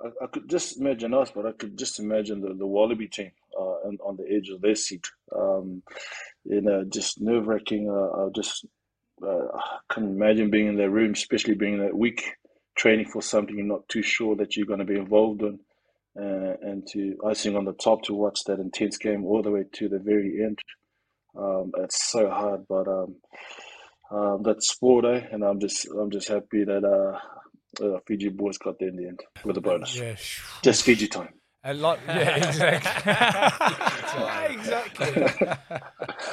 I, 0.01 0.23
I 0.23 0.27
could 0.27 0.49
just 0.49 0.79
imagine 0.79 1.13
us, 1.13 1.31
but 1.33 1.45
I 1.45 1.51
could 1.53 1.77
just 1.77 1.99
imagine 1.99 2.41
the, 2.41 2.53
the 2.53 2.67
Wallaby 2.67 3.07
team 3.07 3.31
uh, 3.59 3.87
on, 3.87 3.97
on 4.05 4.17
the 4.17 4.35
edge 4.35 4.49
of 4.49 4.61
their 4.61 4.75
seat. 4.75 5.07
Um, 5.35 5.81
you 6.45 6.61
know, 6.61 6.83
just 6.83 7.21
nerve 7.21 7.47
wracking. 7.47 7.89
Uh, 7.89 8.25
I 8.25 8.29
just 8.35 8.65
uh, 9.23 9.47
I 9.55 9.77
couldn't 9.89 10.15
imagine 10.15 10.51
being 10.51 10.67
in 10.67 10.77
that 10.77 10.89
room, 10.89 11.13
especially 11.13 11.55
being 11.55 11.79
that 11.79 11.97
week 11.97 12.35
training 12.75 13.07
for 13.11 13.21
something 13.21 13.57
you're 13.57 13.65
not 13.65 13.87
too 13.87 14.01
sure 14.01 14.35
that 14.37 14.55
you're 14.55 14.65
going 14.65 14.79
to 14.79 14.85
be 14.85 14.97
involved 14.97 15.41
in, 15.41 15.59
uh, 16.19 16.53
and 16.61 16.87
to 16.93 17.17
icing 17.25 17.55
on 17.55 17.65
the 17.65 17.73
top 17.73 18.03
to 18.03 18.13
watch 18.13 18.39
that 18.45 18.59
intense 18.59 18.97
game 18.97 19.25
all 19.25 19.41
the 19.41 19.51
way 19.51 19.63
to 19.73 19.89
the 19.89 19.99
very 19.99 20.43
end. 20.43 20.59
Um, 21.35 21.71
it's 21.79 22.11
so 22.11 22.29
hard, 22.29 22.65
but 22.67 22.87
um, 22.87 23.15
um, 24.11 24.43
that's 24.43 24.69
sport, 24.69 25.05
eh? 25.05 25.21
And 25.31 25.43
I'm 25.43 25.59
just 25.59 25.87
I'm 25.89 26.11
just 26.11 26.27
happy 26.27 26.63
that 26.63 26.83
uh, 26.83 27.83
uh, 27.83 27.99
Fiji 28.07 28.29
boys 28.29 28.57
got 28.57 28.79
there 28.79 28.89
in 28.89 28.95
the 28.95 29.07
end 29.07 29.19
with 29.43 29.57
a 29.57 29.61
bonus. 29.61 29.95
Yeah, 29.95 30.15
Just 30.61 30.83
Fiji 30.83 31.07
time. 31.07 31.33
And 31.63 31.81
like, 31.81 31.99
yeah, 32.05 32.35
exactly. 32.35 33.11
exactly. 34.55 35.47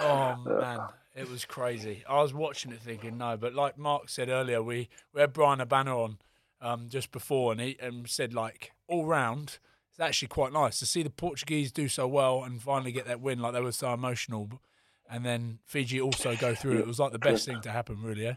Oh 0.00 0.36
man, 0.44 0.80
it 1.14 1.30
was 1.30 1.44
crazy. 1.44 2.02
I 2.08 2.20
was 2.20 2.34
watching 2.34 2.72
it 2.72 2.80
thinking 2.80 3.16
no, 3.16 3.36
but 3.36 3.54
like 3.54 3.78
Mark 3.78 4.08
said 4.08 4.28
earlier, 4.28 4.62
we 4.62 4.88
we 5.14 5.20
had 5.20 5.32
Bryan 5.32 5.60
Habana 5.60 5.96
on 5.96 6.18
um, 6.60 6.88
just 6.88 7.12
before, 7.12 7.52
and 7.52 7.60
he 7.60 7.76
and 7.80 8.08
said 8.08 8.34
like 8.34 8.72
all 8.86 9.06
round, 9.06 9.58
it's 9.90 10.00
actually 10.00 10.28
quite 10.28 10.52
nice 10.52 10.78
to 10.78 10.86
see 10.86 11.02
the 11.02 11.10
Portuguese 11.10 11.72
do 11.72 11.88
so 11.88 12.06
well 12.06 12.42
and 12.44 12.62
finally 12.62 12.92
get 12.92 13.06
that 13.06 13.20
win. 13.20 13.38
Like 13.40 13.54
they 13.54 13.60
were 13.60 13.72
so 13.72 13.92
emotional, 13.92 14.50
and 15.10 15.24
then 15.24 15.58
Fiji 15.64 16.00
also 16.00 16.36
go 16.36 16.54
through. 16.54 16.78
It 16.78 16.86
was 16.86 16.98
like 16.98 17.12
the 17.12 17.18
best 17.18 17.46
thing 17.46 17.60
to 17.62 17.70
happen, 17.70 18.02
really. 18.02 18.24
Yeah. 18.24 18.36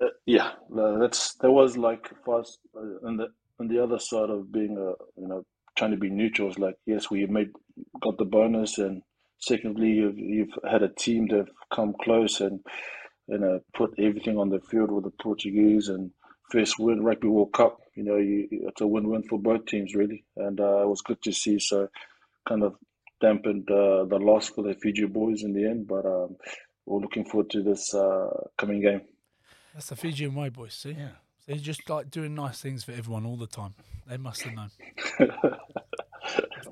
Uh, 0.00 0.06
yeah, 0.26 0.52
uh, 0.78 0.98
that's 0.98 1.34
that 1.36 1.50
was 1.50 1.76
like 1.76 2.10
us 2.28 2.58
uh, 2.76 3.06
on 3.06 3.16
the 3.16 3.28
on 3.58 3.68
the 3.68 3.82
other 3.82 3.98
side 3.98 4.30
of 4.30 4.50
being 4.50 4.76
a 4.76 5.20
you 5.20 5.28
know 5.28 5.44
trying 5.76 5.90
to 5.90 5.96
be 5.96 6.10
neutral 6.10 6.50
is 6.50 6.58
like 6.58 6.74
yes 6.86 7.10
we 7.10 7.24
made 7.26 7.50
got 8.02 8.18
the 8.18 8.24
bonus 8.24 8.78
and 8.78 9.02
secondly 9.38 9.88
you've 9.88 10.18
you've 10.18 10.54
had 10.68 10.82
a 10.82 10.88
team 10.88 11.26
that 11.28 11.38
have 11.38 11.50
come 11.72 11.94
close 12.02 12.40
and 12.40 12.60
you 13.28 13.38
know 13.38 13.60
put 13.74 13.94
everything 13.98 14.38
on 14.38 14.48
the 14.48 14.60
field 14.60 14.90
with 14.90 15.04
the 15.04 15.12
Portuguese 15.22 15.88
and 15.88 16.10
first 16.50 16.78
win 16.78 17.02
rugby 17.02 17.28
World 17.28 17.52
Cup 17.52 17.78
you 17.94 18.04
know 18.04 18.16
you, 18.16 18.48
it's 18.50 18.80
a 18.80 18.86
win 18.86 19.08
win 19.08 19.22
for 19.22 19.38
both 19.38 19.66
teams 19.66 19.94
really 19.94 20.24
and 20.36 20.60
uh, 20.60 20.82
it 20.82 20.88
was 20.88 21.00
good 21.02 21.20
to 21.22 21.32
see 21.32 21.58
so 21.58 21.88
kind 22.48 22.62
of 22.62 22.74
dampened 23.20 23.70
uh, 23.70 24.04
the 24.04 24.18
loss 24.18 24.48
for 24.48 24.62
the 24.64 24.74
Fiji 24.74 25.06
boys 25.06 25.42
in 25.42 25.52
the 25.52 25.64
end 25.64 25.86
but 25.86 26.04
um, 26.06 26.36
we're 26.86 27.00
looking 27.00 27.24
forward 27.24 27.50
to 27.50 27.62
this 27.62 27.94
uh, 27.94 28.30
coming 28.56 28.80
game. 28.80 29.02
That's 29.74 29.90
the 29.90 29.96
Fijian 29.96 30.34
way, 30.34 30.48
boys. 30.48 30.74
See, 30.74 30.92
Yeah. 30.92 31.10
they're 31.46 31.56
just 31.56 31.88
like 31.88 32.10
doing 32.10 32.34
nice 32.34 32.60
things 32.60 32.82
for 32.82 32.92
everyone 32.92 33.24
all 33.26 33.36
the 33.36 33.46
time. 33.46 33.74
They 34.08 34.16
must 34.16 34.42
have 34.42 34.54
known. 34.54 34.70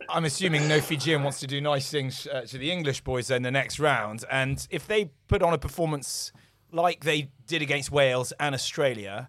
I'm 0.09 0.25
assuming 0.25 0.67
no 0.69 0.81
Fijian 0.81 1.23
wants 1.23 1.39
to 1.41 1.47
do 1.47 1.61
nice 1.61 1.91
things 1.91 2.27
uh, 2.27 2.43
to 2.43 2.59
the 2.59 2.73
English 2.73 3.03
boys 3.03 3.31
in 3.31 3.43
the 3.43 3.51
next 3.51 3.79
round. 3.79 4.25
And 4.31 4.67
if 4.71 4.87
they 4.87 5.11
put 5.29 5.43
on 5.43 5.53
a 5.53 5.59
performance 5.59 6.33
like 6.73 7.05
they 7.05 7.31
did 7.47 7.61
against 7.63 7.93
Wales 7.93 8.33
and 8.41 8.55
Australia, 8.55 9.29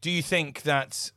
do 0.00 0.10
you 0.10 0.22
think 0.22 0.62
that 0.62 1.10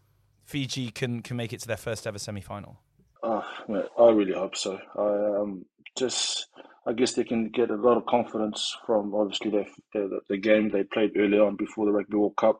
Fiji 0.43 0.91
can, 0.91 1.21
can 1.21 1.37
make 1.37 1.53
it 1.53 1.61
to 1.61 1.67
their 1.67 1.77
first 1.77 2.05
ever 2.05 2.19
semi 2.19 2.41
final? 2.41 2.79
Oh, 3.23 3.45
I 3.69 4.09
really 4.09 4.33
hope 4.33 4.55
so. 4.57 4.77
I 4.97 5.41
um, 5.41 5.65
just, 5.97 6.47
I 6.85 6.91
guess 6.91 7.13
they 7.13 7.23
can 7.23 7.49
get 7.49 7.69
a 7.69 7.75
lot 7.75 7.95
of 7.95 8.05
confidence 8.05 8.75
from 8.85 9.15
obviously 9.15 9.51
the, 9.93 10.19
the, 10.27 10.37
game 10.37 10.69
they 10.69 10.83
played 10.83 11.11
early 11.17 11.39
on 11.39 11.55
before 11.55 11.85
the 11.85 11.93
Rugby 11.93 12.17
World 12.17 12.35
Cup, 12.35 12.59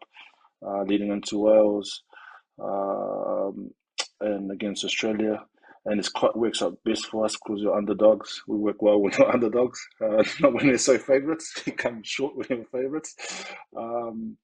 uh, 0.66 0.84
leading 0.84 1.12
into 1.12 1.40
Wales 1.40 2.04
um, 2.64 3.72
and 4.22 4.52
against 4.52 4.86
Australia. 4.86 5.44
And 5.86 6.00
it's 6.00 6.08
quite 6.08 6.38
works 6.38 6.62
out 6.62 6.78
best 6.86 7.08
for 7.08 7.26
us 7.26 7.36
because 7.36 7.62
we're 7.62 7.78
underdogs. 7.78 8.42
We 8.48 8.58
work 8.58 8.82
well 8.82 9.02
when 9.02 9.12
we're 9.20 9.30
underdogs, 9.30 9.86
uh, 10.00 10.24
not 10.40 10.54
when 10.54 10.68
we're 10.68 10.78
so 10.78 10.98
favourites. 10.98 11.54
We 11.66 11.74
come 11.74 12.02
short 12.04 12.38
when 12.38 12.48
we're 12.50 12.82
favourites. 12.82 13.16
Um, 13.76 14.38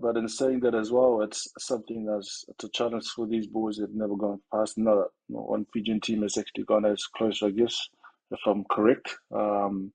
but 0.00 0.16
in 0.16 0.28
saying 0.28 0.60
that 0.60 0.74
as 0.74 0.90
well, 0.92 1.22
it's 1.22 1.48
something 1.58 2.04
that's 2.06 2.44
a 2.62 2.68
challenge 2.70 3.06
for 3.08 3.26
these 3.26 3.46
boys 3.46 3.78
They've 3.78 3.88
never 3.92 4.16
gone 4.16 4.40
past. 4.52 4.78
Not, 4.78 5.08
not 5.28 5.48
one 5.48 5.66
Fijian 5.72 6.00
team 6.00 6.22
has 6.22 6.38
actually 6.38 6.64
gone 6.64 6.84
as 6.86 7.04
close, 7.16 7.42
I 7.42 7.50
guess, 7.50 7.88
if 8.30 8.40
I'm 8.46 8.64
correct. 8.70 9.14
Um, 9.34 9.92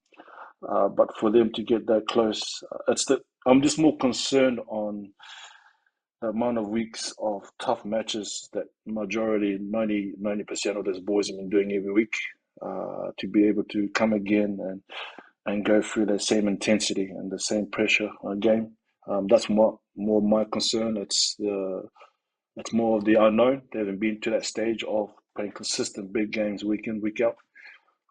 uh, 0.68 0.88
but 0.90 1.18
for 1.18 1.32
them 1.32 1.52
to 1.54 1.64
get 1.64 1.88
that 1.88 2.08
close, 2.08 2.42
uh, 2.72 2.78
it's 2.92 3.06
the 3.06 3.22
I'm 3.46 3.62
just 3.62 3.80
more 3.80 3.98
concerned 3.98 4.60
on 4.68 5.12
the 6.22 6.30
amount 6.30 6.58
of 6.58 6.70
weeks 6.70 7.14
of 7.20 7.44
tough 7.60 7.84
matches 7.84 8.50
that 8.54 8.66
majority 8.86 9.58
90 9.60 10.44
percent 10.48 10.78
of 10.78 10.86
those 10.86 11.02
boys 11.02 11.28
have 11.28 11.38
been 11.38 11.50
doing 11.50 11.74
every 11.74 11.92
week. 11.92 12.14
Uh, 12.62 13.12
to 13.18 13.28
be 13.28 13.46
able 13.48 13.64
to 13.66 13.90
come 13.90 14.14
again 14.14 14.58
and 14.62 14.82
and 15.46 15.66
go 15.66 15.82
through 15.82 16.06
the 16.06 16.20
same 16.20 16.48
intensity 16.48 17.10
and 17.10 17.32
the 17.32 17.40
same 17.40 17.70
pressure 17.70 18.10
on 18.24 18.40
game. 18.40 18.72
Um, 19.08 19.28
that's 19.28 19.50
more 19.50 19.80
more 19.96 20.22
my 20.22 20.46
concern. 20.46 20.98
It's 20.98 21.36
the 21.38 21.84
it's 22.56 22.74
more 22.74 22.98
of 22.98 23.06
the 23.06 23.16
unknown. 23.16 23.64
They 23.72 23.80
haven't 23.80 24.00
been 24.00 24.22
to 24.22 24.32
that 24.32 24.46
stage 24.46 24.84
of 24.84 25.10
playing 25.36 25.54
consistent 25.54 26.14
big 26.14 26.32
games 26.32 26.64
week 26.64 26.88
in 26.88 27.02
week 27.02 27.22
out. 27.22 27.36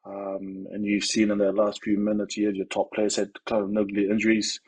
Um, 0.04 0.66
and 0.72 0.84
you've 0.84 1.04
seen 1.04 1.30
in 1.30 1.38
the 1.38 1.52
last 1.52 1.80
few 1.82 1.96
minutes, 1.96 2.36
had 2.36 2.56
your 2.56 2.66
top 2.66 2.90
players 2.92 3.16
had 3.16 3.30
kind 3.46 3.62
of 3.62 3.70
niggly 3.70 4.10
injuries 4.10 4.58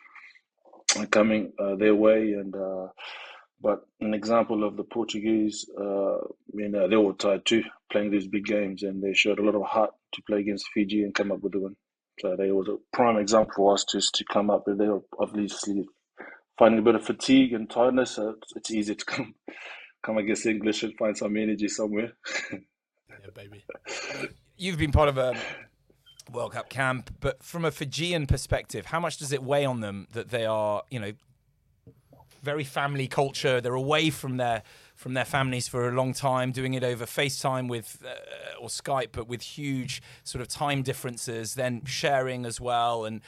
coming 1.10 1.52
uh, 1.58 1.74
their 1.74 1.94
way, 1.94 2.32
and 2.32 2.54
uh, 2.54 2.88
but 3.60 3.80
an 4.00 4.14
example 4.14 4.62
of 4.62 4.76
the 4.76 4.84
Portuguese, 4.84 5.66
uh, 5.78 6.18
you 6.52 6.68
know, 6.68 6.88
they 6.88 6.96
were 6.96 7.14
tired 7.14 7.44
too, 7.44 7.64
playing 7.90 8.10
these 8.10 8.28
big 8.28 8.44
games, 8.44 8.82
and 8.84 9.02
they 9.02 9.12
showed 9.14 9.40
a 9.40 9.42
lot 9.42 9.56
of 9.56 9.62
heart 9.62 9.90
to 10.12 10.22
play 10.22 10.38
against 10.40 10.68
Fiji 10.72 11.02
and 11.02 11.14
come 11.14 11.32
up 11.32 11.40
with 11.40 11.52
the 11.52 11.60
win. 11.60 11.76
So 12.20 12.36
they 12.36 12.52
was 12.52 12.68
a 12.68 12.76
prime 12.96 13.16
example 13.16 13.54
for 13.56 13.74
us 13.74 13.84
just 13.90 14.14
to 14.16 14.24
come 14.32 14.50
up 14.50 14.64
with. 14.66 14.78
They 14.78 14.86
were 14.86 15.02
obviously 15.18 15.86
finding 16.58 16.78
a 16.78 16.82
bit 16.82 16.94
of 16.94 17.04
fatigue 17.04 17.52
and 17.52 17.68
tiredness, 17.68 18.18
it's, 18.18 18.52
it's 18.56 18.70
easy 18.70 18.94
to 18.94 19.04
come 19.06 19.34
come 20.02 20.18
against 20.18 20.46
English 20.46 20.82
and 20.82 20.94
find 20.98 21.16
some 21.16 21.36
energy 21.36 21.68
somewhere. 21.68 22.12
Yeah, 22.52 22.58
baby. 23.34 23.64
You've 24.56 24.78
been 24.78 24.92
part 24.92 25.08
of 25.08 25.16
a 25.16 25.34
World 26.30 26.52
Cup 26.52 26.68
camp, 26.68 27.14
but 27.20 27.42
from 27.42 27.64
a 27.64 27.70
Fijian 27.70 28.26
perspective, 28.26 28.86
how 28.86 29.00
much 29.00 29.18
does 29.18 29.32
it 29.32 29.42
weigh 29.42 29.64
on 29.64 29.80
them 29.80 30.06
that 30.12 30.28
they 30.28 30.44
are, 30.44 30.82
you 30.90 31.00
know, 31.00 31.12
very 32.42 32.64
family 32.64 33.08
culture? 33.08 33.60
They're 33.60 33.74
away 33.74 34.10
from 34.10 34.36
their 34.36 34.62
from 34.94 35.14
their 35.14 35.24
families 35.24 35.66
for 35.66 35.88
a 35.88 35.92
long 35.92 36.12
time, 36.12 36.52
doing 36.52 36.74
it 36.74 36.84
over 36.84 37.04
FaceTime 37.04 37.68
with 37.68 38.04
uh, 38.06 38.60
or 38.60 38.68
Skype, 38.68 39.08
but 39.12 39.26
with 39.26 39.42
huge 39.42 40.02
sort 40.22 40.40
of 40.40 40.48
time 40.48 40.82
differences. 40.82 41.54
Then 41.54 41.84
sharing 41.84 42.46
as 42.46 42.60
well. 42.60 43.04
And 43.04 43.20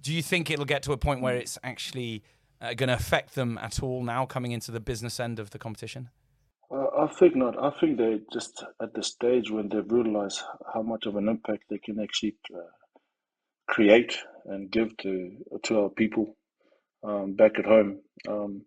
do 0.00 0.12
you 0.12 0.22
think 0.22 0.50
it'll 0.50 0.64
get 0.64 0.82
to 0.84 0.92
a 0.92 0.96
point 0.96 1.20
where 1.20 1.36
it's 1.36 1.58
actually 1.64 2.22
uh, 2.64 2.74
going 2.74 2.88
to 2.88 2.94
affect 2.94 3.34
them 3.34 3.58
at 3.58 3.82
all 3.82 4.02
now, 4.02 4.26
coming 4.26 4.52
into 4.52 4.70
the 4.70 4.80
business 4.80 5.20
end 5.20 5.38
of 5.38 5.50
the 5.50 5.58
competition? 5.58 6.10
Uh, 6.70 6.86
I 6.98 7.06
think 7.06 7.36
not. 7.36 7.62
I 7.62 7.70
think 7.78 7.98
they 7.98 8.20
just 8.32 8.64
at 8.82 8.94
the 8.94 9.02
stage 9.02 9.50
when 9.50 9.68
they 9.68 9.80
realize 9.80 10.42
how 10.72 10.82
much 10.82 11.06
of 11.06 11.16
an 11.16 11.28
impact 11.28 11.64
they 11.70 11.78
can 11.78 12.00
actually 12.00 12.36
uh, 12.54 12.60
create 13.68 14.18
and 14.46 14.70
give 14.70 14.96
to 14.98 15.36
to 15.64 15.80
our 15.80 15.88
people 15.90 16.36
um, 17.06 17.34
back 17.34 17.58
at 17.58 17.66
home. 17.66 18.00
Um, 18.28 18.62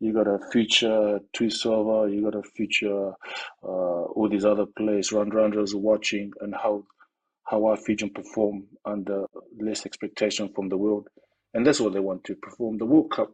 you 0.00 0.12
got 0.12 0.26
a 0.26 0.38
future 0.52 1.20
Tuisova, 1.34 2.12
you 2.12 2.22
got 2.22 2.38
a 2.38 2.42
future 2.42 3.12
uh, 3.62 4.02
all 4.16 4.28
these 4.28 4.44
other 4.44 4.66
players, 4.76 5.12
Runners 5.12 5.74
watching 5.74 6.32
and 6.40 6.54
how 6.54 6.84
how 7.44 7.64
our 7.66 7.76
Fijian 7.76 8.10
perform 8.10 8.64
under 8.84 9.24
less 9.58 9.86
expectation 9.86 10.52
from 10.52 10.68
the 10.68 10.76
world, 10.76 11.06
and 11.56 11.66
that's 11.66 11.80
what 11.80 11.94
they 11.94 12.00
want 12.00 12.22
to 12.24 12.36
perform. 12.36 12.76
The 12.76 12.84
World 12.84 13.10
Cup 13.10 13.32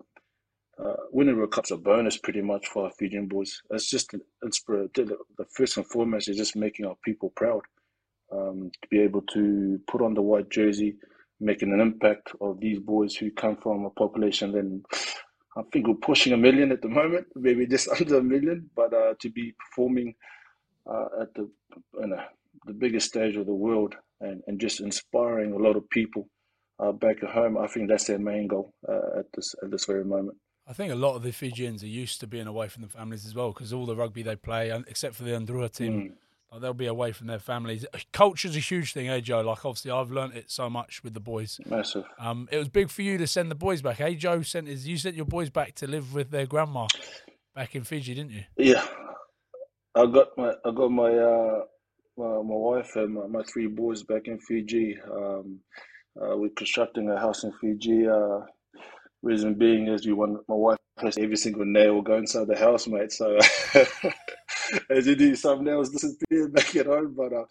uh, 0.78 0.94
winning 1.10 1.36
World 1.36 1.50
Cup's 1.50 1.72
a 1.72 1.76
bonus 1.76 2.16
pretty 2.16 2.40
much 2.40 2.68
for 2.68 2.84
our 2.84 2.92
Fijian 2.98 3.26
boys. 3.26 3.60
It's 3.70 3.90
just 3.90 4.14
it's 4.42 4.62
the 4.64 5.18
first 5.50 5.76
and 5.76 5.86
foremost 5.86 6.28
is 6.28 6.36
just 6.36 6.56
making 6.56 6.86
our 6.86 6.96
people 7.04 7.32
proud. 7.36 7.62
Um, 8.32 8.70
to 8.80 8.88
be 8.88 9.00
able 9.00 9.22
to 9.34 9.78
put 9.88 10.00
on 10.00 10.14
the 10.14 10.22
white 10.22 10.50
jersey, 10.50 10.96
making 11.40 11.72
an 11.72 11.80
impact 11.80 12.32
of 12.40 12.60
these 12.60 12.78
boys 12.78 13.14
who 13.16 13.30
come 13.32 13.56
from 13.56 13.84
a 13.84 13.90
population 13.90 14.52
then 14.52 14.82
I 15.56 15.62
think 15.70 15.86
we're 15.88 15.94
pushing 15.94 16.32
a 16.32 16.38
million 16.38 16.72
at 16.72 16.80
the 16.80 16.88
moment, 16.88 17.26
maybe 17.34 17.66
just 17.66 17.88
under 18.00 18.18
a 18.18 18.22
million, 18.22 18.70
but 18.74 18.94
uh, 18.94 19.14
to 19.20 19.30
be 19.30 19.52
performing 19.58 20.14
uh, 20.90 21.22
at 21.22 21.34
the 21.34 21.50
you 22.00 22.06
know, 22.06 22.22
the 22.66 22.72
biggest 22.72 23.08
stage 23.08 23.36
of 23.36 23.46
the 23.46 23.54
world 23.54 23.96
and, 24.20 24.42
and 24.46 24.60
just 24.60 24.80
inspiring 24.80 25.52
a 25.52 25.58
lot 25.58 25.76
of 25.76 25.90
people 25.90 26.28
uh, 26.82 26.92
back 26.92 27.22
at 27.22 27.30
home, 27.30 27.56
I 27.56 27.66
think 27.66 27.88
that's 27.88 28.06
their 28.06 28.18
main 28.18 28.48
goal 28.48 28.72
uh, 28.88 29.20
at 29.20 29.26
this 29.34 29.54
at 29.62 29.70
this 29.70 29.84
very 29.86 30.04
moment. 30.04 30.36
I 30.66 30.72
think 30.72 30.92
a 30.92 30.96
lot 30.96 31.16
of 31.16 31.22
the 31.22 31.32
Fijians 31.32 31.82
are 31.82 31.88
used 31.88 32.20
to 32.20 32.26
being 32.26 32.46
away 32.46 32.68
from 32.68 32.82
the 32.82 32.88
families 32.88 33.26
as 33.26 33.34
well 33.34 33.52
because 33.52 33.72
all 33.72 33.84
the 33.86 33.96
rugby 33.96 34.22
they 34.22 34.36
play, 34.36 34.70
except 34.86 35.14
for 35.16 35.24
the 35.24 35.32
Andrua 35.32 35.70
team, 35.70 35.92
Mm. 35.92 36.12
like, 36.52 36.60
they'll 36.60 36.72
be 36.72 36.86
away 36.86 37.10
from 37.12 37.26
their 37.26 37.40
families. 37.40 37.84
Culture's 38.12 38.54
a 38.54 38.60
huge 38.60 38.92
thing, 38.92 39.08
eh, 39.08 39.20
Joe? 39.20 39.40
Like, 39.40 39.64
obviously, 39.64 39.90
I've 39.90 40.12
learnt 40.12 40.34
it 40.36 40.50
so 40.50 40.70
much 40.70 41.02
with 41.02 41.14
the 41.14 41.20
boys. 41.20 41.60
Massive. 41.66 42.04
Um, 42.18 42.48
it 42.52 42.58
was 42.58 42.68
big 42.68 42.90
for 42.90 43.02
you 43.02 43.18
to 43.18 43.26
send 43.26 43.50
the 43.50 43.56
boys 43.56 43.82
back, 43.82 44.00
eh? 44.00 44.14
Joe 44.14 44.42
sent 44.42 44.68
his, 44.68 44.86
you 44.86 44.96
sent 44.98 45.16
your 45.16 45.24
boys 45.24 45.50
back 45.50 45.74
to 45.76 45.86
live 45.88 46.14
with 46.14 46.30
their 46.30 46.46
grandma 46.46 46.86
back 47.56 47.74
in 47.74 47.82
Fiji, 47.82 48.14
didn't 48.14 48.30
you? 48.30 48.44
Yeah, 48.56 48.86
I 49.94 50.06
got 50.06 50.28
my 50.38 50.52
I 50.64 50.70
got 50.70 50.90
my 50.90 51.12
uh 51.12 51.60
my, 52.16 52.36
my 52.36 52.58
wife 52.68 52.94
and 52.96 53.14
my, 53.14 53.26
my 53.26 53.42
three 53.42 53.66
boys 53.66 54.04
back 54.04 54.26
in 54.28 54.38
Fiji. 54.38 54.96
Um, 55.10 55.60
uh, 56.20 56.36
we're 56.36 56.50
constructing 56.50 57.08
a 57.10 57.18
house 57.18 57.44
in 57.44 57.52
Fiji. 57.60 58.06
Uh, 58.08 58.40
reason 59.22 59.54
being 59.54 59.88
is 59.88 60.06
we 60.06 60.12
want 60.12 60.38
my 60.48 60.54
wife 60.54 60.78
has 61.00 61.18
every 61.18 61.36
single 61.36 61.64
nail 61.64 62.02
go 62.02 62.16
inside 62.18 62.46
the 62.48 62.58
house, 62.58 62.86
mate. 62.86 63.12
So 63.12 63.38
as 64.90 65.06
you 65.06 65.16
do, 65.16 65.34
some 65.36 65.64
nails 65.64 65.90
disappear 65.90 66.48
back 66.54 66.74
at 66.76 66.86
home. 66.86 67.14
But 67.16 67.32
uh, 67.32 67.44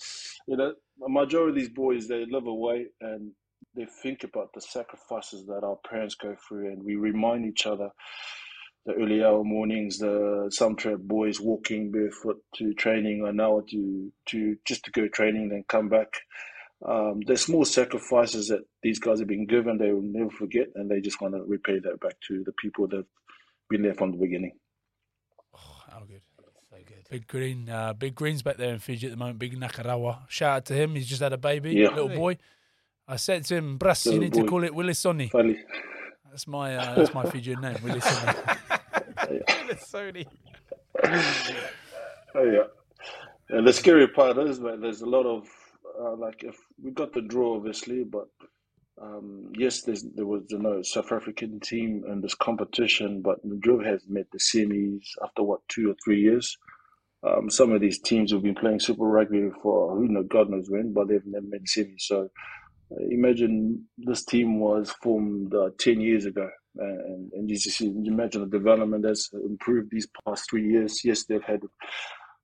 you 0.48 0.58
know, 0.58 0.74
a 1.06 1.10
majority 1.10 1.52
of 1.52 1.56
these 1.56 1.70
boys 1.76 2.08
they 2.08 2.26
live 2.30 2.48
away 2.48 2.88
and 3.02 3.32
they 3.76 3.86
think 4.04 4.24
about 4.24 4.50
the 4.54 4.62
sacrifices 4.62 5.46
that 5.48 5.64
our 5.64 5.78
parents 5.90 6.16
go 6.16 6.36
through, 6.48 6.68
and 6.72 6.84
we 6.84 6.96
remind 6.96 7.46
each 7.46 7.66
other 7.66 7.90
the 8.86 8.94
early 8.96 9.24
hour 9.24 9.44
mornings, 9.44 10.00
the 10.00 10.50
some 10.52 10.76
trap 10.76 11.00
boys 11.00 11.40
walking 11.40 11.92
barefoot 11.92 12.38
to 12.56 12.74
training, 12.74 13.26
an 13.28 13.40
hour 13.40 13.64
to 13.70 14.12
to 14.28 14.58
just 14.66 14.86
to 14.86 14.92
go 14.92 15.08
training, 15.08 15.50
then 15.50 15.64
come 15.68 15.90
back. 15.90 16.10
Um, 16.86 17.22
there's 17.28 17.42
small 17.42 17.64
sacrifices 17.66 18.48
that 18.48 18.62
these 18.82 19.00
guys 19.00 19.20
have 19.20 19.28
been 19.28 19.46
given; 19.46 19.78
they 19.78 19.92
will 19.92 20.02
never 20.02 20.30
forget, 20.32 20.68
and 20.76 20.90
they 20.90 21.00
just 21.00 21.22
want 21.22 21.36
to 21.36 21.44
repay 21.44 21.80
that 21.80 22.00
back 22.00 22.16
to 22.28 22.44
the 22.44 22.52
people 22.54 22.88
that've 22.88 23.06
been 23.70 23.82
there 23.84 23.94
from 23.94 24.12
the 24.12 24.18
beginning. 24.18 24.54
Oh, 25.54 25.60
how 25.92 26.00
good. 26.00 26.22
So 26.70 26.78
good. 26.86 27.08
Big 27.10 27.28
Green, 27.28 27.70
uh, 27.70 27.94
Big 27.94 28.16
Green's 28.16 28.42
back 28.42 28.58
there 28.58 28.74
in 28.74 28.80
Fiji 28.80 29.08
at 29.08 29.12
the 29.12 29.18
moment. 29.18 29.38
Big 29.40 29.60
Nakarawa. 29.60 30.20
Shout 30.30 30.58
out 30.58 30.66
to 30.66 30.74
him. 30.74 30.96
He's 30.96 31.08
just 31.08 31.22
had 31.22 31.34
a 31.34 31.38
baby, 31.38 31.74
Yeah. 31.74 31.90
little 31.90 32.10
boy. 32.10 32.38
I 33.08 33.18
said 33.18 33.44
to 33.46 33.56
him, 33.56 33.78
Brass, 33.78 34.06
you 34.06 34.14
Little 34.14 34.24
need 34.24 34.34
to 34.34 34.46
call 34.46 34.64
it 34.64 34.72
Willisoni. 34.72 35.30
Finally, 35.32 35.60
That's 36.30 36.48
my 36.48 36.78
uh, 36.78 36.96
that's 36.96 37.14
my 37.14 37.26
Fijian 37.30 37.60
name, 37.62 37.76
Willisoni. 37.76 38.58
Sony. 39.78 40.26
oh 42.36 42.44
yeah. 42.44 42.64
And 43.50 43.68
the 43.68 43.74
scary 43.74 44.08
part 44.08 44.38
is, 44.38 44.60
man, 44.60 44.80
there's 44.82 45.02
a 45.02 45.06
lot 45.06 45.26
of 45.26 45.48
uh, 46.00 46.16
like 46.16 46.44
if 46.44 46.58
we 46.82 46.92
got 46.92 47.14
the 47.14 47.22
draw, 47.22 47.56
obviously, 47.56 48.04
but 48.04 48.28
um, 49.02 49.52
yes, 49.58 49.82
there 49.84 50.26
was 50.26 50.44
you 50.50 50.60
know 50.60 50.82
South 50.82 51.12
African 51.12 51.60
team 51.60 52.04
in 52.08 52.22
this 52.22 52.36
competition, 52.36 53.22
but 53.22 53.44
Madrid 53.44 53.86
has 53.86 54.04
met 54.08 54.26
the 54.32 54.40
semis 54.40 55.04
after 55.24 55.44
what 55.44 55.62
two 55.68 55.90
or 55.92 55.96
three 56.04 56.22
years. 56.22 56.58
Um, 57.28 57.50
some 57.50 57.72
of 57.72 57.82
these 57.82 58.00
teams 58.00 58.32
have 58.32 58.44
been 58.44 58.56
playing 58.56 58.80
Super 58.80 59.04
Rugby 59.04 59.50
for 59.62 59.96
who 59.96 60.08
knows, 60.08 60.26
God 60.30 60.50
knows 60.50 60.70
when, 60.70 60.94
but 60.94 61.08
they've 61.08 61.26
never 61.26 61.46
made 61.48 61.62
the 61.62 61.82
semis. 61.84 62.02
So 62.02 62.30
uh, 62.92 63.06
imagine 63.10 63.86
this 63.98 64.26
team 64.26 64.60
was 64.60 64.92
formed 65.04 65.54
uh, 65.54 65.70
ten 65.80 66.02
years 66.02 66.26
ago, 66.26 66.50
and, 66.78 67.32
and 67.34 67.50
you 67.50 67.58
just 67.58 67.82
imagine 67.82 68.42
the 68.42 68.58
development 68.58 69.06
has 69.06 69.30
improved 69.34 69.90
these 69.92 70.08
past 70.26 70.50
three 70.50 70.68
years. 70.70 71.04
Yes, 71.04 71.26
they've 71.26 71.44
had 71.44 71.62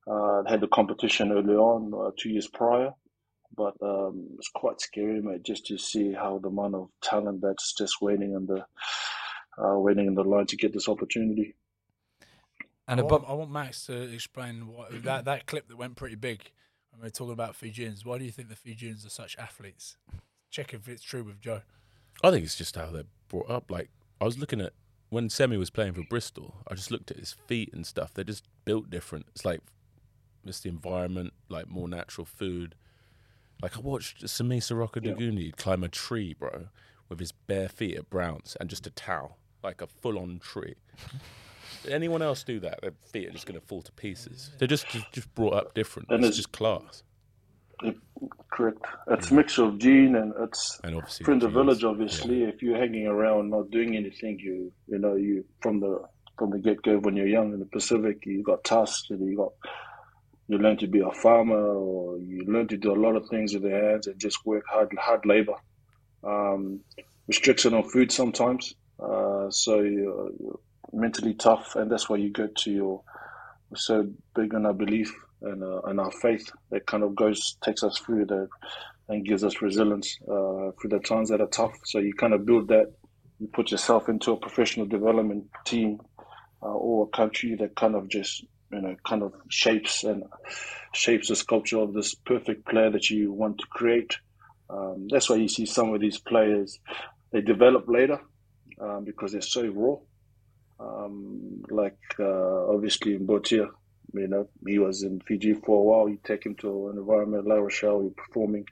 Uh, 0.08 0.40
had 0.48 0.62
the 0.62 0.68
competition 0.78 1.32
early 1.32 1.54
on, 1.54 1.92
uh, 1.92 2.10
two 2.16 2.30
years 2.30 2.48
prior, 2.48 2.90
but 3.58 3.74
um, 3.82 4.28
it's 4.38 4.48
quite 4.54 4.80
scary, 4.80 5.20
mate, 5.20 5.42
just 5.42 5.66
to 5.66 5.76
see 5.76 6.12
how 6.12 6.38
the 6.38 6.48
amount 6.48 6.76
of 6.76 6.88
talent 7.02 7.40
that's 7.42 7.74
just 7.74 8.00
waiting 8.00 8.32
in 8.34 8.46
the 8.46 8.64
uh, 9.62 9.76
waiting 9.76 10.06
in 10.06 10.14
the 10.14 10.22
line 10.22 10.46
to 10.46 10.56
get 10.56 10.72
this 10.72 10.88
opportunity. 10.88 11.56
And 12.86 13.00
I 13.00 13.02
above, 13.02 13.22
want, 13.22 13.30
I 13.30 13.34
want 13.34 13.50
Max 13.50 13.86
to 13.86 14.00
explain 14.14 14.68
what, 14.68 14.90
that 15.02 15.24
that 15.24 15.46
clip 15.46 15.68
that 15.68 15.76
went 15.76 15.96
pretty 15.96 16.14
big 16.14 16.52
when 16.92 17.02
we 17.02 17.08
are 17.08 17.10
talking 17.10 17.32
about 17.32 17.56
Fijians. 17.56 18.04
Why 18.04 18.16
do 18.18 18.24
you 18.24 18.30
think 18.30 18.48
the 18.48 18.56
Fijians 18.56 19.04
are 19.04 19.10
such 19.10 19.36
athletes? 19.36 19.96
Check 20.50 20.72
if 20.72 20.88
it's 20.88 21.02
true 21.02 21.24
with 21.24 21.40
Joe. 21.40 21.62
I 22.22 22.30
think 22.30 22.44
it's 22.44 22.56
just 22.56 22.76
how 22.76 22.86
they're 22.86 23.02
brought 23.28 23.50
up. 23.50 23.70
Like 23.70 23.90
I 24.20 24.24
was 24.24 24.38
looking 24.38 24.60
at 24.60 24.72
when 25.10 25.28
Semi 25.28 25.56
was 25.56 25.70
playing 25.70 25.94
for 25.94 26.02
Bristol, 26.08 26.54
I 26.68 26.74
just 26.74 26.92
looked 26.92 27.10
at 27.10 27.18
his 27.18 27.32
feet 27.32 27.70
and 27.72 27.84
stuff. 27.84 28.14
They're 28.14 28.24
just 28.24 28.44
built 28.64 28.88
different. 28.88 29.26
It's 29.34 29.44
like 29.44 29.60
just 30.46 30.62
the 30.62 30.68
environment, 30.68 31.32
like 31.48 31.68
more 31.68 31.88
natural 31.88 32.24
food. 32.24 32.76
Like 33.62 33.76
I 33.76 33.80
watched 33.80 34.28
Sami 34.28 34.60
Soroka 34.60 35.00
Yeah. 35.02 35.12
Daguni 35.12 35.56
climb 35.56 35.82
a 35.84 35.88
tree, 35.88 36.34
bro, 36.34 36.66
with 37.08 37.18
his 37.20 37.32
bare 37.32 37.68
feet 37.68 37.96
at 37.96 38.08
Browns 38.10 38.56
and 38.60 38.68
just 38.70 38.86
a 38.86 38.90
towel, 38.90 39.38
like 39.62 39.80
a 39.82 39.86
full-on 39.86 40.38
tree. 40.38 40.74
Did 41.84 41.92
anyone 41.92 42.22
else 42.22 42.42
do 42.44 42.60
that? 42.60 42.80
Their 42.82 42.92
feet 43.12 43.28
are 43.28 43.32
just 43.32 43.46
going 43.46 43.58
to 43.60 43.66
fall 43.66 43.82
to 43.82 43.92
pieces. 43.92 44.50
They're 44.58 44.68
just 44.68 44.88
just, 44.88 45.10
just 45.12 45.34
brought 45.34 45.54
up 45.54 45.74
different. 45.74 46.08
And 46.10 46.18
it's 46.24 46.28
it's- 46.28 46.36
just 46.36 46.52
class. 46.52 47.02
Correct. 48.50 48.84
It's 49.06 49.30
a 49.30 49.34
mix 49.34 49.56
of 49.58 49.78
gene 49.78 50.16
and 50.16 50.32
it's 50.40 50.80
And 50.82 50.96
obviously 50.96 51.22
from 51.24 51.38
the 51.38 51.48
village. 51.48 51.84
Obviously, 51.84 52.42
if 52.42 52.60
you're 52.60 52.76
hanging 52.76 53.06
around 53.06 53.50
not 53.50 53.70
doing 53.70 53.94
anything, 53.96 54.40
you 54.40 54.72
you 54.88 54.98
know 54.98 55.14
you 55.14 55.44
from 55.60 55.78
the 55.78 56.02
from 56.36 56.50
the 56.50 56.58
get 56.58 56.82
go 56.82 56.98
when 56.98 57.14
you're 57.16 57.28
young 57.28 57.52
in 57.52 57.60
the 57.60 57.66
Pacific, 57.66 58.26
you 58.26 58.42
got 58.42 58.64
tasks 58.64 59.10
and 59.10 59.24
you 59.28 59.36
got 59.36 59.52
you 60.48 60.58
learn 60.58 60.78
to 60.78 60.86
be 60.86 61.00
a 61.00 61.12
farmer 61.12 61.76
or 61.76 62.18
you 62.18 62.44
learn 62.46 62.66
to 62.68 62.76
do 62.76 62.92
a 62.92 63.00
lot 63.00 63.16
of 63.16 63.28
things 63.28 63.54
with 63.54 63.62
your 63.64 63.90
hands 63.90 64.06
and 64.06 64.18
just 64.18 64.38
work 64.44 64.64
hard 64.68 64.90
hard 64.98 65.24
labor. 65.26 65.54
Um, 66.24 66.80
restriction 67.28 67.74
on 67.74 67.88
food 67.88 68.10
sometimes, 68.10 68.74
uh, 68.98 69.50
so 69.50 69.80
you're, 69.80 70.30
you're 70.40 70.58
mentally 70.92 71.34
tough, 71.34 71.76
and 71.76 71.90
that's 71.90 72.08
why 72.08 72.16
you 72.16 72.32
go 72.32 72.48
to 72.48 72.70
your 72.70 73.02
so 73.74 74.08
big 74.34 74.54
on 74.54 74.64
our 74.64 74.72
belief 74.72 75.12
and, 75.42 75.62
uh, 75.62 75.80
and 75.82 76.00
our 76.00 76.10
faith 76.10 76.50
that 76.70 76.86
kind 76.86 77.02
of 77.04 77.14
goes 77.14 77.56
takes 77.62 77.82
us 77.82 77.98
through 77.98 78.24
that 78.26 78.48
and 79.08 79.26
gives 79.26 79.44
us 79.44 79.60
resilience 79.62 80.18
uh, 80.24 80.70
through 80.80 80.90
the 80.90 81.00
times 81.00 81.28
that 81.28 81.40
are 81.40 81.48
tough. 81.48 81.74
So 81.84 81.98
you 81.98 82.14
kind 82.14 82.32
of 82.34 82.46
build 82.46 82.68
that. 82.68 82.86
You 83.38 83.48
put 83.52 83.70
yourself 83.70 84.08
into 84.08 84.32
a 84.32 84.36
professional 84.36 84.86
development 84.86 85.44
team 85.64 85.98
uh, 86.62 86.66
or 86.66 87.04
a 87.06 87.16
country 87.16 87.54
that 87.56 87.76
kind 87.76 87.94
of 87.94 88.08
just 88.08 88.44
you 88.72 88.80
know 88.80 88.96
kind 89.06 89.22
of 89.22 89.32
shapes 89.48 90.04
and 90.04 90.24
shapes 90.92 91.28
the 91.28 91.36
sculpture 91.36 91.78
of 91.78 91.94
this 91.94 92.14
perfect 92.14 92.66
player 92.66 92.90
that 92.90 93.10
you 93.10 93.32
want 93.32 93.58
to 93.58 93.66
create. 93.66 94.18
Um, 94.70 95.08
that's 95.10 95.30
why 95.30 95.36
you 95.36 95.48
see 95.48 95.66
some 95.66 95.94
of 95.94 96.00
these 96.00 96.18
players 96.18 96.78
they 97.30 97.40
develop 97.40 97.84
later 97.88 98.20
um, 98.80 99.04
because 99.04 99.32
they're 99.32 99.40
so 99.40 99.66
raw. 99.68 99.96
Um, 100.80 101.64
like 101.70 101.98
uh, 102.20 102.68
obviously 102.72 103.14
in 103.14 103.26
Botia, 103.26 103.68
you 104.14 104.28
know, 104.28 104.48
he 104.66 104.78
was 104.78 105.02
in 105.02 105.20
Fiji 105.20 105.54
for 105.54 105.80
a 105.80 105.82
while. 105.82 106.08
You 106.08 106.18
take 106.22 106.46
him 106.46 106.54
to 106.56 106.88
an 106.88 106.98
environment, 106.98 107.46
La 107.46 107.56
Rochelle, 107.56 108.02
you're 108.02 108.10
performing, 108.10 108.64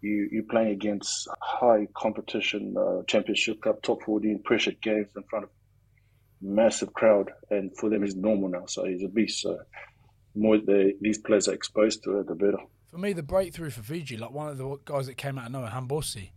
you 0.00 0.28
you're 0.32 0.44
playing 0.44 0.70
against 0.70 1.28
high 1.40 1.86
competition, 1.94 2.74
uh, 2.76 3.02
championship 3.06 3.60
cup, 3.62 3.82
top 3.82 4.02
14 4.02 4.40
pressured 4.44 4.80
games 4.80 5.08
in 5.16 5.22
front 5.24 5.44
of 5.44 5.50
massive 6.42 6.92
crowd, 6.92 7.30
and 7.50 7.76
for 7.78 7.88
them 7.88 8.02
it's 8.02 8.14
normal 8.14 8.48
now. 8.48 8.66
So 8.66 8.84
he's 8.84 9.02
a 9.02 9.08
beast. 9.08 9.40
So 9.40 9.58
the 10.34 10.40
more 10.40 10.58
they, 10.58 10.94
these 11.00 11.18
players 11.18 11.48
are 11.48 11.54
exposed 11.54 12.02
to 12.04 12.18
it, 12.18 12.26
the 12.26 12.34
better. 12.34 12.58
For 12.88 12.98
me, 12.98 13.12
the 13.12 13.22
breakthrough 13.22 13.70
for 13.70 13.82
Fiji, 13.82 14.16
like 14.18 14.32
one 14.32 14.48
of 14.48 14.58
the 14.58 14.76
guys 14.84 15.06
that 15.06 15.16
came 15.16 15.38
out 15.38 15.46
of 15.46 15.52
nowhere, 15.52 15.70
Habosi. 15.70 16.30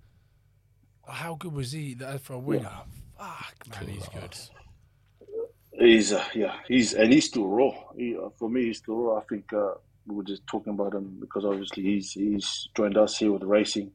How 1.07 1.35
good 1.35 1.53
was 1.53 1.71
he 1.71 1.95
for 2.21 2.33
a 2.33 2.39
winger? 2.39 2.71
Fuck, 3.17 3.67
man, 3.69 3.89
he's 3.89 4.07
good. 4.07 4.37
He's 5.77 6.13
uh, 6.13 6.23
yeah, 6.33 6.55
he's 6.67 6.93
and 6.93 7.11
he's 7.11 7.25
still 7.25 7.47
raw. 7.47 7.73
He, 7.97 8.15
uh, 8.15 8.29
for 8.39 8.49
me, 8.49 8.65
he's 8.65 8.77
still 8.77 8.95
raw. 8.95 9.17
I 9.17 9.23
think 9.25 9.51
uh, 9.53 9.73
we 10.07 10.15
were 10.15 10.23
just 10.23 10.47
talking 10.47 10.73
about 10.73 10.93
him 10.93 11.17
because 11.19 11.43
obviously 11.45 11.83
he's 11.83 12.13
he's 12.13 12.69
joined 12.75 12.97
us 12.97 13.17
here 13.17 13.31
with 13.31 13.43
racing, 13.43 13.91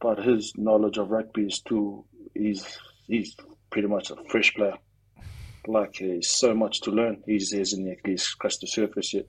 but 0.00 0.18
his 0.18 0.52
knowledge 0.56 0.98
of 0.98 1.10
rugby 1.10 1.42
is 1.42 1.54
still 1.54 2.06
he's 2.34 2.78
he's 3.06 3.36
pretty 3.70 3.88
much 3.88 4.10
a 4.10 4.16
fresh 4.28 4.52
player. 4.54 4.74
Like 5.66 5.96
he's 5.96 6.28
so 6.28 6.54
much 6.54 6.80
to 6.82 6.90
learn. 6.90 7.22
He's 7.26 7.52
he 7.52 7.58
hasn't 7.58 7.90
actually 7.90 8.16
scratched 8.16 8.60
the 8.60 8.66
surface 8.66 9.14
yet. 9.14 9.26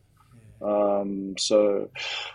Um, 0.62 1.36
so 1.38 1.90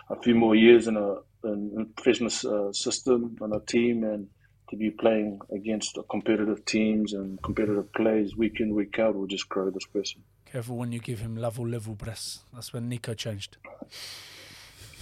a 0.09 0.15
few 0.21 0.35
more 0.35 0.55
years 0.55 0.87
in 0.87 0.97
a 0.97 1.15
in 1.43 1.75
a 1.81 1.85
professional 1.85 2.31
uh, 2.69 2.71
system 2.73 3.37
and 3.41 3.53
a 3.53 3.59
team 3.61 4.03
and 4.03 4.27
to 4.69 4.75
be 4.75 4.91
playing 4.91 5.39
against 5.51 5.97
competitive 6.09 6.63
teams 6.65 7.13
and 7.13 7.41
competitive 7.41 7.91
players 7.93 8.35
week 8.35 8.59
in 8.59 8.75
week 8.75 8.99
out 8.99 9.15
will 9.15 9.25
just 9.25 9.49
grow 9.49 9.69
this 9.71 9.85
person. 9.85 10.21
Careful 10.45 10.77
when 10.77 10.91
you 10.91 10.99
give 10.99 11.19
him 11.19 11.35
level 11.35 11.67
level 11.67 11.95
breasts. 11.95 12.39
That's 12.53 12.71
when 12.71 12.87
Nico 12.89 13.13
changed. 13.13 13.57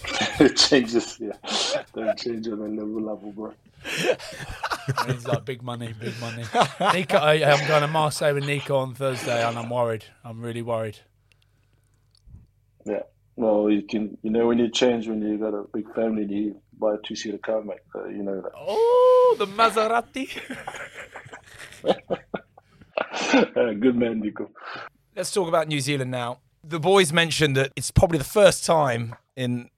it 0.39 0.55
changes, 0.55 1.17
yeah. 1.19 1.33
Don't 1.93 2.17
change 2.17 2.47
on 2.47 2.59
a 2.59 2.67
level 2.67 3.01
level, 3.01 3.31
bro. 3.31 3.53
And 3.85 5.11
he's 5.11 5.27
like 5.27 5.43
big 5.45 5.61
money, 5.63 5.93
big 5.99 6.13
money. 6.19 6.43
Nico, 6.93 7.17
I, 7.17 7.33
I'm 7.43 7.67
going 7.67 7.81
to 7.81 7.87
Marseille 7.87 8.33
with 8.33 8.45
Nico 8.45 8.77
on 8.77 8.93
Thursday, 8.95 9.43
and 9.45 9.57
I'm 9.57 9.69
worried. 9.69 10.05
I'm 10.23 10.41
really 10.41 10.61
worried. 10.61 10.99
Yeah. 12.85 13.03
Well, 13.35 13.69
you 13.69 13.83
can, 13.83 14.17
you 14.23 14.31
know, 14.31 14.47
when 14.47 14.57
you 14.57 14.69
change, 14.69 15.07
when 15.07 15.21
you 15.21 15.37
got 15.37 15.53
a 15.53 15.63
big 15.73 15.93
family, 15.93 16.25
you 16.25 16.61
buy 16.79 16.95
a 16.95 16.97
two-seater 17.05 17.37
car, 17.37 17.61
mate. 17.61 17.77
Uh, 17.93 18.07
you 18.07 18.23
know 18.23 18.41
that. 18.41 18.51
Oh, 18.55 19.35
the 19.37 19.45
Maserati. 19.47 20.29
Uh, 23.23 23.73
good 23.73 23.95
man, 23.95 24.19
Nico. 24.19 24.49
let's 25.15 25.31
talk 25.31 25.47
about 25.47 25.67
New 25.67 25.79
Zealand 25.79 26.09
now. 26.11 26.39
The 26.63 26.79
boys 26.79 27.13
mentioned 27.13 27.55
that 27.55 27.71
it's 27.75 27.91
probably 27.91 28.17
the 28.17 28.23
first 28.23 28.65
time 28.65 29.15
in 29.35 29.69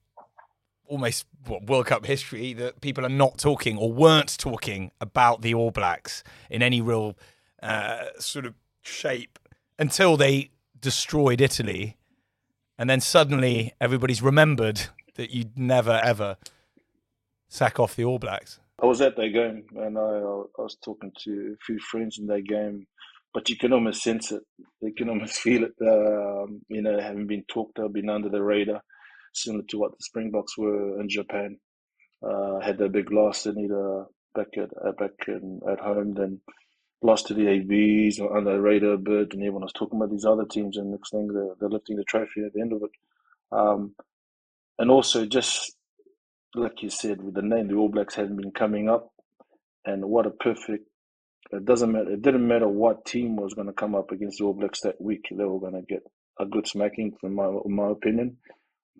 almost 0.90 1.24
World 1.46 1.86
Cup 1.86 2.04
history 2.04 2.52
that 2.54 2.80
people 2.80 3.06
are 3.06 3.10
not 3.10 3.38
talking 3.38 3.78
or 3.78 3.90
weren't 3.92 4.36
talking 4.36 4.90
about 5.00 5.40
the 5.40 5.54
All 5.54 5.70
Blacks 5.70 6.22
in 6.50 6.62
any 6.62 6.80
real 6.80 7.16
uh, 7.62 8.06
sort 8.18 8.44
of 8.44 8.54
shape 8.82 9.38
until 9.78 10.16
they 10.16 10.50
destroyed 10.78 11.40
Italy. 11.40 11.96
And 12.76 12.90
then 12.90 13.00
suddenly 13.00 13.72
everybody's 13.80 14.20
remembered 14.20 14.82
that 15.14 15.30
you'd 15.30 15.56
never, 15.56 16.00
ever 16.02 16.36
sack 17.48 17.78
off 17.78 17.94
the 17.94 18.04
All 18.04 18.18
Blacks. 18.18 18.58
I 18.82 18.86
was 18.86 19.00
at 19.00 19.16
that 19.16 19.28
game 19.28 19.64
and 19.76 19.96
I, 19.96 20.00
I 20.02 20.62
was 20.62 20.76
talking 20.82 21.12
to 21.24 21.54
a 21.54 21.64
few 21.64 21.78
friends 21.78 22.18
in 22.18 22.26
that 22.26 22.42
game, 22.48 22.86
but 23.32 23.48
you 23.48 23.56
can 23.56 23.72
almost 23.72 24.02
sense 24.02 24.32
it. 24.32 24.42
You 24.80 24.92
can 24.94 25.08
almost 25.08 25.34
feel 25.34 25.64
it. 25.64 25.74
Um, 25.80 26.62
you 26.68 26.82
know, 26.82 26.98
having 26.98 27.26
been 27.26 27.44
talked 27.46 27.78
about, 27.78 27.92
been 27.92 28.10
under 28.10 28.28
the 28.28 28.42
radar, 28.42 28.82
similar 29.32 29.64
to 29.68 29.78
what 29.78 29.92
the 29.92 30.02
Springboks 30.02 30.56
were 30.58 31.00
in 31.00 31.08
Japan. 31.08 31.58
Uh, 32.22 32.60
had 32.60 32.78
their 32.78 32.88
big 32.88 33.10
loss 33.10 33.46
in 33.46 33.58
either 33.58 34.04
back 34.34 34.48
at 34.56 34.70
uh, 34.84 34.92
back 34.92 35.12
in, 35.28 35.60
at 35.70 35.80
home, 35.80 36.14
then 36.14 36.40
lost 37.02 37.26
to 37.26 37.34
the 37.34 37.48
ABs 37.48 38.20
or 38.20 38.36
under 38.36 38.52
the 38.52 38.60
radar 38.60 38.92
a 38.92 38.98
bit, 38.98 39.32
and 39.32 39.42
everyone 39.42 39.62
was 39.62 39.72
talking 39.72 39.98
about 39.98 40.10
these 40.10 40.26
other 40.26 40.44
teams, 40.44 40.76
and 40.76 40.90
next 40.90 41.10
thing 41.10 41.28
they're, 41.28 41.54
they're 41.58 41.70
lifting 41.70 41.96
the 41.96 42.04
trophy 42.04 42.42
at 42.44 42.52
the 42.52 42.60
end 42.60 42.72
of 42.72 42.82
it. 42.82 42.90
Um, 43.52 43.94
and 44.78 44.90
also 44.90 45.24
just 45.26 45.74
like 46.54 46.82
you 46.82 46.90
said, 46.90 47.22
with 47.22 47.34
the 47.34 47.42
name, 47.42 47.68
the 47.68 47.74
All 47.74 47.88
Blacks 47.88 48.14
hadn't 48.14 48.36
been 48.36 48.50
coming 48.52 48.88
up, 48.88 49.12
and 49.84 50.04
what 50.04 50.26
a 50.26 50.30
perfect. 50.30 50.86
It 51.52 51.64
doesn't 51.64 51.90
matter. 51.90 52.12
It 52.12 52.22
didn't 52.22 52.46
matter 52.46 52.68
what 52.68 53.04
team 53.04 53.36
was 53.36 53.54
going 53.54 53.66
to 53.66 53.72
come 53.72 53.94
up 53.94 54.10
against 54.12 54.38
the 54.38 54.44
All 54.44 54.54
Blacks 54.54 54.80
that 54.82 55.00
week. 55.00 55.26
They 55.30 55.44
were 55.44 55.60
going 55.60 55.74
to 55.74 55.82
get 55.82 56.02
a 56.38 56.46
good 56.46 56.66
smacking, 56.66 57.12
in 57.22 57.34
my 57.34 57.50
my 57.66 57.90
opinion, 57.90 58.36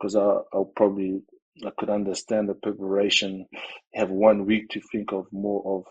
because 0.01 0.17
I 0.17 0.39
I'll 0.55 0.73
probably 0.77 1.23
I 1.67 1.71
could 1.79 1.91
understand 1.91 2.49
the 2.49 2.55
preparation. 2.55 3.47
Have 3.95 4.11
one 4.11 4.47
week 4.47 4.71
to 4.71 4.81
think 4.93 5.13
of 5.13 5.27
more 5.33 5.63
of 5.67 5.85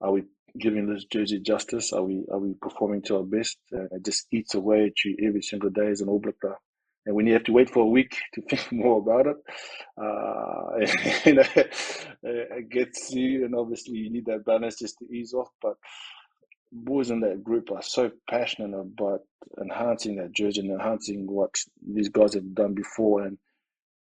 are 0.00 0.12
we 0.12 0.24
giving 0.58 0.92
this 0.92 1.04
jersey 1.04 1.40
justice? 1.40 1.92
Are 1.92 2.02
we 2.04 2.24
are 2.32 2.38
we 2.38 2.54
performing 2.60 3.02
to 3.02 3.16
our 3.18 3.24
best? 3.24 3.58
And 3.72 3.88
it 3.92 4.04
just 4.04 4.26
eats 4.32 4.54
away 4.54 4.86
at 4.86 5.04
you 5.04 5.16
every 5.28 5.42
single 5.42 5.70
day 5.70 5.88
as 5.88 6.00
an 6.00 6.08
All. 6.08 6.22
And 7.06 7.14
when 7.14 7.26
you 7.26 7.34
have 7.34 7.44
to 7.44 7.52
wait 7.52 7.70
for 7.70 7.80
a 7.80 7.88
week 7.88 8.16
to 8.34 8.42
think 8.48 8.72
more 8.72 8.98
about 8.98 9.26
it, 9.26 9.36
uh, 10.00 11.24
you 11.26 11.34
know, 11.34 11.44
it 12.22 12.70
gets 12.70 13.10
you. 13.12 13.44
And 13.44 13.54
obviously, 13.54 13.94
you 13.98 14.10
need 14.10 14.26
that 14.26 14.44
balance 14.46 14.78
just 14.78 14.98
to 15.00 15.06
ease 15.14 15.34
off. 15.34 15.48
But 15.60 15.74
boys 16.74 17.10
in 17.10 17.20
that 17.20 17.44
group 17.44 17.70
are 17.70 17.82
so 17.82 18.10
passionate 18.28 18.76
about 18.76 19.20
enhancing 19.60 20.16
that 20.16 20.32
jersey 20.32 20.60
and 20.60 20.72
enhancing 20.72 21.26
what 21.26 21.54
these 21.86 22.08
guys 22.08 22.34
have 22.34 22.54
done 22.54 22.74
before. 22.74 23.22
And 23.22 23.38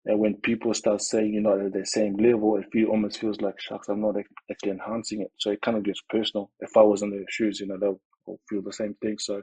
and 0.05 0.19
when 0.19 0.35
people 0.35 0.73
start 0.73 1.01
saying 1.01 1.33
you're 1.33 1.41
not 1.41 1.65
at 1.65 1.73
the 1.73 1.85
same 1.85 2.15
level, 2.17 2.57
it 2.57 2.65
feel, 2.71 2.89
almost 2.89 3.19
feels 3.19 3.41
like, 3.41 3.59
shucks, 3.59 3.89
I'm 3.89 4.01
not 4.01 4.15
actually 4.51 4.71
enhancing 4.71 5.21
it. 5.21 5.31
So 5.37 5.49
it 5.49 5.61
kind 5.63 5.77
of 5.77 5.83
gets 5.83 6.01
personal. 6.09 6.51
If 6.59 6.77
I 6.77 6.81
was 6.81 7.01
in 7.01 7.09
their 7.09 7.25
shoes, 7.27 7.59
you 7.59 7.65
know, 7.65 7.77
they'll 7.79 8.39
feel 8.47 8.61
the 8.61 8.71
same 8.71 8.93
thing. 9.01 9.17
So 9.17 9.41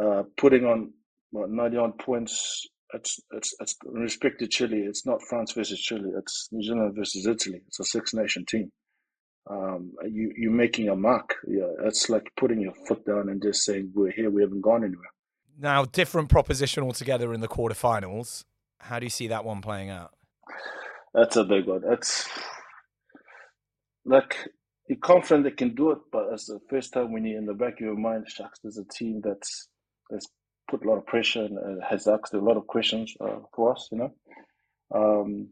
uh, 0.00 0.22
putting 0.36 0.64
on 0.64 0.92
what 1.32 1.50
91 1.50 1.94
points 1.94 2.68
it's 2.94 3.20
it's 3.32 3.54
it's 3.60 3.74
in 3.86 4.00
respect 4.02 4.38
to 4.40 4.46
Chile. 4.46 4.84
It's 4.86 5.06
not 5.06 5.22
France 5.22 5.52
versus 5.52 5.80
Chile. 5.80 6.10
It's 6.16 6.48
New 6.52 6.62
Zealand 6.62 6.94
versus 6.94 7.26
Italy. 7.26 7.62
It's 7.66 7.80
a 7.80 7.84
Six 7.84 8.12
Nation 8.14 8.44
team. 8.44 8.70
Um, 9.50 9.92
you 10.04 10.32
you're 10.36 10.52
making 10.52 10.88
a 10.88 10.96
mark. 10.96 11.36
Yeah, 11.46 11.68
it's 11.84 12.08
like 12.08 12.30
putting 12.36 12.60
your 12.60 12.74
foot 12.86 13.04
down 13.04 13.28
and 13.28 13.42
just 13.42 13.64
saying 13.64 13.92
we're 13.94 14.12
here. 14.12 14.30
We 14.30 14.42
haven't 14.42 14.60
gone 14.60 14.84
anywhere. 14.84 15.10
Now, 15.58 15.84
different 15.84 16.28
proposition 16.28 16.82
altogether 16.82 17.32
in 17.34 17.40
the 17.40 17.48
quarterfinals. 17.48 18.44
How 18.80 18.98
do 18.98 19.06
you 19.06 19.10
see 19.10 19.28
that 19.28 19.44
one 19.44 19.60
playing 19.60 19.90
out? 19.90 20.12
That's 21.14 21.36
a 21.36 21.44
big 21.44 21.66
one. 21.66 21.82
That's 21.86 22.28
like 24.04 24.48
you're 24.88 24.98
confident 24.98 25.44
they 25.44 25.50
can 25.50 25.74
do 25.74 25.90
it, 25.90 25.98
but 26.10 26.28
it's 26.32 26.46
the 26.46 26.60
first 26.68 26.92
time 26.92 27.12
when 27.12 27.24
you're 27.24 27.38
in 27.38 27.46
the 27.46 27.54
back 27.54 27.74
of 27.74 27.80
your 27.80 27.96
mind, 27.96 28.28
shucks, 28.28 28.58
there's 28.62 28.78
a 28.78 28.84
team 28.84 29.20
that's 29.22 29.68
that's 30.10 30.26
put 30.70 30.84
a 30.84 30.88
lot 30.88 30.98
of 30.98 31.06
pressure 31.06 31.44
and 31.44 31.82
has 31.82 32.06
asked 32.06 32.34
a 32.34 32.38
lot 32.38 32.56
of 32.56 32.66
questions 32.66 33.14
uh, 33.20 33.40
for 33.54 33.72
us. 33.72 33.88
You 33.92 33.98
know, 33.98 34.12
um, 34.94 35.48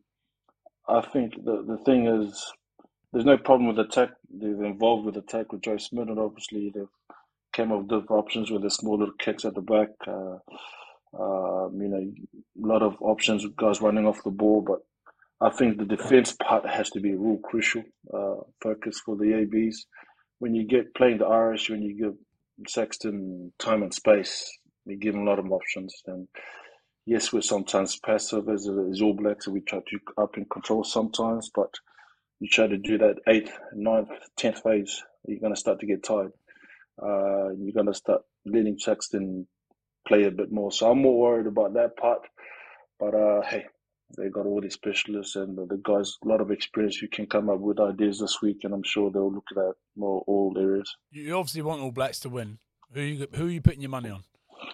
I 0.88 1.00
think 1.00 1.34
the 1.44 1.64
the 1.66 1.78
thing 1.84 2.06
is, 2.06 2.44
there's 3.12 3.24
no 3.24 3.36
problem 3.36 3.68
with 3.68 3.78
attack. 3.78 4.10
They've 4.32 4.50
involved 4.50 5.04
with 5.04 5.16
attack 5.16 5.52
with 5.52 5.62
Joe 5.62 5.78
Schmidt, 5.78 6.08
and 6.08 6.18
obviously 6.18 6.70
they've 6.74 6.86
came 7.52 7.72
up 7.72 7.80
with 7.80 7.88
different 7.88 8.10
options 8.10 8.50
with 8.50 8.62
the 8.62 8.70
smaller 8.70 9.08
kicks 9.18 9.44
at 9.44 9.54
the 9.54 9.60
back. 9.60 9.88
Uh, 10.06 10.38
um, 11.18 11.80
you 11.80 11.88
know, 11.88 11.98
a 11.98 12.66
lot 12.66 12.82
of 12.82 12.96
options, 13.00 13.44
with 13.44 13.56
guys 13.56 13.80
running 13.80 14.06
off 14.06 14.22
the 14.22 14.30
ball, 14.30 14.62
but 14.62 14.78
I 15.40 15.50
think 15.50 15.78
the 15.78 15.84
defense 15.84 16.32
part 16.40 16.68
has 16.68 16.90
to 16.90 17.00
be 17.00 17.12
a 17.12 17.18
real 17.18 17.38
crucial 17.38 17.82
uh, 18.12 18.42
focus 18.62 19.00
for 19.04 19.16
the 19.16 19.34
ABs. 19.34 19.86
When 20.38 20.54
you 20.54 20.66
get 20.66 20.94
playing 20.94 21.18
the 21.18 21.26
Irish, 21.26 21.68
when 21.68 21.82
you 21.82 21.98
give 21.98 22.14
Sexton 22.68 23.52
time 23.58 23.82
and 23.82 23.92
space, 23.92 24.48
you 24.86 24.96
give 24.96 25.14
him 25.14 25.22
a 25.22 25.30
lot 25.30 25.38
of 25.38 25.50
options. 25.50 25.94
And 26.06 26.28
yes, 27.06 27.32
we're 27.32 27.40
sometimes 27.40 27.98
passive 28.04 28.48
as, 28.48 28.68
as 28.68 29.02
All 29.02 29.14
Blacks, 29.14 29.48
we 29.48 29.60
try 29.62 29.80
to 29.80 30.22
up 30.22 30.36
in 30.36 30.44
control 30.44 30.84
sometimes, 30.84 31.50
but 31.54 31.74
you 32.40 32.48
try 32.48 32.66
to 32.66 32.78
do 32.78 32.98
that 32.98 33.16
eighth, 33.28 33.52
ninth, 33.74 34.08
tenth 34.36 34.62
phase, 34.62 35.02
you're 35.26 35.40
going 35.40 35.54
to 35.54 35.60
start 35.60 35.80
to 35.80 35.86
get 35.86 36.02
tired. 36.02 36.32
Uh, 37.00 37.50
you're 37.58 37.74
going 37.74 37.86
to 37.86 37.94
start 37.94 38.22
letting 38.44 38.78
Sexton 38.78 39.46
play 40.08 40.24
a 40.24 40.30
bit 40.30 40.50
more. 40.50 40.72
So 40.72 40.90
I'm 40.90 41.02
more 41.02 41.18
worried 41.18 41.46
about 41.46 41.74
that 41.74 41.96
part. 41.96 42.26
But 42.98 43.14
uh, 43.14 43.42
hey, 43.42 43.66
they 44.16 44.28
got 44.28 44.46
all 44.46 44.60
these 44.60 44.74
specialists 44.74 45.36
and 45.36 45.56
the, 45.56 45.80
guys, 45.82 46.16
a 46.24 46.28
lot 46.28 46.40
of 46.40 46.50
experience 46.50 46.96
who 46.96 47.08
can 47.08 47.26
come 47.26 47.48
up 47.48 47.60
with 47.60 47.78
ideas 47.78 48.18
this 48.18 48.38
week, 48.42 48.60
and 48.64 48.74
I'm 48.74 48.82
sure 48.82 49.10
they'll 49.10 49.32
look 49.32 49.46
at 49.50 49.56
that 49.56 49.74
more 49.96 50.22
all 50.26 50.56
areas. 50.58 50.96
You 51.10 51.36
obviously 51.36 51.62
want 51.62 51.80
All 51.80 51.92
Blacks 51.92 52.20
to 52.20 52.28
win. 52.28 52.58
Who 52.92 53.00
you 53.00 53.26
who 53.34 53.46
are 53.46 53.50
you 53.50 53.60
putting 53.60 53.82
your 53.82 53.90
money 53.90 54.10
on? 54.10 54.24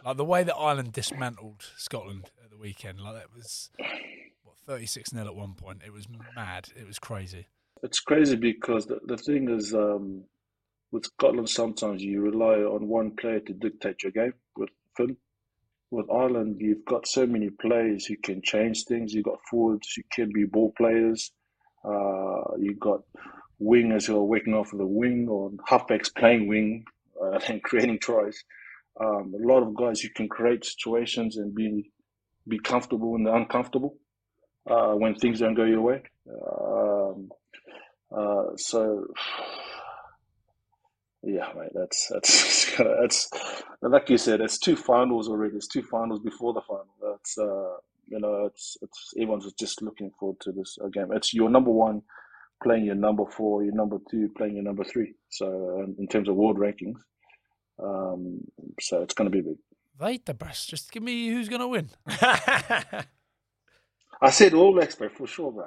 Like 0.04 0.16
the 0.16 0.24
way 0.24 0.42
that 0.42 0.56
Ireland 0.56 0.92
dismantled 0.92 1.64
Scotland 1.76 2.30
at 2.42 2.50
the 2.50 2.56
weekend, 2.56 3.00
like 3.00 3.14
that 3.14 3.34
was 3.34 3.70
what 4.42 4.56
thirty 4.66 4.86
six 4.86 5.10
0 5.10 5.26
at 5.26 5.36
one 5.36 5.54
point. 5.54 5.82
It 5.84 5.92
was 5.92 6.06
mad. 6.34 6.70
It 6.74 6.86
was 6.86 6.98
crazy. 6.98 7.46
It's 7.82 8.00
crazy 8.00 8.36
because 8.36 8.86
the, 8.86 9.00
the 9.06 9.18
thing 9.18 9.50
is, 9.50 9.74
um, 9.74 10.24
with 10.92 11.06
Scotland, 11.06 11.50
sometimes 11.50 12.02
you 12.02 12.20
rely 12.22 12.56
on 12.60 12.88
one 12.88 13.12
player 13.12 13.40
to 13.40 13.52
dictate 13.54 14.02
your 14.02 14.12
game. 14.12 14.34
With 14.56 14.70
Finn, 14.96 15.16
with 15.90 16.06
Ireland, 16.10 16.56
you've 16.60 16.84
got 16.86 17.06
so 17.06 17.26
many 17.26 17.50
players 17.50 18.06
who 18.06 18.16
can 18.18 18.42
change 18.42 18.84
things. 18.84 19.14
You've 19.14 19.26
got 19.26 19.40
forwards 19.50 19.92
who 19.96 20.02
can 20.12 20.32
be 20.32 20.44
ball 20.44 20.72
players. 20.76 21.32
Uh, 21.84 22.56
you've 22.58 22.80
got 22.80 23.00
wingers 23.62 24.06
who 24.06 24.16
are 24.16 24.24
working 24.24 24.54
off 24.54 24.72
of 24.72 24.78
the 24.78 24.86
wing 24.86 25.28
or 25.30 25.50
halfbacks 25.70 26.14
playing 26.14 26.48
wing 26.48 26.84
uh, 27.22 27.38
and 27.48 27.62
creating 27.62 27.98
tries. 28.00 28.42
Um, 29.00 29.34
a 29.34 29.46
lot 29.46 29.62
of 29.62 29.76
guys 29.76 30.00
who 30.00 30.08
can 30.10 30.28
create 30.28 30.64
situations 30.64 31.36
and 31.36 31.54
be 31.54 31.90
be 32.48 32.58
comfortable 32.60 33.16
in 33.16 33.24
the 33.24 33.34
uncomfortable 33.34 33.96
uh, 34.70 34.92
when 34.92 35.14
things 35.16 35.40
don't 35.40 35.54
go 35.54 35.64
your 35.64 35.82
way. 35.82 36.02
Uh, 38.14 38.56
so 38.56 39.06
yeah, 41.22 41.48
mate, 41.56 41.72
that's 41.74 42.08
that's 42.12 42.76
that's 43.00 43.30
like 43.82 44.10
you 44.10 44.18
said, 44.18 44.40
it's 44.40 44.58
two 44.58 44.76
finals 44.76 45.28
already. 45.28 45.56
It's 45.56 45.68
two 45.68 45.82
finals 45.82 46.20
before 46.20 46.52
the 46.52 46.62
final. 46.62 46.86
That's 47.02 47.38
uh, 47.38 47.76
you 48.08 48.20
know, 48.20 48.46
it's 48.46 48.76
it's 48.82 49.14
everyone's 49.16 49.52
just 49.54 49.82
looking 49.82 50.10
forward 50.18 50.40
to 50.40 50.52
this 50.52 50.78
uh, 50.82 50.88
game. 50.88 51.08
It's 51.12 51.34
your 51.34 51.50
number 51.50 51.70
one 51.70 52.02
playing 52.62 52.84
your 52.84 52.94
number 52.94 53.24
four, 53.26 53.62
your 53.62 53.74
number 53.74 53.98
two 54.10 54.30
playing 54.36 54.54
your 54.54 54.64
number 54.64 54.84
three. 54.84 55.14
So 55.28 55.80
um, 55.80 55.96
in 55.98 56.08
terms 56.08 56.28
of 56.28 56.36
world 56.36 56.58
rankings, 56.58 56.96
um, 57.82 58.40
so 58.80 59.02
it's 59.02 59.14
going 59.14 59.30
to 59.30 59.36
be 59.36 59.42
big. 59.42 59.58
Right, 59.98 60.24
the 60.24 60.34
best. 60.34 60.68
Just 60.68 60.92
give 60.92 61.02
me 61.02 61.28
who's 61.28 61.48
going 61.48 61.60
to 61.60 61.68
win. 61.68 61.90
I 64.20 64.30
said 64.30 64.54
All 64.54 64.72
Blacks, 64.72 64.94
bro, 64.94 65.08
for 65.08 65.26
sure, 65.26 65.52
bro. 65.52 65.66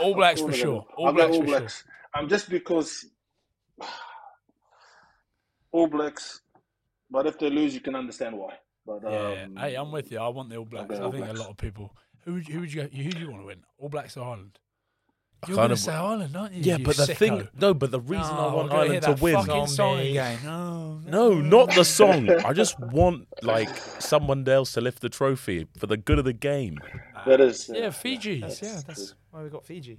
All 0.00 0.14
Blacks 0.14 0.40
for 0.40 0.52
sure. 0.52 0.86
All 0.96 1.08
I've 1.08 1.14
Blacks 1.14 1.30
got 1.30 1.36
All 1.36 1.42
for 1.42 1.48
sure. 1.48 1.58
Blacks. 1.60 1.84
Um, 2.14 2.28
just 2.28 2.48
because 2.48 3.06
All 5.72 5.86
Blacks, 5.86 6.40
but 7.10 7.26
if 7.26 7.38
they 7.38 7.50
lose, 7.50 7.74
you 7.74 7.80
can 7.80 7.94
understand 7.94 8.36
why. 8.36 8.54
But 8.86 9.02
Yeah, 9.04 9.44
um, 9.44 9.56
hey, 9.56 9.74
I'm 9.74 9.90
with 9.90 10.10
you. 10.12 10.18
I 10.18 10.28
want 10.28 10.48
the 10.48 10.56
All 10.56 10.64
Blacks. 10.64 10.94
I 10.94 11.10
think 11.10 11.28
a 11.28 11.32
lot 11.32 11.50
of 11.50 11.56
people. 11.56 11.94
Who 12.24 12.34
would, 12.34 12.48
who 12.48 12.60
would 12.60 12.72
you 12.72 12.82
who 12.82 13.10
do 13.10 13.18
you 13.20 13.30
want 13.30 13.42
to 13.42 13.46
win? 13.46 13.62
All 13.78 13.88
Blacks 13.88 14.16
or 14.16 14.24
Ireland? 14.24 14.58
I 15.46 15.48
You're 15.48 15.56
kind 15.56 15.68
going 15.68 15.76
to 15.76 15.82
say 15.82 15.92
Ireland, 15.92 16.36
aren't 16.36 16.54
you? 16.54 16.62
Yeah, 16.62 16.76
you 16.78 16.84
but 16.84 16.96
the 16.96 17.02
sicko? 17.04 17.16
thing, 17.16 17.48
no, 17.58 17.72
but 17.74 17.90
the 17.90 18.00
reason 18.00 18.34
I 18.34 18.46
Oh, 18.46 18.54
want 18.56 18.56
we're 18.56 18.60
gonna 18.62 18.68
hear 18.70 18.80
Ireland 18.82 19.02
to 19.02 19.10
that 19.10 19.20
win. 19.20 19.34
fucking 19.46 19.66
song 19.68 19.98
again. 20.00 20.38
No, 20.44 21.00
No, 21.06 21.34
not 21.40 21.74
the 21.74 21.84
song. 21.84 22.28
I 22.44 22.52
just 22.52 22.78
want 22.80 23.28
like 23.42 23.68
someone 24.00 24.48
else 24.48 24.72
to 24.72 24.80
lift 24.80 25.00
the 25.00 25.08
trophy 25.08 25.66
for 25.78 25.86
the 25.86 25.96
good 25.96 26.18
of 26.18 26.24
the 26.24 26.32
game. 26.32 26.78
that 27.26 27.40
is 27.40 27.70
Yeah, 27.72 27.90
Fiji. 27.90 28.36
yeah, 28.38 28.80
that's 28.86 29.14
why 29.30 29.42
we 29.42 29.48
got 29.50 29.64
Fiji. 29.64 29.98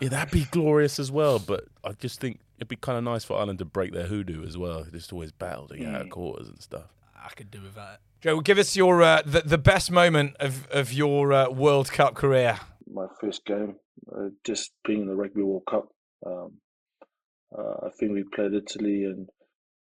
Yeah, 0.00 0.08
that'd 0.08 0.32
be 0.32 0.44
glorious 0.50 0.98
as 0.98 1.10
well. 1.12 1.38
But 1.38 1.64
I 1.84 1.92
just 1.92 2.20
think 2.20 2.40
it'd 2.58 2.68
be 2.68 2.76
kind 2.76 2.98
of 2.98 3.04
nice 3.04 3.22
for 3.24 3.36
Ireland 3.38 3.58
to 3.60 3.64
break 3.64 3.92
their 3.92 4.06
hoodoo 4.06 4.44
as 4.44 4.56
well. 4.58 4.82
They 4.84 4.90
just 4.98 5.12
always 5.12 5.30
battle 5.32 5.68
to 5.68 5.76
get 5.76 5.94
out 5.94 6.00
of 6.02 6.10
quarters 6.10 6.48
and 6.48 6.60
stuff. 6.60 6.86
I 7.16 7.28
could 7.30 7.50
do 7.50 7.62
with 7.62 7.74
that. 7.76 8.00
Joe, 8.20 8.40
give 8.40 8.58
us 8.58 8.74
your 8.76 9.02
uh, 9.02 9.22
the, 9.24 9.42
the 9.42 9.58
best 9.58 9.90
moment 9.90 10.36
of 10.40 10.66
of 10.70 10.92
your 10.92 11.32
uh, 11.32 11.50
World 11.50 11.92
Cup 11.92 12.14
career. 12.14 12.58
My 12.94 13.06
first 13.20 13.44
game, 13.46 13.76
uh, 14.16 14.28
just 14.46 14.72
being 14.86 15.02
in 15.02 15.08
the 15.08 15.16
Rugby 15.16 15.42
World 15.42 15.64
Cup. 15.68 15.88
Um, 16.26 16.54
uh, 17.56 17.86
I 17.86 17.90
think 17.98 18.12
we 18.12 18.24
played 18.34 18.54
Italy, 18.54 19.04
and 19.04 19.28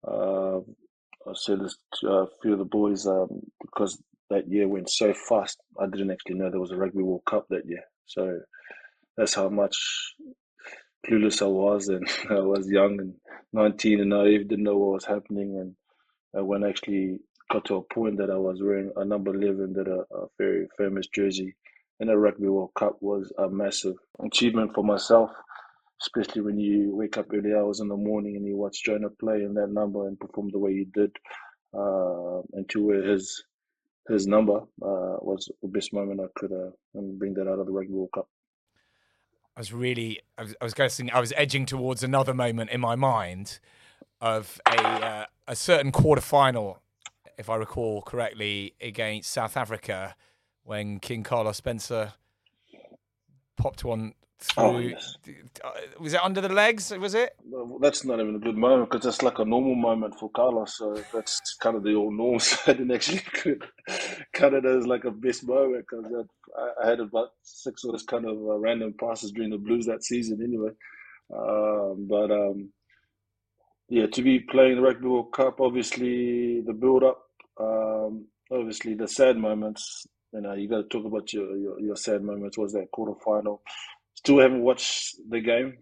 uh, 0.06 0.58
I 0.58 1.34
said 1.34 1.60
this 1.60 1.76
to 2.00 2.08
a 2.08 2.26
few 2.42 2.52
of 2.54 2.58
the 2.58 2.64
boys 2.66 3.06
um, 3.06 3.28
because 3.62 4.02
that 4.30 4.48
year 4.48 4.68
went 4.68 4.90
so 4.90 5.14
fast. 5.28 5.58
I 5.80 5.86
didn't 5.86 6.10
actually 6.12 6.36
know 6.36 6.50
there 6.50 6.60
was 6.60 6.72
a 6.72 6.76
Rugby 6.76 7.02
World 7.02 7.22
Cup 7.28 7.46
that 7.50 7.66
year, 7.66 7.82
so 8.06 8.40
that's 9.16 9.34
how 9.34 9.48
much 9.48 9.76
clueless 11.06 11.42
I 11.42 11.46
was, 11.46 11.88
and 11.88 12.08
I 12.30 12.40
was 12.40 12.68
young 12.68 13.00
and 13.00 13.14
nineteen 13.52 14.00
and 14.00 14.10
naive, 14.10 14.48
didn't 14.48 14.64
know 14.64 14.78
what 14.78 14.94
was 14.94 15.06
happening, 15.06 15.56
and 15.58 15.76
uh, 16.38 16.44
when 16.44 16.64
I 16.64 16.70
actually 16.70 17.18
got 17.52 17.64
to 17.66 17.76
a 17.76 17.94
point 17.94 18.18
that 18.18 18.30
I 18.30 18.36
was 18.36 18.62
wearing 18.62 18.92
a 18.96 19.04
number 19.04 19.34
eleven, 19.34 19.74
that 19.74 19.88
a, 19.88 20.04
a 20.16 20.26
very 20.38 20.68
famous 20.78 21.06
jersey 21.08 21.54
in 22.00 22.08
a 22.08 22.18
Rugby 22.18 22.48
World 22.48 22.70
Cup 22.74 22.96
was 23.00 23.32
a 23.38 23.48
massive 23.48 23.96
achievement 24.24 24.72
for 24.74 24.84
myself, 24.84 25.30
especially 26.00 26.42
when 26.42 26.58
you 26.58 26.94
wake 26.94 27.16
up 27.16 27.26
early 27.32 27.54
hours 27.54 27.80
in 27.80 27.88
the 27.88 27.96
morning 27.96 28.36
and 28.36 28.46
you 28.46 28.56
watch 28.56 28.84
Jonah 28.84 29.10
play 29.10 29.42
in 29.42 29.54
that 29.54 29.70
number 29.70 30.06
and 30.06 30.18
perform 30.18 30.50
the 30.50 30.58
way 30.58 30.72
he 30.72 30.86
did, 30.94 31.10
uh, 31.74 32.40
and 32.52 32.68
to 32.70 32.86
wear 32.86 33.02
his 33.02 33.44
his 34.08 34.26
number 34.26 34.56
uh, 34.56 35.16
was 35.20 35.50
the 35.60 35.68
best 35.68 35.92
moment 35.92 36.20
I 36.20 36.28
could 36.34 36.52
uh, 36.52 36.70
bring 36.94 37.34
that 37.34 37.46
out 37.46 37.58
of 37.58 37.66
the 37.66 37.72
Rugby 37.72 37.92
World 37.92 38.10
Cup. 38.14 38.28
I 39.56 39.60
was 39.60 39.72
really, 39.72 40.20
I 40.38 40.42
was, 40.42 40.54
I 40.60 40.64
was 40.64 40.74
guessing, 40.74 41.10
I 41.10 41.20
was 41.20 41.32
edging 41.36 41.66
towards 41.66 42.02
another 42.02 42.32
moment 42.32 42.70
in 42.70 42.80
my 42.80 42.94
mind 42.94 43.58
of 44.20 44.60
a 44.66 44.80
uh, 44.80 45.26
a 45.48 45.56
certain 45.56 45.90
quarter 45.90 46.22
final, 46.22 46.80
if 47.36 47.50
I 47.50 47.56
recall 47.56 48.02
correctly, 48.02 48.74
against 48.80 49.30
South 49.30 49.56
Africa, 49.56 50.14
when 50.68 51.00
King 51.00 51.22
Carlos 51.22 51.56
Spencer 51.56 52.12
popped 53.56 53.84
one 53.84 54.12
through. 54.38 54.64
Oh, 54.64 54.78
yes. 54.78 55.16
uh, 55.64 55.70
Was 55.98 56.12
it 56.12 56.22
under 56.22 56.42
the 56.42 56.50
legs? 56.50 56.92
Was 56.94 57.14
it? 57.14 57.34
Well, 57.42 57.78
that's 57.80 58.04
not 58.04 58.20
even 58.20 58.34
a 58.34 58.38
good 58.38 58.58
moment 58.58 58.90
because 58.90 59.04
that's 59.06 59.22
like 59.22 59.38
a 59.38 59.46
normal 59.46 59.74
moment 59.74 60.16
for 60.20 60.30
Carlos. 60.30 60.76
So 60.76 61.02
that's 61.12 61.40
kind 61.62 61.74
of 61.74 61.84
the 61.84 61.94
old 61.94 62.12
norm. 62.12 62.38
So 62.38 62.58
I 62.66 62.74
didn't 62.74 62.92
actually 62.94 63.22
cut 64.34 64.52
it 64.52 64.66
as 64.66 64.86
like 64.86 65.04
a 65.04 65.10
best 65.10 65.48
moment 65.48 65.86
because 65.90 66.04
I, 66.58 66.84
I 66.84 66.90
had 66.90 67.00
about 67.00 67.30
six 67.42 67.82
of 67.84 67.92
those 67.92 68.02
kind 68.02 68.26
of 68.26 68.36
uh, 68.36 68.58
random 68.58 68.94
passes 69.00 69.32
during 69.32 69.50
the 69.50 69.56
Blues 69.56 69.86
that 69.86 70.04
season 70.04 70.42
anyway. 70.44 70.70
Um, 71.34 72.06
but 72.10 72.30
um, 72.30 72.70
yeah, 73.88 74.06
to 74.06 74.22
be 74.22 74.40
playing 74.40 74.76
the 74.76 74.82
Rugby 74.82 75.08
World 75.08 75.32
Cup, 75.32 75.62
obviously 75.62 76.60
the 76.60 76.74
build 76.74 77.04
up, 77.04 77.22
um, 77.58 78.26
obviously 78.52 78.92
the 78.92 79.08
sad 79.08 79.38
moments. 79.38 80.06
You 80.32 80.40
know, 80.42 80.54
you 80.54 80.68
got 80.68 80.82
to 80.82 80.88
talk 80.88 81.06
about 81.06 81.32
your, 81.32 81.56
your 81.56 81.80
your 81.80 81.96
sad 81.96 82.22
moments. 82.22 82.58
Was 82.58 82.72
that 82.72 82.90
quarter 82.90 83.18
final? 83.24 83.62
Still 84.14 84.40
haven't 84.40 84.62
watched 84.62 85.16
the 85.28 85.40
game 85.40 85.78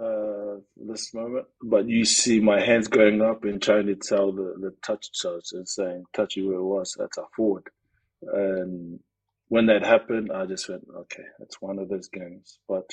uh, 0.00 0.60
this 0.76 1.14
moment, 1.14 1.46
but 1.62 1.88
you 1.88 2.04
see 2.04 2.40
my 2.40 2.60
hands 2.60 2.88
going 2.88 3.22
up 3.22 3.44
and 3.44 3.62
trying 3.62 3.86
to 3.86 3.94
tell 3.94 4.32
the, 4.32 4.54
the 4.58 4.74
touch 4.84 5.12
charge 5.12 5.52
and 5.52 5.68
saying 5.68 6.04
touchy 6.12 6.42
where 6.42 6.56
it 6.56 6.64
was. 6.64 6.96
That's 6.98 7.18
a 7.18 7.24
forward, 7.36 7.68
and 8.22 8.98
when 9.48 9.66
that 9.66 9.84
happened, 9.84 10.32
I 10.32 10.46
just 10.46 10.68
went, 10.68 10.84
okay, 10.96 11.24
it's 11.40 11.60
one 11.60 11.78
of 11.78 11.88
those 11.88 12.08
games. 12.08 12.58
But 12.68 12.90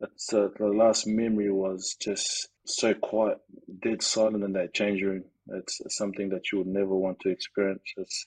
it's 0.00 0.32
uh, 0.32 0.48
the 0.58 0.66
last 0.66 1.06
memory 1.06 1.50
was 1.50 1.96
just 2.00 2.48
so 2.66 2.94
quiet, 2.94 3.38
dead 3.82 4.02
silent 4.02 4.44
in 4.44 4.52
that 4.52 4.74
change 4.74 5.02
room. 5.02 5.24
It's, 5.48 5.80
something 5.88 6.30
that 6.30 6.50
you 6.50 6.58
would 6.58 6.66
never 6.66 6.94
want 6.94 7.20
to 7.20 7.28
experience 7.30 7.82
as 7.98 8.26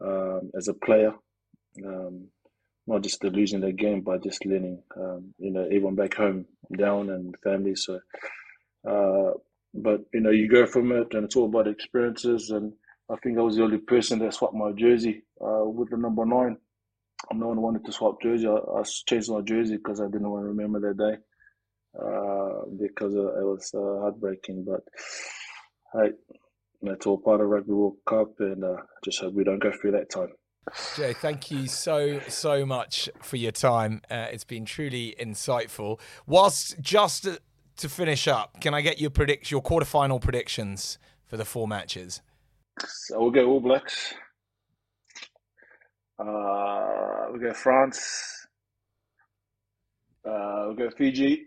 um, 0.00 0.50
as 0.56 0.68
a 0.68 0.74
player. 0.74 1.12
Um, 1.84 2.28
not 2.86 3.02
just 3.02 3.22
losing 3.22 3.60
the 3.60 3.72
game, 3.72 4.00
but 4.00 4.24
just 4.24 4.44
learning, 4.46 4.82
um, 4.96 5.34
you 5.38 5.50
know, 5.50 5.68
even 5.70 5.94
back 5.94 6.14
home 6.14 6.46
down 6.76 7.10
and 7.10 7.36
family. 7.44 7.76
So, 7.76 8.00
uh, 8.88 9.32
but 9.74 10.00
you 10.14 10.20
know, 10.20 10.30
you 10.30 10.48
go 10.48 10.66
from 10.66 10.90
it, 10.92 11.12
and 11.12 11.24
it's 11.24 11.36
all 11.36 11.44
about 11.46 11.68
experiences. 11.68 12.50
And 12.50 12.72
I 13.10 13.16
think 13.16 13.38
I 13.38 13.42
was 13.42 13.56
the 13.56 13.62
only 13.64 13.78
person 13.78 14.18
that 14.20 14.32
swapped 14.32 14.54
my 14.54 14.72
jersey 14.72 15.22
uh, 15.40 15.64
with 15.64 15.90
the 15.90 15.98
number 15.98 16.24
nine. 16.24 16.56
No 17.32 17.48
one 17.48 17.60
wanted 17.60 17.84
to 17.84 17.92
swap 17.92 18.22
jersey. 18.22 18.46
I, 18.46 18.52
I 18.54 18.82
changed 19.06 19.30
my 19.30 19.42
jersey 19.42 19.76
because 19.76 20.00
I 20.00 20.06
didn't 20.06 20.30
want 20.30 20.44
to 20.44 20.48
remember 20.48 20.80
that 20.80 20.96
day 20.96 21.18
uh, 22.00 22.66
because 22.80 23.14
it 23.14 23.44
was 23.44 23.70
uh, 23.74 24.00
heartbreaking. 24.00 24.64
But 24.64 24.82
hey, 26.80 26.90
that's 26.90 27.06
all 27.06 27.18
part 27.18 27.40
of 27.40 27.48
Rugby 27.48 27.72
World 27.72 27.96
Cup, 28.06 28.32
and 28.40 28.64
uh, 28.64 28.76
just 29.04 29.20
hope 29.20 29.34
we 29.34 29.44
don't 29.44 29.62
go 29.62 29.72
through 29.72 29.92
that 29.92 30.10
time. 30.10 30.28
Jay, 30.96 31.14
thank 31.14 31.50
you 31.50 31.66
so, 31.66 32.20
so 32.28 32.66
much 32.66 33.08
for 33.22 33.36
your 33.36 33.52
time. 33.52 34.02
Uh, 34.10 34.26
it's 34.30 34.44
been 34.44 34.64
truly 34.64 35.14
insightful. 35.18 35.98
Whilst 36.26 36.78
just 36.80 37.26
to 37.76 37.88
finish 37.88 38.28
up, 38.28 38.60
can 38.60 38.74
I 38.74 38.80
get 38.82 39.00
your 39.00 39.10
predict 39.10 39.50
your 39.50 39.62
quarterfinal 39.62 40.20
predictions 40.20 40.98
for 41.26 41.36
the 41.36 41.44
four 41.44 41.66
matches? 41.66 42.20
So 42.86 43.20
we'll 43.20 43.30
go 43.30 43.46
All 43.46 43.60
Blacks. 43.60 44.14
Uh, 46.18 47.26
we'll 47.30 47.40
go 47.40 47.54
France. 47.54 48.46
Uh, 50.24 50.64
we'll 50.66 50.74
go 50.74 50.90
Fiji. 50.90 51.46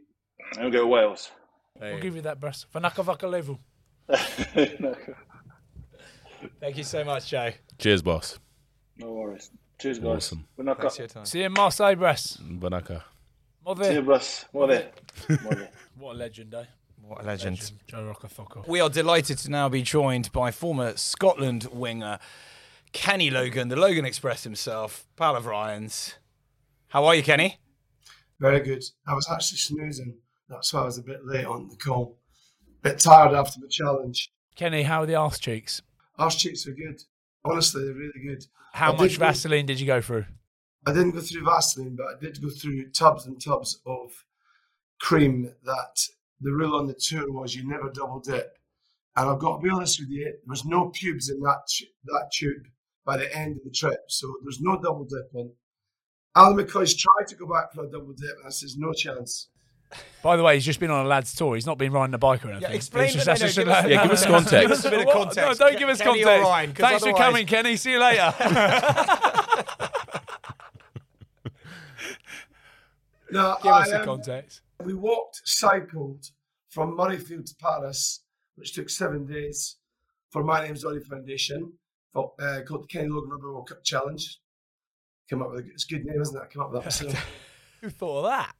And 0.53 0.63
we'll 0.63 0.71
go 0.71 0.87
Wales. 0.87 1.31
We'll 1.79 1.99
give 1.99 2.15
you 2.15 2.21
that, 2.23 2.39
Bruce. 2.39 2.65
Vanaka 2.73 3.03
vaka 3.03 3.27
level. 4.07 4.95
Thank 6.59 6.77
you 6.77 6.83
so 6.83 7.03
much, 7.03 7.29
Jay. 7.29 7.55
Cheers, 7.77 8.01
boss. 8.01 8.39
No 8.97 9.11
worries. 9.13 9.51
Cheers, 9.79 9.99
guys. 9.99 10.07
Awesome. 10.07 10.47
We're 10.57 10.63
not 10.63 10.79
Thanks 10.79 10.95
for 10.95 11.01
your 11.03 11.09
time. 11.09 11.25
See 11.25 11.39
you 11.39 11.45
in 11.45 11.53
Marseille, 11.53 11.95
Bruce. 11.95 12.37
Banaka. 12.41 12.87
See 12.97 13.93
you, 13.93 14.01
Mother. 14.01 14.01
boss. 14.01 14.45
Mole. 14.53 14.81
Mole. 15.29 15.67
What 15.97 16.15
a 16.15 16.17
legend, 16.17 16.53
eh? 16.53 16.63
What 17.01 17.23
a 17.23 17.25
legend. 17.25 17.59
Legend. 17.59 17.79
Joe 17.87 18.13
Rokocoko. 18.13 18.67
We 18.67 18.79
are 18.79 18.89
delighted 18.89 19.37
to 19.39 19.49
now 19.51 19.69
be 19.69 19.81
joined 19.81 20.31
by 20.31 20.51
former 20.51 20.95
Scotland 20.97 21.67
winger 21.71 22.19
Kenny 22.93 23.29
Logan, 23.29 23.69
the 23.69 23.75
Logan 23.75 24.05
Express 24.05 24.43
himself, 24.43 25.07
pal 25.15 25.35
of 25.35 25.45
Ryan's. 25.45 26.15
How 26.89 27.05
are 27.05 27.15
you, 27.15 27.23
Kenny? 27.23 27.57
Very 28.39 28.59
good. 28.59 28.83
I 29.07 29.13
was 29.13 29.27
actually 29.31 29.59
snoozing. 29.59 30.17
That's 30.49 30.73
why 30.73 30.81
I 30.81 30.85
was 30.85 30.97
a 30.97 31.03
bit 31.03 31.25
late 31.25 31.45
on 31.45 31.69
the 31.69 31.77
call. 31.77 32.17
Bit 32.81 32.99
tired 32.99 33.33
after 33.33 33.59
the 33.59 33.67
challenge. 33.67 34.31
Kenny, 34.55 34.83
how 34.83 35.03
are 35.03 35.05
the 35.05 35.15
arse 35.15 35.39
cheeks? 35.39 35.81
Arse 36.17 36.35
cheeks 36.35 36.67
are 36.67 36.73
good. 36.73 37.01
Honestly, 37.45 37.83
they're 37.85 37.93
really 37.93 38.21
good. 38.25 38.43
How 38.73 38.93
I 38.93 38.97
much 38.97 39.11
did 39.11 39.19
go- 39.19 39.25
Vaseline 39.25 39.65
did 39.65 39.79
you 39.79 39.85
go 39.87 40.01
through? 40.01 40.25
I 40.85 40.93
didn't 40.93 41.11
go 41.11 41.21
through 41.21 41.43
Vaseline, 41.45 41.95
but 41.95 42.07
I 42.07 42.19
did 42.19 42.41
go 42.41 42.49
through 42.49 42.89
tubs 42.91 43.27
and 43.27 43.39
tubs 43.39 43.79
of 43.85 44.25
cream 44.99 45.51
that 45.63 45.99
the 46.39 46.51
rule 46.51 46.75
on 46.75 46.87
the 46.87 46.95
tour 46.95 47.31
was 47.31 47.55
you 47.55 47.67
never 47.67 47.91
double 47.91 48.19
dip. 48.19 48.57
And 49.15 49.29
I've 49.29 49.39
got 49.39 49.57
to 49.57 49.63
be 49.63 49.69
honest 49.69 49.99
with 49.99 50.09
you, 50.09 50.23
there 50.25 50.33
was 50.47 50.65
no 50.65 50.89
pubes 50.89 51.29
in 51.29 51.39
that 51.41 51.67
that 52.05 52.31
tube 52.33 52.63
by 53.05 53.17
the 53.17 53.35
end 53.35 53.57
of 53.57 53.63
the 53.63 53.71
trip. 53.71 53.99
So 54.07 54.27
there's 54.43 54.61
no 54.61 54.75
double 54.81 55.05
dipping. 55.05 55.51
Alan 56.35 56.57
McCoist 56.57 56.97
tried 56.97 57.27
to 57.27 57.35
go 57.35 57.45
back 57.45 57.73
for 57.73 57.83
a 57.83 57.91
double 57.91 58.13
dip, 58.13 58.37
and 58.37 58.47
I 58.47 58.49
says, 58.51 58.75
no 58.77 58.93
chance. 58.93 59.49
By 60.23 60.37
the 60.37 60.43
way, 60.43 60.53
he's 60.55 60.65
just 60.65 60.79
been 60.79 60.91
on 60.91 61.05
a 61.05 61.07
lad's 61.09 61.33
tour. 61.33 61.55
He's 61.55 61.65
not 61.65 61.77
been 61.79 61.91
riding 61.91 62.13
a 62.13 62.17
bike 62.17 62.45
or 62.45 62.51
anything. 62.51 62.71
explain- 62.73 63.05
He's 63.05 63.13
just- 63.15 63.25
no, 63.27 63.31
that's 63.33 63.41
no, 63.41 63.47
just 63.47 63.57
give 63.57 63.67
us- 63.69 63.87
Yeah, 63.87 64.03
give 64.03 64.11
us 64.11 64.25
context. 64.25 64.51
Give 64.61 64.71
us 64.71 64.85
a 64.85 64.89
bit 64.91 65.07
of 65.07 65.13
context. 65.13 65.59
No, 65.59 65.67
don't 65.69 65.79
give 65.79 65.89
us 65.89 65.97
Kenny 66.01 66.23
context. 66.23 66.43
Ryan, 66.47 66.73
'cause 66.73 66.85
Thanks 66.89 67.03
for 67.03 67.13
coming, 67.13 67.45
Kenny. 67.47 67.75
See 67.75 67.91
you 67.91 67.99
later. 67.99 68.33
No, 73.31 73.55
Give 73.63 73.71
us 73.71 73.87
I, 73.87 73.91
the 73.91 73.99
um, 73.99 74.05
context. 74.05 74.61
We 74.83 74.93
walked, 74.93 75.41
cycled 75.45 76.25
from 76.69 76.97
Murrayfield 76.97 77.45
to 77.45 77.55
Paris, 77.61 78.23
which 78.55 78.73
took 78.73 78.89
seven 78.89 79.25
days 79.25 79.77
for 80.31 80.43
My 80.43 80.65
Name's 80.65 80.83
Doddie 80.83 80.99
Foundation, 80.99 81.71
for, 82.13 82.33
uh, 82.41 82.59
called 82.67 82.83
the 82.83 82.87
Kenny 82.87 83.07
Logan 83.09 83.29
Rugby 83.29 83.45
World 83.45 83.69
Cup 83.69 83.83
Challenge. 83.83 84.37
Came 85.29 85.41
up 85.41 85.51
with 85.51 85.65
a, 85.65 85.69
it's 85.69 85.85
a 85.85 85.93
good 85.93 86.05
name, 86.05 86.21
isn't 86.21 86.35
it? 86.35 86.41
I 86.43 86.47
came 86.47 86.61
up 86.61 86.71
with 86.73 86.83
that 86.83 86.85
myself. 87.07 87.25
Who 87.81 87.89
thought 87.89 88.25
of 88.25 88.31
that? 88.31 88.53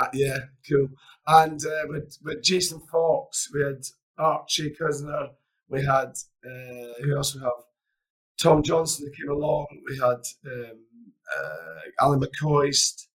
Uh, 0.00 0.08
yeah, 0.12 0.38
cool. 0.68 0.88
And 1.26 1.60
uh, 1.64 1.86
with, 1.88 2.18
with 2.22 2.42
Jason 2.42 2.80
Fox, 2.90 3.48
we 3.54 3.62
had 3.62 3.82
Archie 4.18 4.74
Cousiner, 4.78 5.28
we 5.68 5.84
had, 5.84 6.12
uh, 6.44 7.02
who 7.02 7.16
else 7.16 7.34
we 7.34 7.42
have? 7.42 7.52
Tom 8.40 8.62
Johnson 8.62 9.10
came 9.16 9.30
along, 9.30 9.66
we 9.88 9.96
had 9.96 10.22
um, 10.52 10.78
uh, 11.38 12.04
Alan 12.04 12.20
McCoist, 12.20 13.06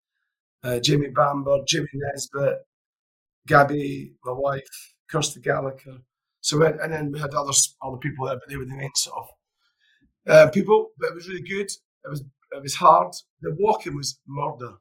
uh, 0.64 0.80
Jamie 0.80 1.10
Bamber, 1.10 1.60
Jimmy 1.68 1.90
Nesbitt, 1.94 2.60
Gabby, 3.48 4.14
my 4.24 4.32
wife, 4.32 4.96
Kirsty 5.10 5.42
Gallacher. 5.42 6.02
So 6.42 6.62
had, 6.62 6.76
and 6.76 6.94
then 6.94 7.12
we 7.12 7.20
had 7.20 7.34
other 7.34 7.52
other 7.82 7.98
people 7.98 8.26
there, 8.26 8.36
but 8.36 8.48
they 8.48 8.56
were 8.56 8.66
the 8.66 8.76
main 8.76 8.92
sort 8.96 9.26
of 10.26 10.32
uh, 10.32 10.50
people. 10.52 10.92
But 10.98 11.10
it 11.10 11.16
was 11.16 11.28
really 11.28 11.42
good. 11.42 11.70
It 12.06 12.10
was 12.10 12.22
it 12.52 12.62
was 12.62 12.76
hard. 12.76 13.14
The 13.42 13.56
walking 13.60 13.96
was 13.96 14.20
murder. 14.26 14.76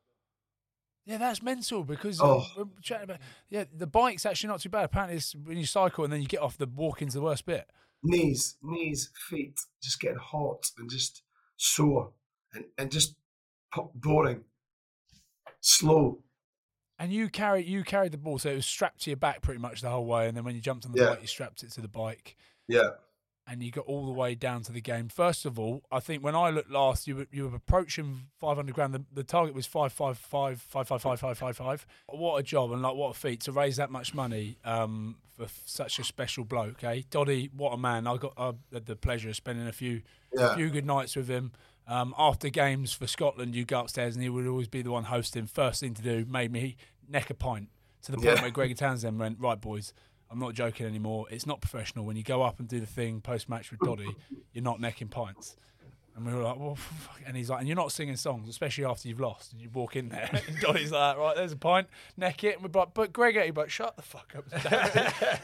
Yeah, 1.09 1.17
that's 1.17 1.43
mental 1.43 1.85
because 1.85 2.21
Oh. 2.21 2.41
uh, 2.59 2.65
we're 2.65 2.81
chatting 2.83 3.05
about 3.05 3.21
yeah, 3.49 3.65
the 3.75 3.87
bike's 3.87 4.27
actually 4.27 4.49
not 4.49 4.61
too 4.61 4.69
bad. 4.69 4.85
Apparently, 4.85 5.17
it's 5.17 5.35
when 5.35 5.57
you 5.57 5.65
cycle 5.65 6.05
and 6.05 6.13
then 6.13 6.21
you 6.21 6.29
get 6.29 6.41
off, 6.43 6.59
the 6.59 6.67
walking's 6.67 7.15
the 7.15 7.23
worst 7.23 7.47
bit. 7.47 7.69
Knees, 8.03 8.59
knees, 8.63 9.11
feet, 9.29 9.59
just 9.83 9.99
getting 10.01 10.19
hot 10.19 10.71
and 10.77 10.91
just 10.91 11.23
sore 11.57 12.13
and, 12.53 12.67
and 12.77 12.91
just 12.93 13.17
boring, 13.95 14.45
slow. 15.61 16.23
And 16.99 17.11
you 17.13 17.31
carry 17.31 17.65
you 17.65 17.85
carried 17.85 18.13
the 18.13 18.19
ball, 18.19 18.39
so 18.39 18.51
it 18.51 18.57
was 18.57 18.67
strapped 18.67 19.01
to 19.05 19.11
your 19.11 19.17
back 19.17 19.41
pretty 19.41 19.61
much 19.61 19.81
the 19.81 19.89
whole 19.89 20.05
way. 20.05 20.29
And 20.29 20.37
then 20.37 20.45
when 20.45 20.55
you 20.57 20.61
jumped 20.61 20.85
on 20.85 20.93
the 20.93 21.01
Yeah. 21.01 21.11
bike, 21.11 21.23
you 21.23 21.27
strapped 21.29 21.63
it 21.63 21.71
to 21.73 21.81
the 21.81 21.89
bike, 21.89 22.37
Yeah 22.67 22.91
and 23.49 23.63
you 23.63 23.71
got 23.71 23.87
all 23.87 24.05
the 24.05 24.13
way 24.13 24.35
down 24.35 24.63
to 24.63 24.73
the 24.73 24.81
game. 24.81 25.09
First 25.09 25.47
of 25.47 25.59
all, 25.59 25.83
I 25.91 26.01
think 26.01 26.23
when 26.23 26.35
I 26.35 26.51
looked 26.51 26.71
last, 26.71 27.07
you 27.07 27.17
were, 27.17 27.27
you 27.33 27.49
were 27.49 27.57
approaching 27.57 28.27
500 28.39 28.75
grand. 28.75 28.93
The, 28.93 29.05
the 29.13 29.25
target 29.25 29.55
was 29.55 29.67
555, 29.67 30.61
555, 30.61 31.21
555. 31.39 31.87
What 32.09 32.37
a 32.39 32.43
job 32.43 32.73
and 32.73 32.83
like 32.83 32.95
what 32.95 33.11
a 33.11 33.15
feat 33.15 33.41
to 33.43 33.53
raise 33.53 33.77
that 33.77 33.91
much 33.91 34.15
money 34.15 34.59
um, 34.65 35.17
for 35.37 35.47
such 35.65 35.99
a 35.99 36.05
special 36.05 36.45
bloke, 36.45 36.85
eh? 36.85 37.03
Doddie, 37.11 37.51
what 37.57 37.71
a 37.71 37.79
man. 37.79 38.07
I 38.07 38.17
got 38.19 38.35
had 38.73 38.87
the 38.87 38.97
pleasure 38.97 39.31
of 39.31 39.37
spending 39.37 39.67
a 39.67 39.73
few, 39.73 40.03
yeah. 40.37 40.53
a 40.53 40.57
few 40.57 40.69
good 40.69 40.87
nights 40.87 41.17
with 41.17 41.29
him. 41.29 41.53
Um, 41.87 42.15
after 42.19 42.51
games 42.51 42.93
for 42.93 43.07
Scotland, 43.07 43.55
you 43.55 43.65
go 43.65 43.81
upstairs 43.81 44.15
and 44.15 44.23
he 44.23 44.29
would 44.29 44.47
always 44.47 44.69
be 44.69 44.83
the 44.83 44.91
one 44.91 45.05
hosting. 45.05 45.47
First 45.47 45.81
thing 45.81 45.95
to 45.95 46.03
do 46.03 46.27
made 46.27 46.53
me 46.53 46.77
neck 47.09 47.31
a 47.31 47.35
pint 47.35 47.71
to 48.03 48.13
the 48.13 48.19
point 48.19 48.37
yeah. 48.37 48.43
where 48.43 48.51
Gregor 48.51 48.75
Townsend 48.75 49.19
went, 49.19 49.39
right, 49.41 49.59
boys– 49.59 49.95
I'm 50.31 50.39
not 50.39 50.55
joking 50.55 50.87
anymore. 50.87 51.27
It's 51.31 51.47
not 51.47 51.61
professional. 51.61 52.05
When 52.05 52.17
you 52.17 52.23
go 52.23 52.43
up 52.43 52.59
and 52.61 52.69
do 52.69 52.81
the 52.81 52.87
thing 52.87 53.21
post 53.21 53.49
match 53.49 53.71
with 53.71 53.81
Doddie, 53.81 54.15
you're 54.53 54.65
not 54.65 54.81
necking 54.81 55.09
pints. 55.09 55.57
And 56.17 56.27
we 56.27 56.35
were 56.35 56.43
like, 56.43 56.59
well, 56.59 56.75
fuck. 56.75 57.21
and 57.25 57.37
he's 57.37 57.49
like, 57.49 57.61
and 57.61 57.69
you're 57.69 57.77
not 57.77 57.93
singing 57.93 58.17
songs, 58.17 58.49
especially 58.49 58.85
after 58.85 59.07
you've 59.07 59.21
lost. 59.21 59.53
And 59.53 59.61
you 59.61 59.71
walk 59.71 59.95
in 59.95 60.09
there, 60.09 60.29
and 60.49 60.59
Doddie's 60.61 60.91
like, 60.91 61.17
right, 61.17 61.37
there's 61.37 61.53
a 61.53 61.57
pint, 61.57 61.87
neck 62.17 62.43
it. 62.43 62.57
And 62.61 62.65
we're 62.65 62.81
like, 62.81 62.93
but 62.93 63.13
Gregor, 63.13 63.41
he'd 63.45 63.55
be 63.55 63.61
like, 63.61 63.71
shut 63.71 63.95
the 63.95 64.03
fuck 64.03 64.35
up, 64.37 64.51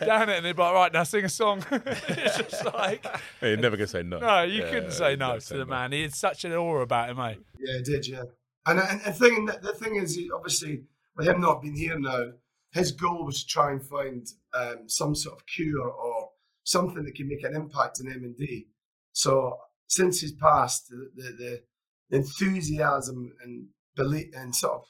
down 0.05 0.28
it. 0.28 0.32
And 0.39 0.45
he'd 0.47 0.57
be 0.57 0.62
like, 0.62 0.74
right, 0.74 0.93
now 0.93 1.05
sing 1.05 1.24
a 1.24 1.28
song. 1.28 1.64
it's 1.70 2.37
just 2.39 2.64
like, 2.74 3.07
Hey, 3.41 3.51
you're 3.51 3.57
never 3.57 3.76
gonna 3.76 3.87
say 3.87 4.03
no. 4.03 4.18
no, 4.18 4.43
you 4.43 4.62
Yeah, 4.64 4.70
couldn't 4.70 4.91
say 4.91 5.14
no 5.14 5.37
to 5.37 5.41
say 5.41 5.59
the 5.59 5.64
no. 5.64 5.70
man. 5.70 5.93
He 5.93 6.03
had 6.03 6.12
such 6.14 6.45
an 6.45 6.51
aura 6.53 6.82
about 6.82 7.09
him, 7.09 7.18
mate. 7.18 7.39
Yeah, 7.61 7.76
it 7.76 7.85
did, 7.85 8.09
yeah. 8.09 8.24
And 8.66 8.80
and, 8.80 9.01
and 9.07 9.14
thing, 9.14 9.47
the 9.47 9.74
thing 9.74 9.95
is, 9.95 10.16
he- 10.16 10.30
obviously, 10.35 10.82
with 11.16 11.28
him 11.28 11.41
not 11.41 11.62
being 11.62 11.76
here 11.76 11.97
now, 12.01 12.32
his 12.75 12.93
goal 12.93 13.25
was 13.25 13.43
to 13.43 13.49
try 13.49 13.70
and 13.70 13.83
find 13.83 14.27
um, 14.53 14.89
some 14.89 15.14
sort 15.14 15.37
of 15.37 15.47
cure 15.47 15.89
or 15.89 16.31
something 16.64 17.05
that 17.05 17.14
can 17.14 17.29
make 17.29 17.45
an 17.45 17.55
impact 17.55 18.01
in 18.01 18.11
M 18.11 18.25
and 18.25 18.37
D. 18.37 18.66
So 19.12 19.59
since 19.87 20.20
he's 20.20 20.33
passed, 20.33 20.89
the, 20.89 21.11
the, 21.14 21.62
the 22.11 22.16
enthusiasm 22.16 23.33
and 23.43 23.68
belief 23.97 24.27
and 24.37 24.55
sort 24.55 24.75
of 24.75 24.85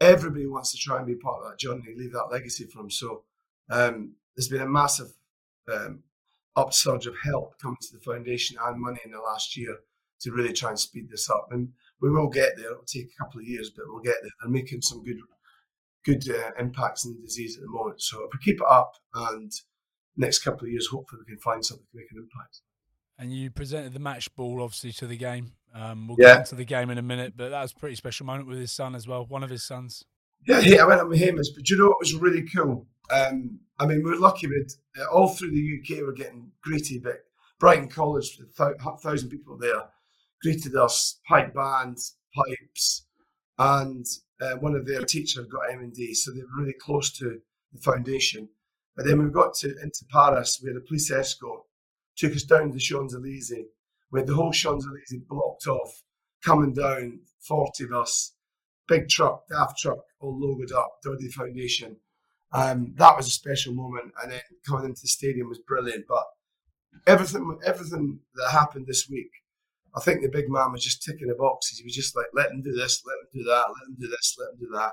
everybody 0.00 0.46
wants 0.46 0.72
to 0.72 0.78
try 0.78 0.98
and 0.98 1.06
be 1.06 1.14
part 1.14 1.42
of 1.42 1.50
that 1.50 1.58
journey, 1.58 1.94
leave 1.96 2.12
that 2.12 2.28
legacy 2.32 2.64
for 2.64 2.80
him. 2.80 2.90
So 2.90 3.24
um, 3.70 4.14
there's 4.34 4.48
been 4.48 4.62
a 4.62 4.68
massive 4.68 5.12
um, 5.72 6.02
upsurge 6.56 7.06
of 7.06 7.14
help 7.22 7.58
coming 7.60 7.76
to 7.80 7.96
the 7.96 8.02
foundation 8.02 8.56
and 8.60 8.80
money 8.80 9.00
in 9.04 9.12
the 9.12 9.20
last 9.20 9.56
year 9.56 9.76
to 10.20 10.32
really 10.32 10.52
try 10.52 10.70
and 10.70 10.78
speed 10.78 11.08
this 11.10 11.30
up. 11.30 11.48
And 11.52 11.68
we 12.00 12.10
will 12.10 12.28
get 12.28 12.56
there. 12.56 12.72
It'll 12.72 12.82
take 12.84 13.06
a 13.06 13.24
couple 13.24 13.40
of 13.40 13.46
years, 13.46 13.70
but 13.70 13.84
we'll 13.86 14.02
get 14.02 14.16
there. 14.22 14.30
They're 14.42 14.50
making 14.50 14.82
some 14.82 15.04
good, 15.04 15.18
good 16.08 16.28
uh, 16.30 16.50
impacts 16.58 17.04
in 17.04 17.14
the 17.14 17.20
disease 17.20 17.56
at 17.56 17.62
the 17.62 17.68
moment. 17.70 18.00
So 18.02 18.24
if 18.24 18.30
we 18.32 18.38
keep 18.44 18.60
it 18.60 18.66
up, 18.68 18.92
and 19.14 19.52
next 20.16 20.40
couple 20.40 20.64
of 20.66 20.70
years, 20.72 20.88
hopefully 20.90 21.22
we 21.26 21.32
can 21.34 21.40
find 21.40 21.64
something 21.64 21.86
to 21.90 21.96
make 21.96 22.10
an 22.12 22.18
impact. 22.18 22.60
and 23.20 23.32
you 23.32 23.50
presented 23.50 23.92
the 23.92 23.98
match 23.98 24.32
ball 24.36 24.62
obviously 24.62 24.92
to 24.92 25.06
the 25.06 25.16
game. 25.16 25.52
Um, 25.74 26.06
we'll 26.06 26.16
Yeah. 26.20 26.34
get 26.34 26.40
into 26.40 26.54
the 26.54 26.64
game 26.64 26.88
in 26.90 26.98
a 26.98 27.02
minute, 27.02 27.34
but 27.36 27.48
that 27.50 27.62
was 27.62 27.72
a 27.72 27.74
pretty 27.76 27.96
special 27.96 28.24
moment 28.26 28.48
with 28.48 28.58
his 28.58 28.70
son 28.72 28.94
as 28.94 29.08
well. 29.08 29.26
One 29.26 29.42
of 29.42 29.50
his 29.50 29.64
sons. 29.66 30.04
Yeah, 30.46 30.60
hey, 30.60 30.78
I 30.78 30.84
went 30.86 31.00
up 31.00 31.08
with 31.08 31.18
Hamish, 31.18 31.48
but 31.54 31.64
do 31.64 31.74
you 31.74 31.80
know 31.82 31.88
what 31.88 31.98
was 31.98 32.14
really 32.14 32.44
cool? 32.48 32.86
Um, 33.10 33.58
I 33.80 33.86
mean, 33.86 34.02
we're 34.04 34.14
lucky 34.28 34.46
with 34.46 34.72
uh, 34.98 35.06
all 35.12 35.28
through 35.28 35.50
the 35.50 35.80
UK, 35.80 36.00
we're 36.02 36.12
getting 36.12 36.52
greeted, 36.62 37.02
but 37.02 37.24
Brighton 37.58 37.88
College, 37.88 38.38
a 38.40 38.44
thou- 38.56 38.96
thousand 39.02 39.30
people 39.30 39.58
there, 39.58 39.82
greeted 40.40 40.76
us, 40.76 41.18
pipe 41.28 41.52
bands, 41.52 42.16
pipes, 42.32 43.07
and 43.58 44.06
uh, 44.40 44.56
one 44.56 44.74
of 44.74 44.86
their 44.86 45.02
teachers 45.02 45.46
got 45.46 45.70
MND, 45.70 46.14
so 46.14 46.30
they 46.30 46.40
were 46.40 46.62
really 46.62 46.76
close 46.80 47.10
to 47.18 47.40
the 47.72 47.80
foundation. 47.80 48.48
But 48.96 49.06
then 49.06 49.22
we 49.22 49.30
got 49.30 49.54
to 49.54 49.68
into 49.82 50.04
Paris, 50.10 50.58
where 50.60 50.74
the 50.74 50.80
police 50.80 51.10
escort, 51.10 51.62
took 52.16 52.34
us 52.34 52.42
down 52.42 52.72
the 52.72 52.78
Champs-Élysées, 52.78 53.66
where 54.10 54.24
the 54.24 54.34
whole 54.34 54.52
Champs-Élysées 54.52 55.26
blocked 55.28 55.66
off, 55.66 56.02
coming 56.44 56.72
down, 56.72 57.20
40 57.46 57.84
of 57.84 57.92
us, 57.92 58.34
big 58.86 59.08
truck, 59.08 59.46
daft 59.48 59.78
truck, 59.78 59.98
all 60.20 60.38
logoed 60.40 60.76
up, 60.76 60.98
Doddie 61.02 61.28
Foundation. 61.28 61.96
Um, 62.52 62.94
that 62.96 63.16
was 63.16 63.26
a 63.26 63.30
special 63.30 63.74
moment, 63.74 64.12
and 64.22 64.32
then 64.32 64.40
coming 64.66 64.86
into 64.86 65.02
the 65.02 65.08
stadium 65.08 65.48
was 65.48 65.58
brilliant. 65.58 66.06
But 66.08 66.24
everything, 67.06 67.58
everything 67.64 68.20
that 68.34 68.50
happened 68.50 68.86
this 68.86 69.08
week, 69.10 69.30
I 69.98 70.04
think 70.04 70.22
the 70.22 70.28
big 70.28 70.48
man 70.48 70.72
was 70.72 70.84
just 70.84 71.02
ticking 71.02 71.28
the 71.28 71.34
boxes. 71.34 71.78
He 71.78 71.84
was 71.84 71.94
just 71.94 72.14
like, 72.16 72.26
let 72.34 72.50
him 72.50 72.62
do 72.62 72.72
this, 72.72 73.02
let 73.06 73.14
him 73.20 73.28
do 73.42 73.44
that, 73.50 73.64
let 73.74 73.88
him 73.88 73.96
do 73.98 74.08
this, 74.08 74.36
let 74.38 74.52
him 74.52 74.58
do 74.60 74.70
that, 74.78 74.92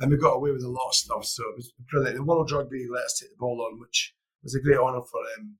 and 0.00 0.10
we 0.10 0.16
got 0.16 0.34
away 0.36 0.52
with 0.52 0.62
a 0.62 0.68
lot 0.68 0.88
of 0.88 0.94
stuff. 0.94 1.24
So 1.24 1.42
it 1.50 1.56
was 1.56 1.72
brilliant. 1.90 2.16
The 2.16 2.24
World 2.24 2.50
Rugby 2.52 2.86
let 2.90 3.04
us 3.04 3.18
take 3.20 3.30
the 3.30 3.36
ball 3.38 3.66
on, 3.70 3.80
which 3.80 4.14
was 4.42 4.54
a 4.54 4.60
great 4.60 4.78
honour 4.78 5.02
for 5.10 5.20
um, 5.38 5.56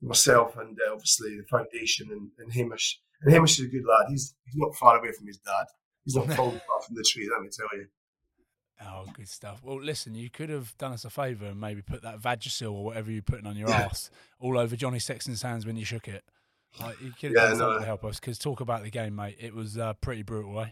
myself 0.00 0.56
and 0.56 0.76
uh, 0.86 0.92
obviously 0.92 1.36
the 1.36 1.44
foundation 1.50 2.08
and, 2.10 2.30
and 2.38 2.52
Hamish. 2.52 3.00
And 3.22 3.32
Hamish 3.32 3.58
is 3.58 3.66
a 3.66 3.68
good 3.68 3.84
lad. 3.88 4.06
He's 4.10 4.34
he's 4.44 4.56
not 4.56 4.74
far 4.76 4.98
away 4.98 5.12
from 5.12 5.26
his 5.26 5.38
dad. 5.38 5.66
He's 6.04 6.16
not 6.16 6.32
falling 6.32 6.60
far 6.66 6.80
from 6.86 6.96
the 6.96 7.04
tree. 7.08 7.28
Let 7.32 7.42
me 7.42 7.48
tell 7.56 7.78
you. 7.78 7.86
Oh, 8.84 9.04
good 9.14 9.28
stuff. 9.28 9.60
Well, 9.62 9.80
listen, 9.80 10.16
you 10.16 10.28
could 10.28 10.48
have 10.50 10.76
done 10.76 10.92
us 10.92 11.04
a 11.04 11.10
favour 11.10 11.46
and 11.46 11.60
maybe 11.60 11.82
put 11.82 12.02
that 12.02 12.18
Vagisil 12.20 12.72
or 12.72 12.84
whatever 12.84 13.12
you're 13.12 13.22
putting 13.22 13.46
on 13.46 13.56
your 13.56 13.68
Yeah. 13.68 13.82
ass 13.82 14.10
all 14.40 14.58
over 14.58 14.74
Johnny 14.74 14.98
Sexton's 14.98 15.42
hands 15.42 15.64
when 15.64 15.76
you 15.76 15.84
shook 15.84 16.08
it. 16.08 16.24
Like, 16.80 17.00
you 17.00 17.12
could 17.18 17.36
have 17.36 17.52
Yeah, 17.52 17.56
no. 17.58 17.78
to 17.78 17.84
help 17.84 18.04
us 18.04 18.18
because 18.18 18.38
talk 18.38 18.60
about 18.60 18.82
the 18.82 18.90
game, 18.90 19.14
mate. 19.14 19.36
It 19.40 19.54
was 19.54 19.78
uh, 19.78 19.92
pretty 19.94 20.22
brutal, 20.22 20.60
eh? 20.60 20.70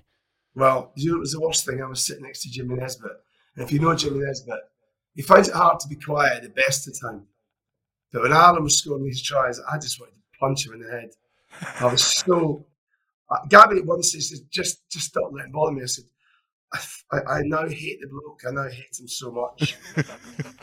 Well, 0.54 0.92
you 0.96 1.10
know, 1.10 1.16
it 1.16 1.20
was 1.20 1.32
the 1.32 1.40
worst 1.40 1.64
thing. 1.66 1.82
I 1.82 1.86
was 1.86 2.04
sitting 2.04 2.24
next 2.24 2.42
to 2.42 2.50
Jimmy 2.50 2.74
Nesbitt. 2.76 3.12
And 3.54 3.64
if 3.64 3.72
you 3.72 3.78
know 3.78 3.94
Jimmy 3.94 4.20
Nesbitt, 4.24 4.60
he 5.14 5.22
finds 5.22 5.48
it 5.48 5.54
hard 5.54 5.80
to 5.80 5.88
be 5.88 5.96
quiet 5.96 6.36
at 6.38 6.42
the 6.42 6.48
best 6.48 6.88
of 6.88 6.98
time. 7.00 7.26
But 8.12 8.22
when 8.22 8.32
Alan 8.32 8.62
was 8.62 8.78
scoring 8.78 9.04
these 9.04 9.22
tries, 9.22 9.60
I 9.60 9.78
just 9.78 10.00
wanted 10.00 10.12
to 10.12 10.38
punch 10.38 10.66
him 10.66 10.74
in 10.74 10.80
the 10.80 10.90
head. 10.90 11.10
I 11.80 11.86
was 11.86 12.02
so. 12.02 12.66
Uh, 13.30 13.46
Gabby 13.48 13.78
at 13.78 13.86
once 13.86 14.12
says, 14.12 14.40
just, 14.50 14.88
just 14.90 15.06
stop 15.06 15.30
letting 15.32 15.52
bother 15.52 15.70
me. 15.72 15.82
I 15.82 15.86
said, 15.86 16.04
I, 16.72 16.78
I, 17.12 17.18
I 17.38 17.40
now 17.44 17.68
hate 17.68 18.00
the 18.00 18.08
bloke. 18.08 18.40
I 18.46 18.50
now 18.50 18.68
hate 18.68 18.98
him 18.98 19.06
so 19.06 19.30
much. 19.30 19.76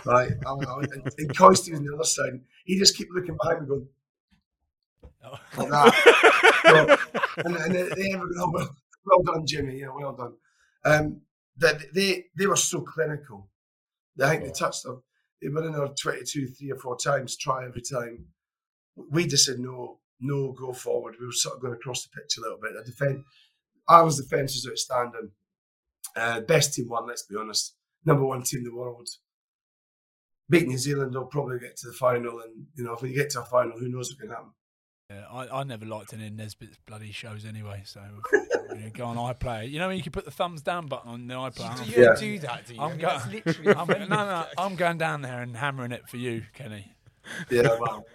right? 0.05 0.31
I, 0.45 0.49
I, 0.49 0.79
and, 0.91 1.11
and 1.17 1.38
Coisty 1.38 1.71
was 1.71 1.79
on 1.79 1.85
the 1.85 1.93
other 1.93 2.03
side. 2.03 2.41
He 2.65 2.77
just 2.77 2.97
kept 2.97 3.11
looking 3.11 3.38
behind 3.41 3.61
me 3.61 3.67
going, 3.67 3.88
like 5.57 5.69
that. 5.69 5.93
So, 6.65 6.97
and, 7.45 7.55
and 7.55 7.75
they, 7.75 7.84
they 7.84 8.15
were 8.15 8.28
going, 8.28 8.39
oh, 8.39 8.51
well, 8.53 8.75
well 9.05 9.23
done, 9.23 9.45
Jimmy. 9.45 9.80
Yeah, 9.80 9.88
well 9.95 10.13
done. 10.13 10.34
Um, 10.86 11.21
that 11.57 11.93
they 11.93 12.25
they 12.38 12.47
were 12.47 12.55
so 12.55 12.82
clinical. 12.82 13.49
I 14.21 14.30
think 14.30 14.43
they 14.43 14.51
touched 14.51 14.84
them. 14.84 15.03
They 15.41 15.49
were 15.49 15.65
in 15.65 15.73
there 15.73 15.88
22, 15.88 16.47
three 16.47 16.71
or 16.71 16.78
four 16.78 16.97
times, 16.97 17.38
try 17.38 17.65
every 17.65 17.82
time. 17.82 18.25
We 19.11 19.28
just 19.28 19.45
said 19.45 19.59
no, 19.59 19.99
no, 20.19 20.53
go 20.53 20.73
forward. 20.73 21.15
We 21.19 21.28
were 21.28 21.32
sort 21.32 21.55
of 21.55 21.61
going 21.61 21.75
across 21.75 22.03
the 22.03 22.09
pitch 22.09 22.38
a 22.38 22.41
little 22.41 22.57
bit. 22.59 22.71
The 22.73 22.84
defend, 22.84 23.23
Ireland's 23.88 24.21
defence 24.21 24.55
was 24.55 24.67
outstanding. 24.71 25.32
Uh, 26.15 26.41
best 26.41 26.73
team 26.73 26.89
won, 26.89 27.07
let's 27.07 27.23
be 27.23 27.36
honest. 27.36 27.75
Number 28.05 28.25
one 28.25 28.41
team 28.41 28.59
in 28.59 28.65
the 28.65 28.75
world. 28.75 29.07
Beat 30.49 30.67
New 30.67 30.78
Zealand, 30.78 31.13
they'll 31.13 31.25
probably 31.25 31.59
get 31.59 31.75
to 31.78 31.88
the 31.88 31.93
final. 31.93 32.39
And, 32.39 32.67
you 32.75 32.84
know, 32.84 32.93
if 32.93 33.01
we 33.01 33.13
get 33.13 33.30
to 33.32 33.41
a 33.41 33.45
final, 33.45 33.78
who 33.78 33.89
knows 33.89 34.09
what 34.09 34.19
can 34.19 34.30
happen. 34.30 34.53
Yeah, 35.10 35.24
I, 35.32 35.60
I 35.60 35.64
never 35.64 35.86
liked 35.86 36.14
any 36.14 36.28
of 36.28 36.34
Nesbitt's 36.34 36.78
bloody 36.86 37.14
shows 37.14 37.45
anyway, 37.45 37.82
so 37.86 38.01
you 38.34 38.76
know, 38.82 38.89
go 38.93 39.05
on 39.05 39.16
iPlayer. 39.16 39.70
You 39.70 39.80
know 39.80 39.88
when 39.88 39.95
you 39.95 40.03
can 40.03 40.12
put 40.12 40.26
the 40.26 40.32
thumbs 40.32 40.62
down 40.62 40.88
button 40.88 41.10
on 41.10 41.28
the 41.28 41.34
iPlayer? 41.34 41.78
Do 41.86 41.89
You 41.89 42.03
I'm- 42.08 42.14
Yeah. 42.14 42.20
do 42.20 42.39
that, 42.39 42.68
do 42.68 42.74
you? 42.76 42.82
I'm, 42.82 42.97
go- 42.97 43.18
literally 43.32 43.74
I'm, 43.74 43.88
no, 43.88 44.05
no, 44.26 44.45
I'm 44.58 44.76
going 44.76 44.97
down 44.97 45.22
there 45.22 45.41
and 45.41 45.55
hammering 45.55 45.93
it 45.93 46.10
for 46.10 46.18
you, 46.18 46.43
Kenny. 46.53 46.91
Yeah, 47.49 47.78
well, 47.80 48.05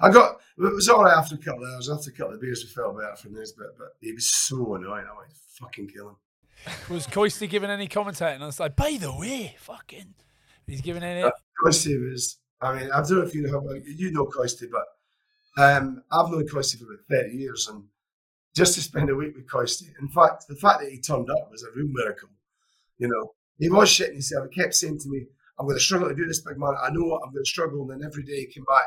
I 0.00 0.10
got 0.10 0.36
it 0.58 0.74
was 0.74 0.86
all 0.90 1.04
right 1.04 1.16
after 1.16 1.34
a 1.34 1.38
couple 1.38 1.64
of 1.64 1.70
hours. 1.72 1.88
After 1.88 2.10
a 2.10 2.12
couple 2.12 2.34
of 2.34 2.40
beers, 2.42 2.62
we 2.62 2.70
felt 2.70 2.98
better 2.98 3.16
from 3.16 3.32
this, 3.32 3.52
but 3.52 3.78
but 3.78 3.88
he 4.02 4.12
was 4.12 4.26
so 4.30 4.74
annoying. 4.74 5.06
I 5.10 5.14
wanted 5.14 5.30
to 5.30 5.36
fucking 5.60 5.88
kill 5.88 6.10
him. 6.10 6.16
Was 6.90 7.06
Coisty 7.06 7.48
giving 7.48 7.70
any 7.70 7.88
commentating? 7.88 8.42
I 8.42 8.46
was 8.46 8.60
like, 8.60 8.76
by 8.76 8.98
the 9.00 9.12
way, 9.14 9.56
fucking. 9.60 10.14
He's 10.66 10.80
giving 10.82 11.02
any. 11.02 11.22
Uh, 11.22 11.30
Coisty 11.64 11.96
was. 12.10 12.38
I 12.60 12.74
mean, 12.78 12.90
I 12.90 12.98
don't 13.02 13.12
know 13.12 13.22
if 13.22 13.34
you 13.34 13.42
know 13.42 13.60
how 13.60 13.74
you 13.86 14.10
know 14.12 14.26
Coisty, 14.26 14.66
but 14.70 14.82
um, 15.56 16.02
I've 16.10 16.30
known 16.30 16.46
Coisty 16.46 16.78
for 16.78 16.84
about 16.84 17.04
thirty 17.10 17.36
years, 17.36 17.68
and 17.68 17.84
just 18.54 18.74
to 18.74 18.80
spend 18.80 19.10
a 19.10 19.14
week 19.14 19.34
with 19.34 19.48
Coisty. 19.50 19.86
In 20.00 20.08
fact, 20.08 20.44
the 20.48 20.56
fact 20.56 20.80
that 20.80 20.90
he 20.90 21.00
turned 21.00 21.30
up 21.30 21.50
was 21.50 21.62
a 21.62 21.76
real 21.76 21.88
miracle. 21.90 22.30
You 22.98 23.08
know, 23.08 23.34
he 23.58 23.68
was 23.68 23.88
shitting 23.90 24.12
himself. 24.12 24.48
He 24.50 24.60
kept 24.60 24.74
saying 24.74 24.98
to 25.00 25.08
me, 25.08 25.26
"I'm 25.58 25.66
going 25.66 25.76
to 25.76 25.82
struggle 25.82 26.08
to 26.08 26.14
do 26.14 26.26
this, 26.26 26.40
big 26.40 26.58
man. 26.58 26.74
I 26.80 26.90
know 26.90 27.14
I'm 27.14 27.32
going 27.32 27.44
to 27.44 27.48
struggle." 27.48 27.82
And 27.82 27.90
then 27.90 28.08
every 28.08 28.22
day 28.24 28.40
he 28.40 28.46
came 28.46 28.64
back. 28.64 28.86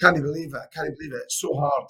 Can't 0.00 0.16
you 0.16 0.22
believe 0.22 0.54
it? 0.54 0.60
Can't 0.74 0.88
you 0.88 0.96
believe 0.98 1.12
it? 1.14 1.24
It's 1.24 1.40
so 1.40 1.54
hard. 1.54 1.88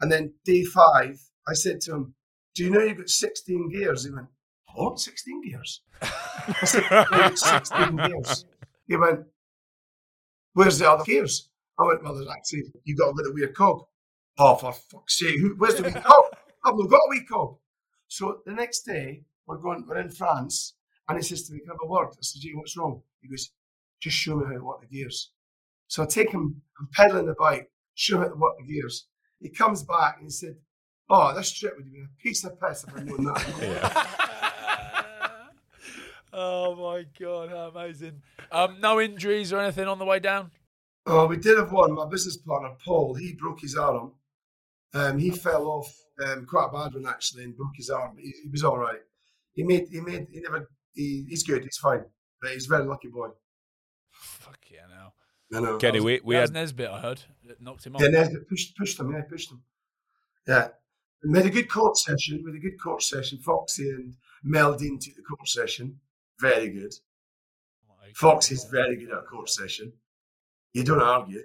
And 0.00 0.10
then 0.10 0.34
day 0.44 0.64
five, 0.64 1.20
I 1.46 1.54
said 1.54 1.80
to 1.82 1.94
him, 1.94 2.14
"Do 2.54 2.64
you 2.64 2.70
know 2.70 2.80
you've 2.80 2.98
got 2.98 3.08
16 3.08 3.70
gears?" 3.70 4.04
He 4.04 4.10
went, 4.10 4.28
"What? 4.74 4.98
16 4.98 5.42
gears?" 5.48 5.82
I 6.02 6.64
said, 6.64 6.84
"I've 6.90 7.38
16 7.38 7.96
gears." 8.08 8.44
He 8.86 8.96
went, 8.96 9.26
"Where's 10.54 10.78
the 10.78 10.90
other 10.90 11.04
gears?" 11.04 11.48
I 11.82 11.86
went, 11.88 12.02
"Well, 12.02 12.14
there's 12.14 12.28
actually 12.28 12.64
you 12.84 12.96
got 12.96 13.10
a 13.10 13.16
little 13.16 13.34
weird 13.34 13.54
cog." 13.54 13.82
Oh, 14.38 14.54
for 14.56 14.72
fuck's 14.72 15.18
sake! 15.18 15.38
Who, 15.40 15.54
where's 15.58 15.74
the 15.74 15.82
wee 15.82 15.92
cog? 15.92 16.24
I've 16.64 16.76
not 16.76 16.90
got 16.90 16.96
a 16.96 17.10
wee 17.10 17.24
cog. 17.24 17.56
So 18.08 18.40
the 18.46 18.52
next 18.52 18.82
day, 18.82 19.24
we're 19.46 19.58
going, 19.58 19.84
we're 19.86 19.98
in 19.98 20.10
France, 20.10 20.74
and 21.08 21.18
he 21.18 21.24
says 21.24 21.46
to 21.46 21.52
me, 21.52 21.60
"Can 21.60 21.70
I 21.70 21.74
have 21.74 21.80
a 21.82 21.86
word?" 21.86 22.08
I 22.10 22.20
said, 22.20 22.40
"Gee, 22.40 22.52
what's 22.54 22.76
wrong?" 22.76 23.02
He 23.20 23.28
goes, 23.28 23.50
"Just 24.00 24.16
show 24.16 24.36
me 24.36 24.46
how 24.46 24.52
to 24.52 24.64
work 24.64 24.80
the 24.80 24.86
gears." 24.86 25.32
So 25.88 26.02
I 26.02 26.06
take 26.06 26.30
him, 26.30 26.62
I'm 26.80 26.88
pedaling 26.94 27.26
the 27.26 27.34
bike, 27.38 27.70
show 27.94 28.16
him 28.16 28.22
how 28.22 28.28
to 28.28 28.36
work 28.36 28.56
the 28.58 28.64
gears. 28.64 29.08
He 29.40 29.50
comes 29.50 29.82
back 29.82 30.16
and 30.16 30.26
he 30.26 30.30
said, 30.30 30.56
"Oh, 31.10 31.34
this 31.34 31.52
trip 31.52 31.74
would 31.76 31.84
have 31.84 31.92
been 31.92 32.08
a 32.08 32.22
piece 32.22 32.44
of 32.44 32.58
piss 32.60 32.84
if 32.84 32.96
I'd 32.96 33.06
known 33.06 33.24
that." 33.24 34.22
oh 36.32 36.74
my 36.76 37.04
god, 37.18 37.50
how 37.50 37.72
amazing! 37.74 38.22
Um, 38.50 38.80
no 38.80 39.00
injuries 39.00 39.52
or 39.52 39.58
anything 39.58 39.88
on 39.88 39.98
the 39.98 40.04
way 40.04 40.18
down. 40.18 40.50
Oh, 41.06 41.26
we 41.26 41.36
did 41.36 41.58
have 41.58 41.72
one. 41.72 41.92
My 41.92 42.06
business 42.06 42.36
partner, 42.36 42.70
Paul, 42.84 43.14
he 43.14 43.34
broke 43.34 43.60
his 43.60 43.76
arm. 43.76 44.12
Um, 44.94 45.18
he 45.18 45.30
fell 45.30 45.66
off 45.66 45.92
um, 46.24 46.46
quite 46.46 46.68
a 46.68 46.72
bad 46.72 46.94
one 46.94 47.06
actually 47.06 47.44
and 47.44 47.56
broke 47.56 47.76
his 47.76 47.90
arm. 47.90 48.16
He, 48.18 48.32
he 48.42 48.48
was 48.50 48.62
all 48.62 48.78
right. 48.78 49.00
He 49.54 49.64
made, 49.64 49.88
he 49.90 50.00
made, 50.00 50.28
he 50.30 50.40
never, 50.40 50.68
he, 50.94 51.26
he's 51.28 51.42
good. 51.42 51.64
He's 51.64 51.78
fine. 51.78 52.04
But 52.40 52.52
he's 52.52 52.66
a 52.66 52.68
very 52.68 52.84
lucky 52.84 53.08
boy. 53.08 53.28
Fuck 54.10 54.58
yeah, 54.70 54.86
now. 54.88 55.14
I 55.56 55.60
know. 55.60 55.78
Kenny, 55.78 55.98
was- 55.98 56.04
we, 56.04 56.20
we 56.22 56.34
had 56.34 56.42
was 56.42 56.50
Nesbitt, 56.52 56.90
I 56.90 57.00
heard. 57.00 57.22
That 57.46 57.60
knocked 57.60 57.86
him 57.86 57.96
off. 57.96 58.02
Yeah, 58.02 58.08
Nesbitt 58.08 58.48
pushed, 58.48 58.76
pushed 58.76 59.00
him. 59.00 59.12
Yeah, 59.12 59.22
pushed 59.22 59.50
him. 59.50 59.62
Yeah. 60.46 60.68
We 61.24 61.38
had 61.38 61.46
a 61.46 61.50
good 61.50 61.70
court 61.70 61.96
session. 61.96 62.42
We 62.44 62.50
had 62.50 62.58
a 62.58 62.62
good 62.62 62.80
court 62.80 63.02
session. 63.02 63.38
Foxy 63.38 63.88
and 63.90 64.14
Mel 64.42 64.74
Dean 64.74 64.98
took 64.98 65.14
the 65.14 65.22
court 65.22 65.48
session. 65.48 66.00
Very 66.40 66.68
good. 66.70 66.92
Foxy's 68.14 68.64
very 68.64 68.96
good 68.96 69.10
at 69.10 69.18
a 69.18 69.22
court 69.22 69.48
session. 69.48 69.92
You 70.74 70.84
don't 70.84 71.02
argue. 71.02 71.42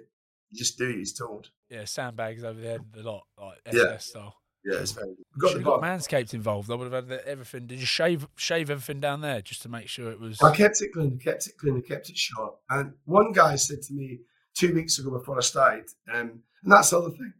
You 0.50 0.58
just 0.58 0.78
do 0.78 0.86
what 0.86 0.96
he's 0.96 1.12
told. 1.12 1.50
Yeah, 1.68 1.84
sandbags 1.84 2.44
over 2.44 2.60
there 2.60 2.78
a 2.98 3.02
lot, 3.02 3.24
like 3.40 3.58
SS 3.66 3.76
Yeah. 3.84 3.96
style. 3.98 4.34
Yeah, 4.64 4.80
it's 4.80 4.92
very 4.92 5.14
got 5.38 5.50
Should 5.52 5.60
the 5.60 5.64
got. 5.64 5.82
Manscaped 5.82 6.34
involved. 6.34 6.70
I 6.70 6.74
would 6.74 6.92
have 6.92 7.04
had 7.04 7.08
the- 7.08 7.26
everything. 7.28 7.66
Did 7.66 7.78
you 7.80 7.86
shave 7.86 8.26
shave 8.36 8.70
everything 8.70 9.00
down 9.00 9.20
there 9.20 9.40
just 9.40 9.62
to 9.62 9.68
make 9.68 9.88
sure 9.88 10.10
it 10.10 10.18
was? 10.18 10.40
I 10.42 10.54
kept 10.54 10.80
it 10.82 10.92
clean, 10.92 11.18
I 11.20 11.22
kept 11.22 11.46
it 11.46 11.56
clean, 11.58 11.76
I 11.76 11.80
kept 11.80 12.10
it 12.10 12.16
short. 12.16 12.56
And 12.70 12.94
one 13.04 13.32
guy 13.32 13.56
said 13.56 13.82
to 13.82 13.94
me 13.94 14.20
two 14.54 14.74
weeks 14.74 14.98
ago 14.98 15.10
before 15.10 15.38
I 15.38 15.42
started, 15.42 15.88
um, 16.12 16.42
and 16.62 16.72
that's 16.72 16.90
the 16.90 16.98
other 16.98 17.10
thing. 17.10 17.32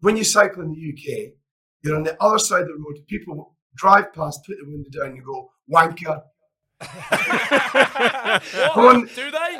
When 0.00 0.16
you 0.16 0.24
cycle 0.24 0.62
in 0.62 0.72
the 0.72 0.76
UK, 0.92 1.34
you're 1.82 1.96
on 1.96 2.02
the 2.02 2.20
other 2.22 2.38
side 2.38 2.62
of 2.62 2.68
the 2.68 2.74
road, 2.84 3.06
people 3.06 3.56
drive 3.74 4.12
past, 4.12 4.44
put 4.44 4.56
the 4.58 4.68
window 4.68 4.90
down, 4.90 5.14
you 5.16 5.22
go, 5.22 5.50
wanker. 5.72 6.22
What? 8.74 9.08
Do 9.14 9.30
they? 9.30 9.58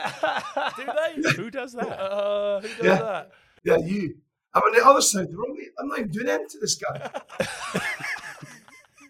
Do 0.77 0.85
they? 0.87 1.31
who 1.37 1.51
does 1.51 1.73
that? 1.73 1.89
Uh, 1.99 2.61
who 2.61 2.69
does 2.69 2.85
Yeah. 2.85 2.99
that? 2.99 3.31
Yeah, 3.64 3.77
you. 3.79 4.17
I'm 4.55 4.62
on 4.62 4.73
the 4.75 4.87
other 4.87 5.01
side 5.01 5.25
of 5.25 5.31
the 5.31 5.37
mate. 5.55 5.69
I'm 5.79 5.89
not 5.89 5.99
even 5.99 6.11
doing 6.11 6.29
anything 6.29 6.49
to 6.49 6.59
this 6.61 6.77
guy. 6.77 7.11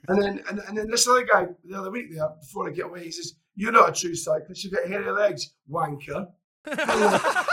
and 0.09 0.23
then 0.23 0.43
and, 0.49 0.59
and 0.61 0.77
then 0.79 0.91
this 0.91 1.07
other 1.09 1.25
guy 1.25 1.47
the 1.65 1.79
other 1.79 1.91
week 1.91 2.07
there, 2.13 2.29
before 2.41 2.69
I 2.69 2.73
get 2.73 2.87
away, 2.87 3.05
he 3.05 3.11
says, 3.13 3.35
You're 3.55 3.73
not 3.73 3.89
a 3.91 3.93
true 3.93 4.15
cyclist, 4.15 4.65
you've 4.65 4.73
got 4.73 4.87
hairy 4.89 5.11
legs, 5.13 5.53
wanker. 5.71 6.29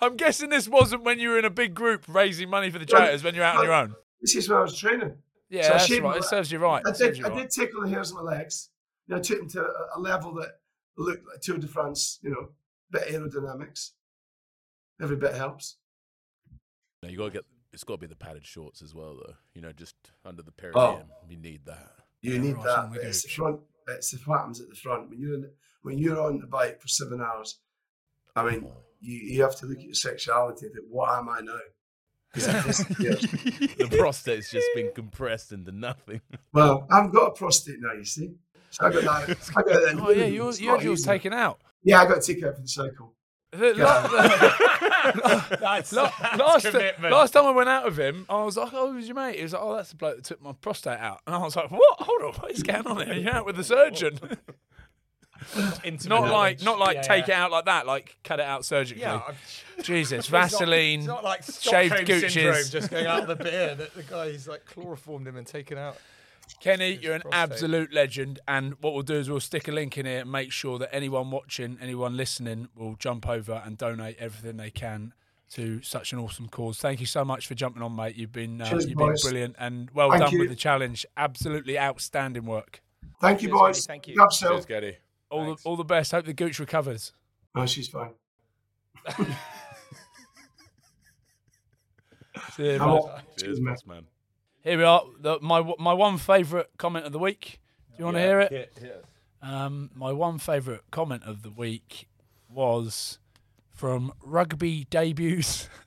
I'm 0.00 0.16
guessing 0.16 0.48
this 0.50 0.66
wasn't 0.68 1.04
when 1.04 1.18
you 1.20 1.28
were 1.30 1.38
in 1.38 1.44
a 1.44 1.50
big 1.50 1.74
group 1.74 2.04
raising 2.08 2.48
money 2.48 2.70
for 2.70 2.78
the 2.78 2.86
charities 2.86 3.22
when 3.22 3.34
you're 3.34 3.44
out 3.44 3.58
on 3.58 3.64
your 3.64 3.74
own. 3.74 3.94
This 4.20 4.34
is 4.34 4.48
when 4.48 4.58
I 4.58 4.62
was 4.62 4.76
training. 4.76 5.14
Yeah, 5.52 5.62
So 5.64 5.68
I 5.68 5.72
that's 5.72 5.86
shaved 5.86 6.02
right. 6.04 6.16
It 6.16 6.24
serves 6.24 6.50
you 6.50 6.58
right. 6.58 6.82
I 6.86 6.90
did. 6.92 7.18
you 7.18 7.26
I 7.26 7.28
right. 7.28 7.38
did 7.42 7.50
tickle 7.50 7.82
the 7.82 7.88
hairs 7.90 8.10
on 8.12 8.24
my 8.24 8.30
legs. 8.36 8.70
You 9.06 9.14
know, 9.14 9.18
I 9.18 9.22
took 9.22 9.38
them 9.38 9.48
to 9.50 9.60
a, 9.60 9.98
a 9.98 10.00
level 10.00 10.34
that 10.36 10.52
looked 10.96 11.26
like 11.28 11.40
Tour 11.42 11.58
de 11.58 11.66
France. 11.68 12.18
You 12.22 12.30
know, 12.30 12.48
bit 12.90 13.08
aerodynamics. 13.08 13.90
Every 15.00 15.16
bit 15.16 15.34
helps. 15.34 15.76
Now 17.02 17.10
you 17.10 17.18
got 17.18 17.24
to 17.26 17.30
get. 17.30 17.44
It's 17.72 17.84
got 17.84 17.94
to 17.94 17.98
be 18.00 18.06
the 18.06 18.16
padded 18.16 18.46
shorts 18.46 18.82
as 18.82 18.94
well, 18.94 19.14
though. 19.16 19.34
You 19.54 19.62
know, 19.62 19.72
just 19.72 19.94
under 20.24 20.42
the 20.42 20.52
Oh. 20.52 20.72
perineum. 20.72 21.08
You 21.28 21.36
need 21.38 21.64
that. 21.66 21.90
You 22.22 22.38
need 22.38 22.54
right, 22.56 22.64
that. 22.64 22.78
on 22.78 22.90
the 22.92 22.98
but 22.98 23.06
It's 23.06 23.22
the 23.22 23.28
gooch. 23.28 23.36
front. 23.36 23.60
It's 23.88 24.26
what 24.26 24.38
happens 24.38 24.60
at 24.60 24.68
the 24.68 24.74
front 24.76 25.10
when 25.10 25.18
you're 25.20 25.34
in, 25.34 25.50
when 25.82 25.98
you're 25.98 26.20
on 26.20 26.38
the 26.38 26.46
bike 26.46 26.80
for 26.80 26.88
seven 26.88 27.20
hours. 27.20 27.58
I 28.36 28.48
mean, 28.48 28.70
you, 29.00 29.16
you 29.16 29.42
have 29.42 29.56
to 29.56 29.66
look 29.66 29.78
at 29.78 29.84
your 29.84 29.94
sexuality. 29.94 30.66
and 30.66 30.74
think, 30.74 30.86
what 30.88 31.10
am 31.18 31.28
I 31.28 31.40
now? 31.40 31.58
'Cause 32.32 32.48
it 32.48 32.64
disappears. 32.64 33.20
the 33.76 33.96
prostate's 33.98 34.50
just 34.50 34.66
been 34.74 34.90
compressed 34.94 35.52
into 35.52 35.70
nothing. 35.72 36.20
well, 36.52 36.86
I've 36.90 37.12
got 37.12 37.26
a 37.26 37.30
prostate 37.32 37.76
now. 37.80 37.92
You 37.92 38.04
see, 38.04 38.32
so 38.70 38.86
I 38.86 38.90
got 38.92 39.02
that. 39.26 39.50
I 39.56 39.62
got 39.62 39.66
that. 39.66 39.98
Oh 40.00 40.10
yeah, 40.10 40.24
you, 40.24 40.48
It's 40.48 40.60
you 40.60 40.68
not 40.68 40.78
had 40.78 40.84
yours 40.86 41.02
taken 41.02 41.32
out. 41.34 41.60
Yeah, 41.84 42.00
I 42.00 42.06
got 42.06 42.18
a 42.18 42.20
take 42.22 42.38
it 42.38 42.44
out 42.44 42.54
for 42.56 42.62
the 42.62 42.68
cycle. 42.68 43.12
The- 43.50 43.74
la- 43.74 44.08
That's, 45.60 45.92
la- 45.92 46.10
that's 46.20 46.38
last, 46.38 46.66
commitment. 46.70 47.12
last 47.12 47.32
time 47.32 47.44
I 47.44 47.50
went 47.50 47.68
out 47.68 47.84
with 47.84 47.98
him, 47.98 48.24
I 48.30 48.42
was 48.44 48.56
like, 48.56 48.70
"Oh, 48.72 48.92
who's 48.92 49.06
your 49.08 49.14
mate?" 49.16 49.36
He 49.36 49.42
was 49.42 49.52
like, 49.52 49.62
"Oh, 49.62 49.76
that's 49.76 49.90
the 49.90 49.96
bloke 49.96 50.16
that 50.16 50.24
took 50.24 50.40
my 50.42 50.52
prostate 50.52 50.98
out." 51.00 51.20
And 51.26 51.34
I 51.36 51.38
was 51.38 51.54
like, 51.56 51.70
"What? 51.70 52.00
Hold 52.00 52.22
on, 52.22 52.32
what 52.40 52.50
is 52.52 52.62
going 52.62 52.86
on 52.86 53.04
here? 53.04 53.14
You're 53.14 53.34
out 53.34 53.44
with 53.46 53.56
the 53.56 53.64
surgeon." 53.64 54.18
Intimate 55.84 56.08
not 56.08 56.30
like, 56.32 56.62
not 56.62 56.78
like 56.78 56.96
Yeah, 56.96 57.02
take 57.02 57.26
yeah. 57.28 57.34
it 57.34 57.40
out 57.42 57.50
like 57.50 57.64
that, 57.66 57.86
like 57.86 58.16
cut 58.24 58.40
it 58.40 58.46
out 58.46 58.64
surgically. 58.64 59.02
Yeah, 59.02 59.16
I'm- 59.16 59.34
Jesus, 59.82 60.20
It's 60.20 60.30
not- 60.30 60.40
Vaseline, 60.50 60.98
It's 61.00 61.08
not 61.08 61.24
like 61.24 61.42
shaved 61.44 61.94
Stockholm 61.94 62.20
syndrome 62.20 62.54
gooches. 62.56 62.70
just 62.72 62.90
going 62.90 63.06
out 63.06 63.28
of 63.28 63.38
the 63.38 63.44
beer. 63.44 63.74
That 63.74 63.94
the 63.94 64.02
guy's 64.02 64.46
like 64.48 64.64
chloroformed 64.66 65.26
him 65.26 65.36
and 65.36 65.46
taken 65.46 65.78
out. 65.78 65.96
Kenny, 66.60 66.98
you're 67.00 67.14
an 67.14 67.22
prostate. 67.22 67.52
absolute 67.52 67.92
legend. 67.92 68.40
And 68.46 68.74
what 68.82 68.92
we'll 68.94 69.02
do 69.02 69.14
is 69.14 69.30
we'll 69.30 69.40
stick 69.40 69.68
a 69.68 69.72
link 69.72 69.96
in 69.96 70.06
here 70.06 70.20
and 70.20 70.30
make 70.30 70.52
sure 70.52 70.78
that 70.78 70.94
anyone 70.94 71.30
watching, 71.30 71.78
anyone 71.80 72.16
listening, 72.16 72.68
will 72.76 72.94
jump 72.96 73.26
over 73.28 73.62
and 73.64 73.78
donate 73.78 74.16
everything 74.18 74.58
they 74.58 74.70
can 74.70 75.14
to 75.52 75.80
such 75.82 76.12
an 76.12 76.18
awesome 76.18 76.48
cause. 76.48 76.78
Thank 76.78 77.00
you 77.00 77.06
so 77.06 77.24
much 77.24 77.46
for 77.46 77.54
jumping 77.54 77.82
on, 77.82 77.94
mate. 77.96 78.16
You've 78.16 78.32
been 78.32 78.60
uh, 78.60 78.68
Cheers, 78.68 78.86
you've 78.88 78.98
been 78.98 79.08
boys. 79.08 79.22
brilliant 79.22 79.56
and 79.58 79.90
well 79.92 80.10
Thank 80.10 80.22
done 80.24 80.32
you. 80.32 80.38
with 80.40 80.48
the 80.50 80.56
challenge. 80.56 81.04
Absolutely 81.16 81.78
outstanding 81.78 82.44
work. 82.44 82.82
Thank 83.20 83.42
you, 83.42 83.48
Cheers, 83.48 83.58
boys. 83.60 83.76
mate. 83.78 83.92
Thank 83.92 84.08
you. 84.08 84.14
Help 84.18 84.30
yourself. 84.32 84.52
Cheers, 84.54 84.66
Getty. 84.66 84.96
All 85.32 85.46
Thanks. 85.46 85.62
the, 85.62 85.68
all 85.68 85.76
the 85.76 85.84
best. 85.84 86.12
Hope 86.12 86.26
the 86.26 86.34
gooch 86.34 86.58
recovers. 86.58 87.12
Oh, 87.54 87.64
she's 87.66 87.88
fine. 87.88 88.10
See 92.52 92.72
you, 92.72 92.78
I'm 92.78 93.22
Cheers, 93.38 93.60
boss 93.60 93.86
man. 93.86 94.04
Here 94.62 94.76
we 94.76 94.84
are. 94.84 95.02
The, 95.18 95.38
my 95.40 95.62
my 95.78 95.94
one 95.94 96.18
favourite 96.18 96.66
comment 96.76 97.06
of 97.06 97.12
the 97.12 97.18
week. 97.18 97.60
Do 97.90 97.96
you 97.98 98.04
want 98.04 98.18
to 98.18 98.20
hear 98.20 98.40
it? 98.40 99.04
Um, 99.40 99.90
my 99.94 100.12
one 100.12 100.38
favourite 100.38 100.82
comment 100.90 101.22
of 101.24 101.42
the 101.42 101.50
week 101.50 102.08
was 102.48 103.18
from 103.70 104.12
rugby 104.22 104.86
debuts. 104.90 105.68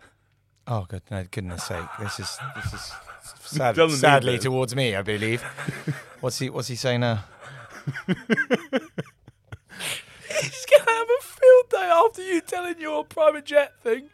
Oh, 0.68 0.88
good, 0.90 1.04
no, 1.12 1.24
goodness 1.30 1.64
sake! 1.66 1.86
This 2.00 2.20
is 2.20 2.40
this 2.56 2.74
is 2.74 2.92
sad, 3.40 3.76
Doesn't 3.76 3.98
need 3.98 4.00
sadly 4.00 4.40
towards 4.40 4.76
me, 4.76 4.96
I 4.96 5.04
believe. 5.04 5.44
What's 6.22 6.40
he 6.40 6.50
What's 6.50 6.70
he 6.70 6.76
saying 6.76 7.02
now? 7.02 7.24
He's 10.42 10.66
gonna 10.66 10.92
have 10.92 11.08
a 11.20 11.24
field 11.24 11.70
day 11.72 11.78
after 12.06 12.22
you 12.24 12.42
telling 12.42 12.80
your 12.80 13.04
private 13.06 13.46
jet 13.46 13.74
thing. 13.84 14.10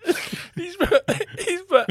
He's 0.56 0.76
put, 0.76 1.04
he's 1.40 1.62
put 1.64 1.90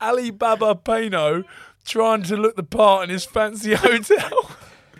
Alibaba 0.00 0.74
Pano 0.74 1.44
trying 1.84 2.22
to 2.24 2.36
look 2.36 2.56
the 2.56 2.62
part 2.62 3.04
in 3.04 3.10
his 3.10 3.24
fancy 3.24 3.74
hotel. 3.76 4.50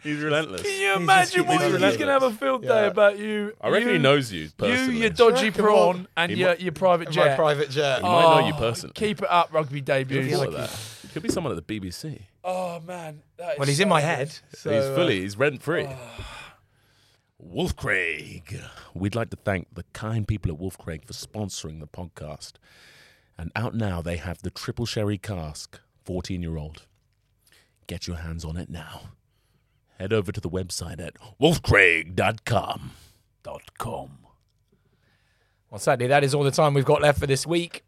He's 0.03 0.19
relentless. 0.23 0.63
Can 0.63 0.81
you 0.81 0.89
He's 0.95 0.97
imagine 1.03 1.35
just- 1.45 1.49
what 1.49 1.61
he's 1.73 1.81
he's, 1.83 1.97
gonna 1.99 2.13
have 2.13 2.23
a 2.23 2.31
field 2.31 2.63
day 2.63 2.69
Yeah. 2.69 2.87
about 2.87 3.19
you? 3.19 3.55
I 3.61 3.69
reckon 3.69 3.89
you, 3.89 3.95
he 3.95 3.99
knows 4.01 4.33
you 4.33 4.45
You, 4.45 4.51
personally. 4.57 5.01
your 5.01 5.11
dodgy 5.11 5.51
Come 5.51 5.65
prawn, 5.67 5.89
on. 5.97 6.09
and 6.17 6.33
He 6.33 6.39
your 6.39 6.49
might- 6.51 6.61
your 6.61 6.73
private 6.73 7.09
My 7.09 7.13
jet. 7.13 7.37
private 7.37 7.69
jet. 7.71 7.99
He 7.99 8.03
might 8.05 8.41
know 8.41 8.47
you 8.47 8.55
Oh, 8.55 8.59
personally. 8.59 8.95
Keep 8.95 9.23
it 9.23 9.31
up, 9.31 9.53
rugby 9.53 9.83
Could 9.83 10.09
be 10.09 10.15
debuts. 10.23 10.39
like 10.39 10.53
that. 10.53 10.79
Could 11.13 11.23
be 11.23 11.29
someone 11.29 11.55
at 11.57 11.67
the 11.67 11.81
BBC. 11.81 12.23
Oh 12.43 12.81
man, 12.81 13.21
that 13.37 13.53
is 13.55 13.59
Well, 13.59 13.69
he's 13.69 13.77
so 13.77 13.83
in 13.83 13.89
my 13.91 14.01
good. 14.01 14.07
head. 14.07 14.39
So 14.55 14.71
he's 14.73 14.85
uh, 14.85 14.95
fully, 14.95 15.21
he's 15.21 15.37
rent 15.37 15.61
free. 15.61 15.87
Wolfcraig. 17.41 18.63
We'd 18.95 19.15
like 19.15 19.31
to 19.31 19.37
thank 19.37 19.75
the 19.75 19.85
kind 19.93 20.27
people 20.27 20.53
at 20.53 20.59
Wolfcraig 20.59 21.05
for 21.05 21.13
sponsoring 21.13 21.81
the 21.81 21.87
podcast. 21.87 22.55
And 23.39 23.51
out 23.57 23.75
now, 23.75 24.03
they 24.03 24.19
have 24.19 24.43
the 24.43 24.51
triple 24.51 24.87
sherry 24.87 25.19
cask, 25.19 25.81
14 26.05 26.43
year 26.43 26.57
old. 26.57 26.87
Get 27.87 28.07
your 28.07 28.19
hands 28.19 28.45
on 28.45 28.57
it 28.57 28.69
now. 28.69 29.13
Head 29.99 30.13
over 30.13 30.33
to 30.33 30.41
the 30.41 30.51
website 30.51 31.01
at 31.01 31.15
wolfcraig.com. 31.41 32.93
Com. 33.79 34.19
Well, 35.71 35.79
sadly, 35.79 36.07
that 36.09 36.23
is 36.23 36.35
all 36.35 36.45
the 36.45 36.51
time 36.51 36.75
we've 36.75 36.85
got 36.85 37.01
left 37.01 37.19
for 37.19 37.27
this 37.27 37.47
week. 37.47 37.83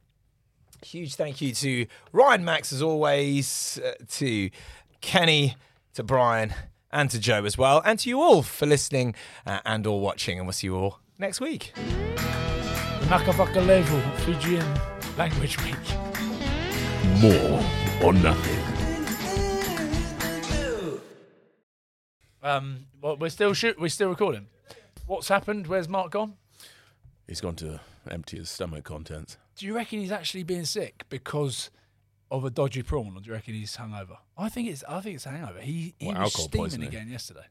Huge 0.84 1.14
thank 1.14 1.40
you 1.40 1.55
to 1.55 1.86
Ryan 2.12 2.44
Max, 2.44 2.72
as 2.72 2.82
always, 2.82 3.78
uh, 3.84 3.92
to 4.12 4.50
Kenny, 5.00 5.57
to 5.94 6.03
Bryan, 6.03 6.53
and 6.93 7.11
to 7.11 7.18
Joe 7.18 7.45
as 7.45 7.57
well, 7.57 7.82
and 7.84 7.99
to 8.01 8.09
you 8.09 8.20
all 8.20 8.43
for 8.43 8.66
listening 8.66 9.14
uh, 9.47 9.61
and 9.64 9.86
or 9.86 10.01
watching. 10.01 10.38
And 10.38 10.47
we'll 10.47 10.53
see 10.53 10.66
you 10.68 10.76
all 10.76 11.01
next 11.18 11.40
week. 11.40 11.72
Vinaka 13.01 13.32
vakalevu 13.32 14.01
Fijian 14.24 14.66
language 15.16 15.59
week. 15.64 15.76
More 17.20 17.62
or 18.03 18.12
nothing. 18.12 18.59
Um, 22.43 22.86
well, 23.01 23.16
we're 23.16 23.28
still 23.28 23.55
shoot. 23.55 23.78
We're 23.78 23.88
still 23.88 24.09
recording. 24.09 24.47
What's 25.07 25.28
happened? 25.28 25.66
Where's 25.68 25.88
Mark 25.88 26.11
gone? 26.12 26.34
He's 27.28 27.40
gone 27.40 27.55
to 27.57 27.80
empty 28.11 28.38
his 28.38 28.51
stomach 28.51 28.84
contents. 28.84 29.36
Do 29.57 29.66
you 29.66 29.74
reckon 29.74 30.01
he's 30.01 30.11
actually 30.11 30.43
being 30.43 30.64
sick 30.64 31.05
because 31.09 31.70
of 32.33 32.45
a 32.45 32.51
dodgy 32.51 32.83
prawn, 32.83 33.14
or 33.16 33.20
do 33.20 33.26
you 33.28 33.33
reckon 33.35 33.55
he's 33.55 33.76
hungover? 33.76 34.16
I 34.37 34.49
think 34.49 34.68
it's. 34.68 34.83
I 34.89 35.01
think 35.01 35.14
it's 35.16 35.26
a 35.26 35.30
hangover. 35.30 35.61
He 35.61 35.95
he 36.01 36.07
What, 36.07 36.14
was 36.18 36.22
alcohol 36.24 36.45
steaming 36.49 36.64
poisoning? 36.64 36.89
again 36.89 37.09
yesterday. 37.09 37.45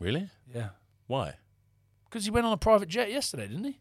Really? 0.00 0.28
Yeah, 0.54 0.68
Why? 1.06 1.34
because 2.04 2.24
he 2.24 2.30
went 2.30 2.44
on 2.46 2.52
a 2.52 2.56
private 2.58 2.88
jet 2.88 3.10
yesterday, 3.10 3.46
didn't 3.48 3.64
he? 3.64 3.78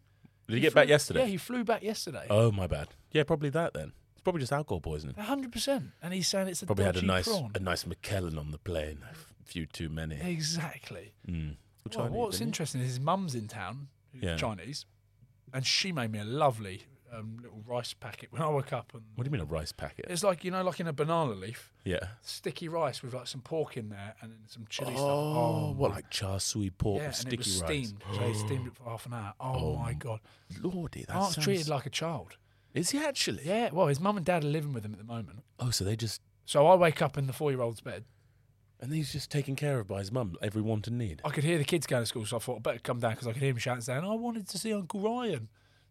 Did 0.48 0.56
he, 0.56 0.60
get 0.62 0.74
back 0.74 0.86
flew- 0.86 0.92
yesterday? 0.92 1.20
Yeah, 1.22 1.26
he 1.26 1.38
flew 1.38 1.64
back 1.64 1.84
yesterday. 1.84 2.26
Oh, 2.30 2.52
my 2.52 2.68
bad. 2.68 2.90
Yeah, 3.12 3.24
probably 3.24 3.50
that 3.50 3.74
then. 3.74 3.92
It's 4.14 4.22
probably 4.22 4.40
just 4.42 4.52
alcohol 4.54 4.80
poisoning. 4.82 5.16
hundred 5.16 5.52
percent. 5.52 5.86
And 6.02 6.14
he's 6.14 6.28
saying 6.28 6.48
it's 6.48 6.62
a 6.62 6.66
Probably 6.68 6.86
had 6.86 6.96
a 6.96 7.00
dodgy 7.02 7.08
nice 7.08 7.28
prawn. 7.28 7.52
a 7.56 7.60
nice 7.60 7.86
Macallan 7.86 8.38
on 8.38 8.52
the 8.52 8.58
plane. 8.58 9.00
A 9.12 9.46
few 9.46 9.66
too 9.66 9.90
many. 9.90 10.16
Exactly. 10.22 11.14
Mm. 11.28 11.58
Well, 11.96 12.06
need, 12.06 12.14
what's 12.14 12.38
didn't 12.38 12.50
interesting 12.50 12.82
is 12.82 12.88
his 12.88 13.00
mum's 13.00 13.36
in 13.36 13.48
town, 13.48 13.88
who's 14.14 14.24
Yeah. 14.24 14.36
Chinese, 14.38 14.86
and 15.54 15.66
she 15.66 15.92
made 15.92 16.12
me 16.12 16.20
a 16.20 16.24
lovely 16.26 16.84
um, 17.18 17.38
little 17.42 17.62
rice 17.66 17.94
packet 17.94 18.32
when 18.32 18.42
I 18.42 18.48
woke 18.50 18.74
up. 18.74 18.92
And 18.94 19.04
What 19.16 19.24
do 19.24 19.28
you 19.28 19.32
mean 19.32 19.42
a 19.42 19.46
rice 19.46 19.72
packet? 19.72 20.06
It's 20.10 20.24
like 20.24 20.44
you 20.44 20.52
know, 20.52 20.64
like 20.64 20.80
in 20.80 20.88
a 20.88 20.94
banana 20.94 21.32
leaf, 21.32 21.72
yeah. 21.84 22.00
sticky 22.22 22.68
rice 22.68 23.02
with 23.02 23.14
like 23.14 23.28
some 23.28 23.42
pork 23.42 23.78
in 23.78 23.90
there 23.90 24.16
and 24.22 24.32
then 24.32 24.40
some 24.48 24.66
chili 24.70 24.94
stuff. 24.94 25.06
Oh, 25.06 25.74
what 25.76 25.92
like 25.92 26.10
char 26.10 26.40
siu 26.40 26.72
pork 26.72 27.02
yeah, 27.02 27.08
with 27.08 27.24
and 27.24 27.34
it 27.34 27.38
was 27.40 27.56
sticky 27.56 27.74
rice? 27.80 27.88
steamed. 27.88 28.04
So 28.14 28.20
they 28.20 28.34
steamed 28.34 28.68
it 28.68 28.74
for 28.78 28.90
half 28.90 29.06
an 29.06 29.14
hour. 29.14 29.34
Oh, 29.40 29.76
my 29.78 29.94
god, 29.94 30.20
Lordy, 30.62 31.06
that 31.08 31.14
sounds... 31.14 31.38
treated 31.38 31.68
like 31.68 31.86
a 31.86 31.90
child. 31.92 32.38
Is 32.74 32.90
he 32.90 33.00
actually? 33.00 33.44
Yeah, 33.46 33.70
well, 33.72 33.88
his 33.88 34.02
mum 34.02 34.18
and 34.18 34.26
dad 34.26 34.44
are 34.44 34.48
living 34.48 34.74
with 34.74 34.84
him 34.84 34.92
at 34.92 34.98
the 34.98 35.06
moment. 35.06 35.44
Oh, 35.60 35.70
so 35.70 35.86
they 35.86 35.96
just 35.96 36.22
So 36.46 36.68
I 36.68 36.76
wake 36.76 37.02
up 37.02 37.18
in 37.18 37.28
the 37.28 37.34
four-year-old's 37.34 37.82
bed. 37.82 38.04
and 38.82 38.94
he's 38.94 39.14
just 39.14 39.32
taken 39.32 39.56
care 39.56 39.80
of 39.80 39.88
by 39.88 40.00
his 40.00 40.12
mum, 40.12 40.36
every 40.42 40.62
want 40.62 40.88
and 40.88 40.98
need. 40.98 41.22
I 41.24 41.30
could 41.30 41.46
hear 41.46 41.58
the 41.58 41.64
kids 41.64 41.88
going 41.88 42.04
to 42.04 42.06
school, 42.06 42.26
so 42.26 42.36
I 42.36 42.40
thought 42.40 42.58
I'd 42.58 42.64
better 42.64 42.80
come 42.80 43.00
down 43.00 43.12
because 43.12 43.28
I 43.28 43.32
could 43.32 43.42
hear 43.42 43.52
him 43.52 43.58
shouting, 43.58 43.82
saying, 43.82 44.04
"I 44.04 44.14
wanted 44.16 44.50
to 44.50 44.58
see 44.58 44.74
Uncle 44.74 45.00
Ryan." 45.00 45.48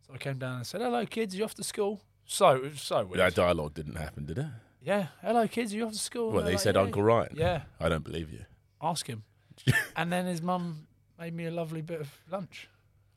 So 0.07 0.14
I 0.14 0.18
came 0.18 0.38
down 0.38 0.57
and 0.57 0.66
said, 0.66 0.80
"Hello, 0.80 1.05
kids. 1.07 1.34
Are 1.34 1.38
you 1.38 1.44
off 1.44 1.55
to 1.55 1.64
school?" 1.64 2.02
So 2.26 2.50
it 2.50 2.62
was 2.62 2.82
so 2.82 3.05
weird. 3.05 3.18
That 3.18 3.34
dialogue 3.34 3.74
didn't 3.74 3.96
happen, 3.96 4.26
did 4.26 4.38
it? 4.38 4.46
Yeah. 4.82 5.09
Hello, 5.22 5.46
kids. 5.48 5.72
Are 5.72 5.76
you 5.76 5.86
off 5.86 5.92
to 5.92 5.98
school? 5.98 6.30
Well, 6.30 6.44
they 6.44 6.52
like, 6.52 6.61
said 6.61 6.74
"Yeah." 6.74 6.82
Uncle 6.82 7.02
Ryan. 7.02 7.34
Yeah. 7.36 7.62
I 7.80 7.88
don't 7.88 8.05
believe 8.05 8.32
you. 8.32 8.44
Ask 8.82 9.07
him. 9.07 9.24
and 9.96 10.12
then 10.12 10.26
his 10.26 10.42
mum 10.42 10.86
made 11.18 11.34
me 11.34 11.46
a 11.46 11.50
lovely 11.50 11.80
bit 11.80 12.00
of 12.00 12.11
lunch. 12.30 12.68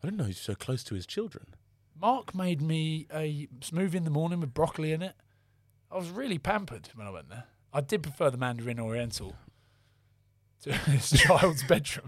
I 0.01 0.07
didn't 0.07 0.17
know 0.17 0.25
he's 0.25 0.39
so 0.39 0.55
close 0.55 0.83
to 0.85 0.95
his 0.95 1.05
children. 1.05 1.55
Mark 1.99 2.35
made 2.35 2.61
me 2.61 3.07
a 3.11 3.47
smoothie 3.59 3.95
in 3.95 4.03
the 4.03 4.11
morning 4.11 4.39
with 4.39 4.53
broccoli 4.53 4.91
in 4.91 5.01
it. 5.01 5.15
I 5.91 5.97
was 5.97 6.09
really 6.09 6.38
pampered 6.38 6.89
when 6.93 7.07
I 7.07 7.09
went 7.09 7.29
there. 7.29 7.45
I 7.73 7.81
did 7.81 8.03
prefer 8.03 8.29
the 8.29 8.38
Mandarin 8.38 8.79
Oriental 8.79 9.35
to 10.61 10.73
his 10.73 11.09
child's 11.09 11.63
bedroom. 11.63 12.07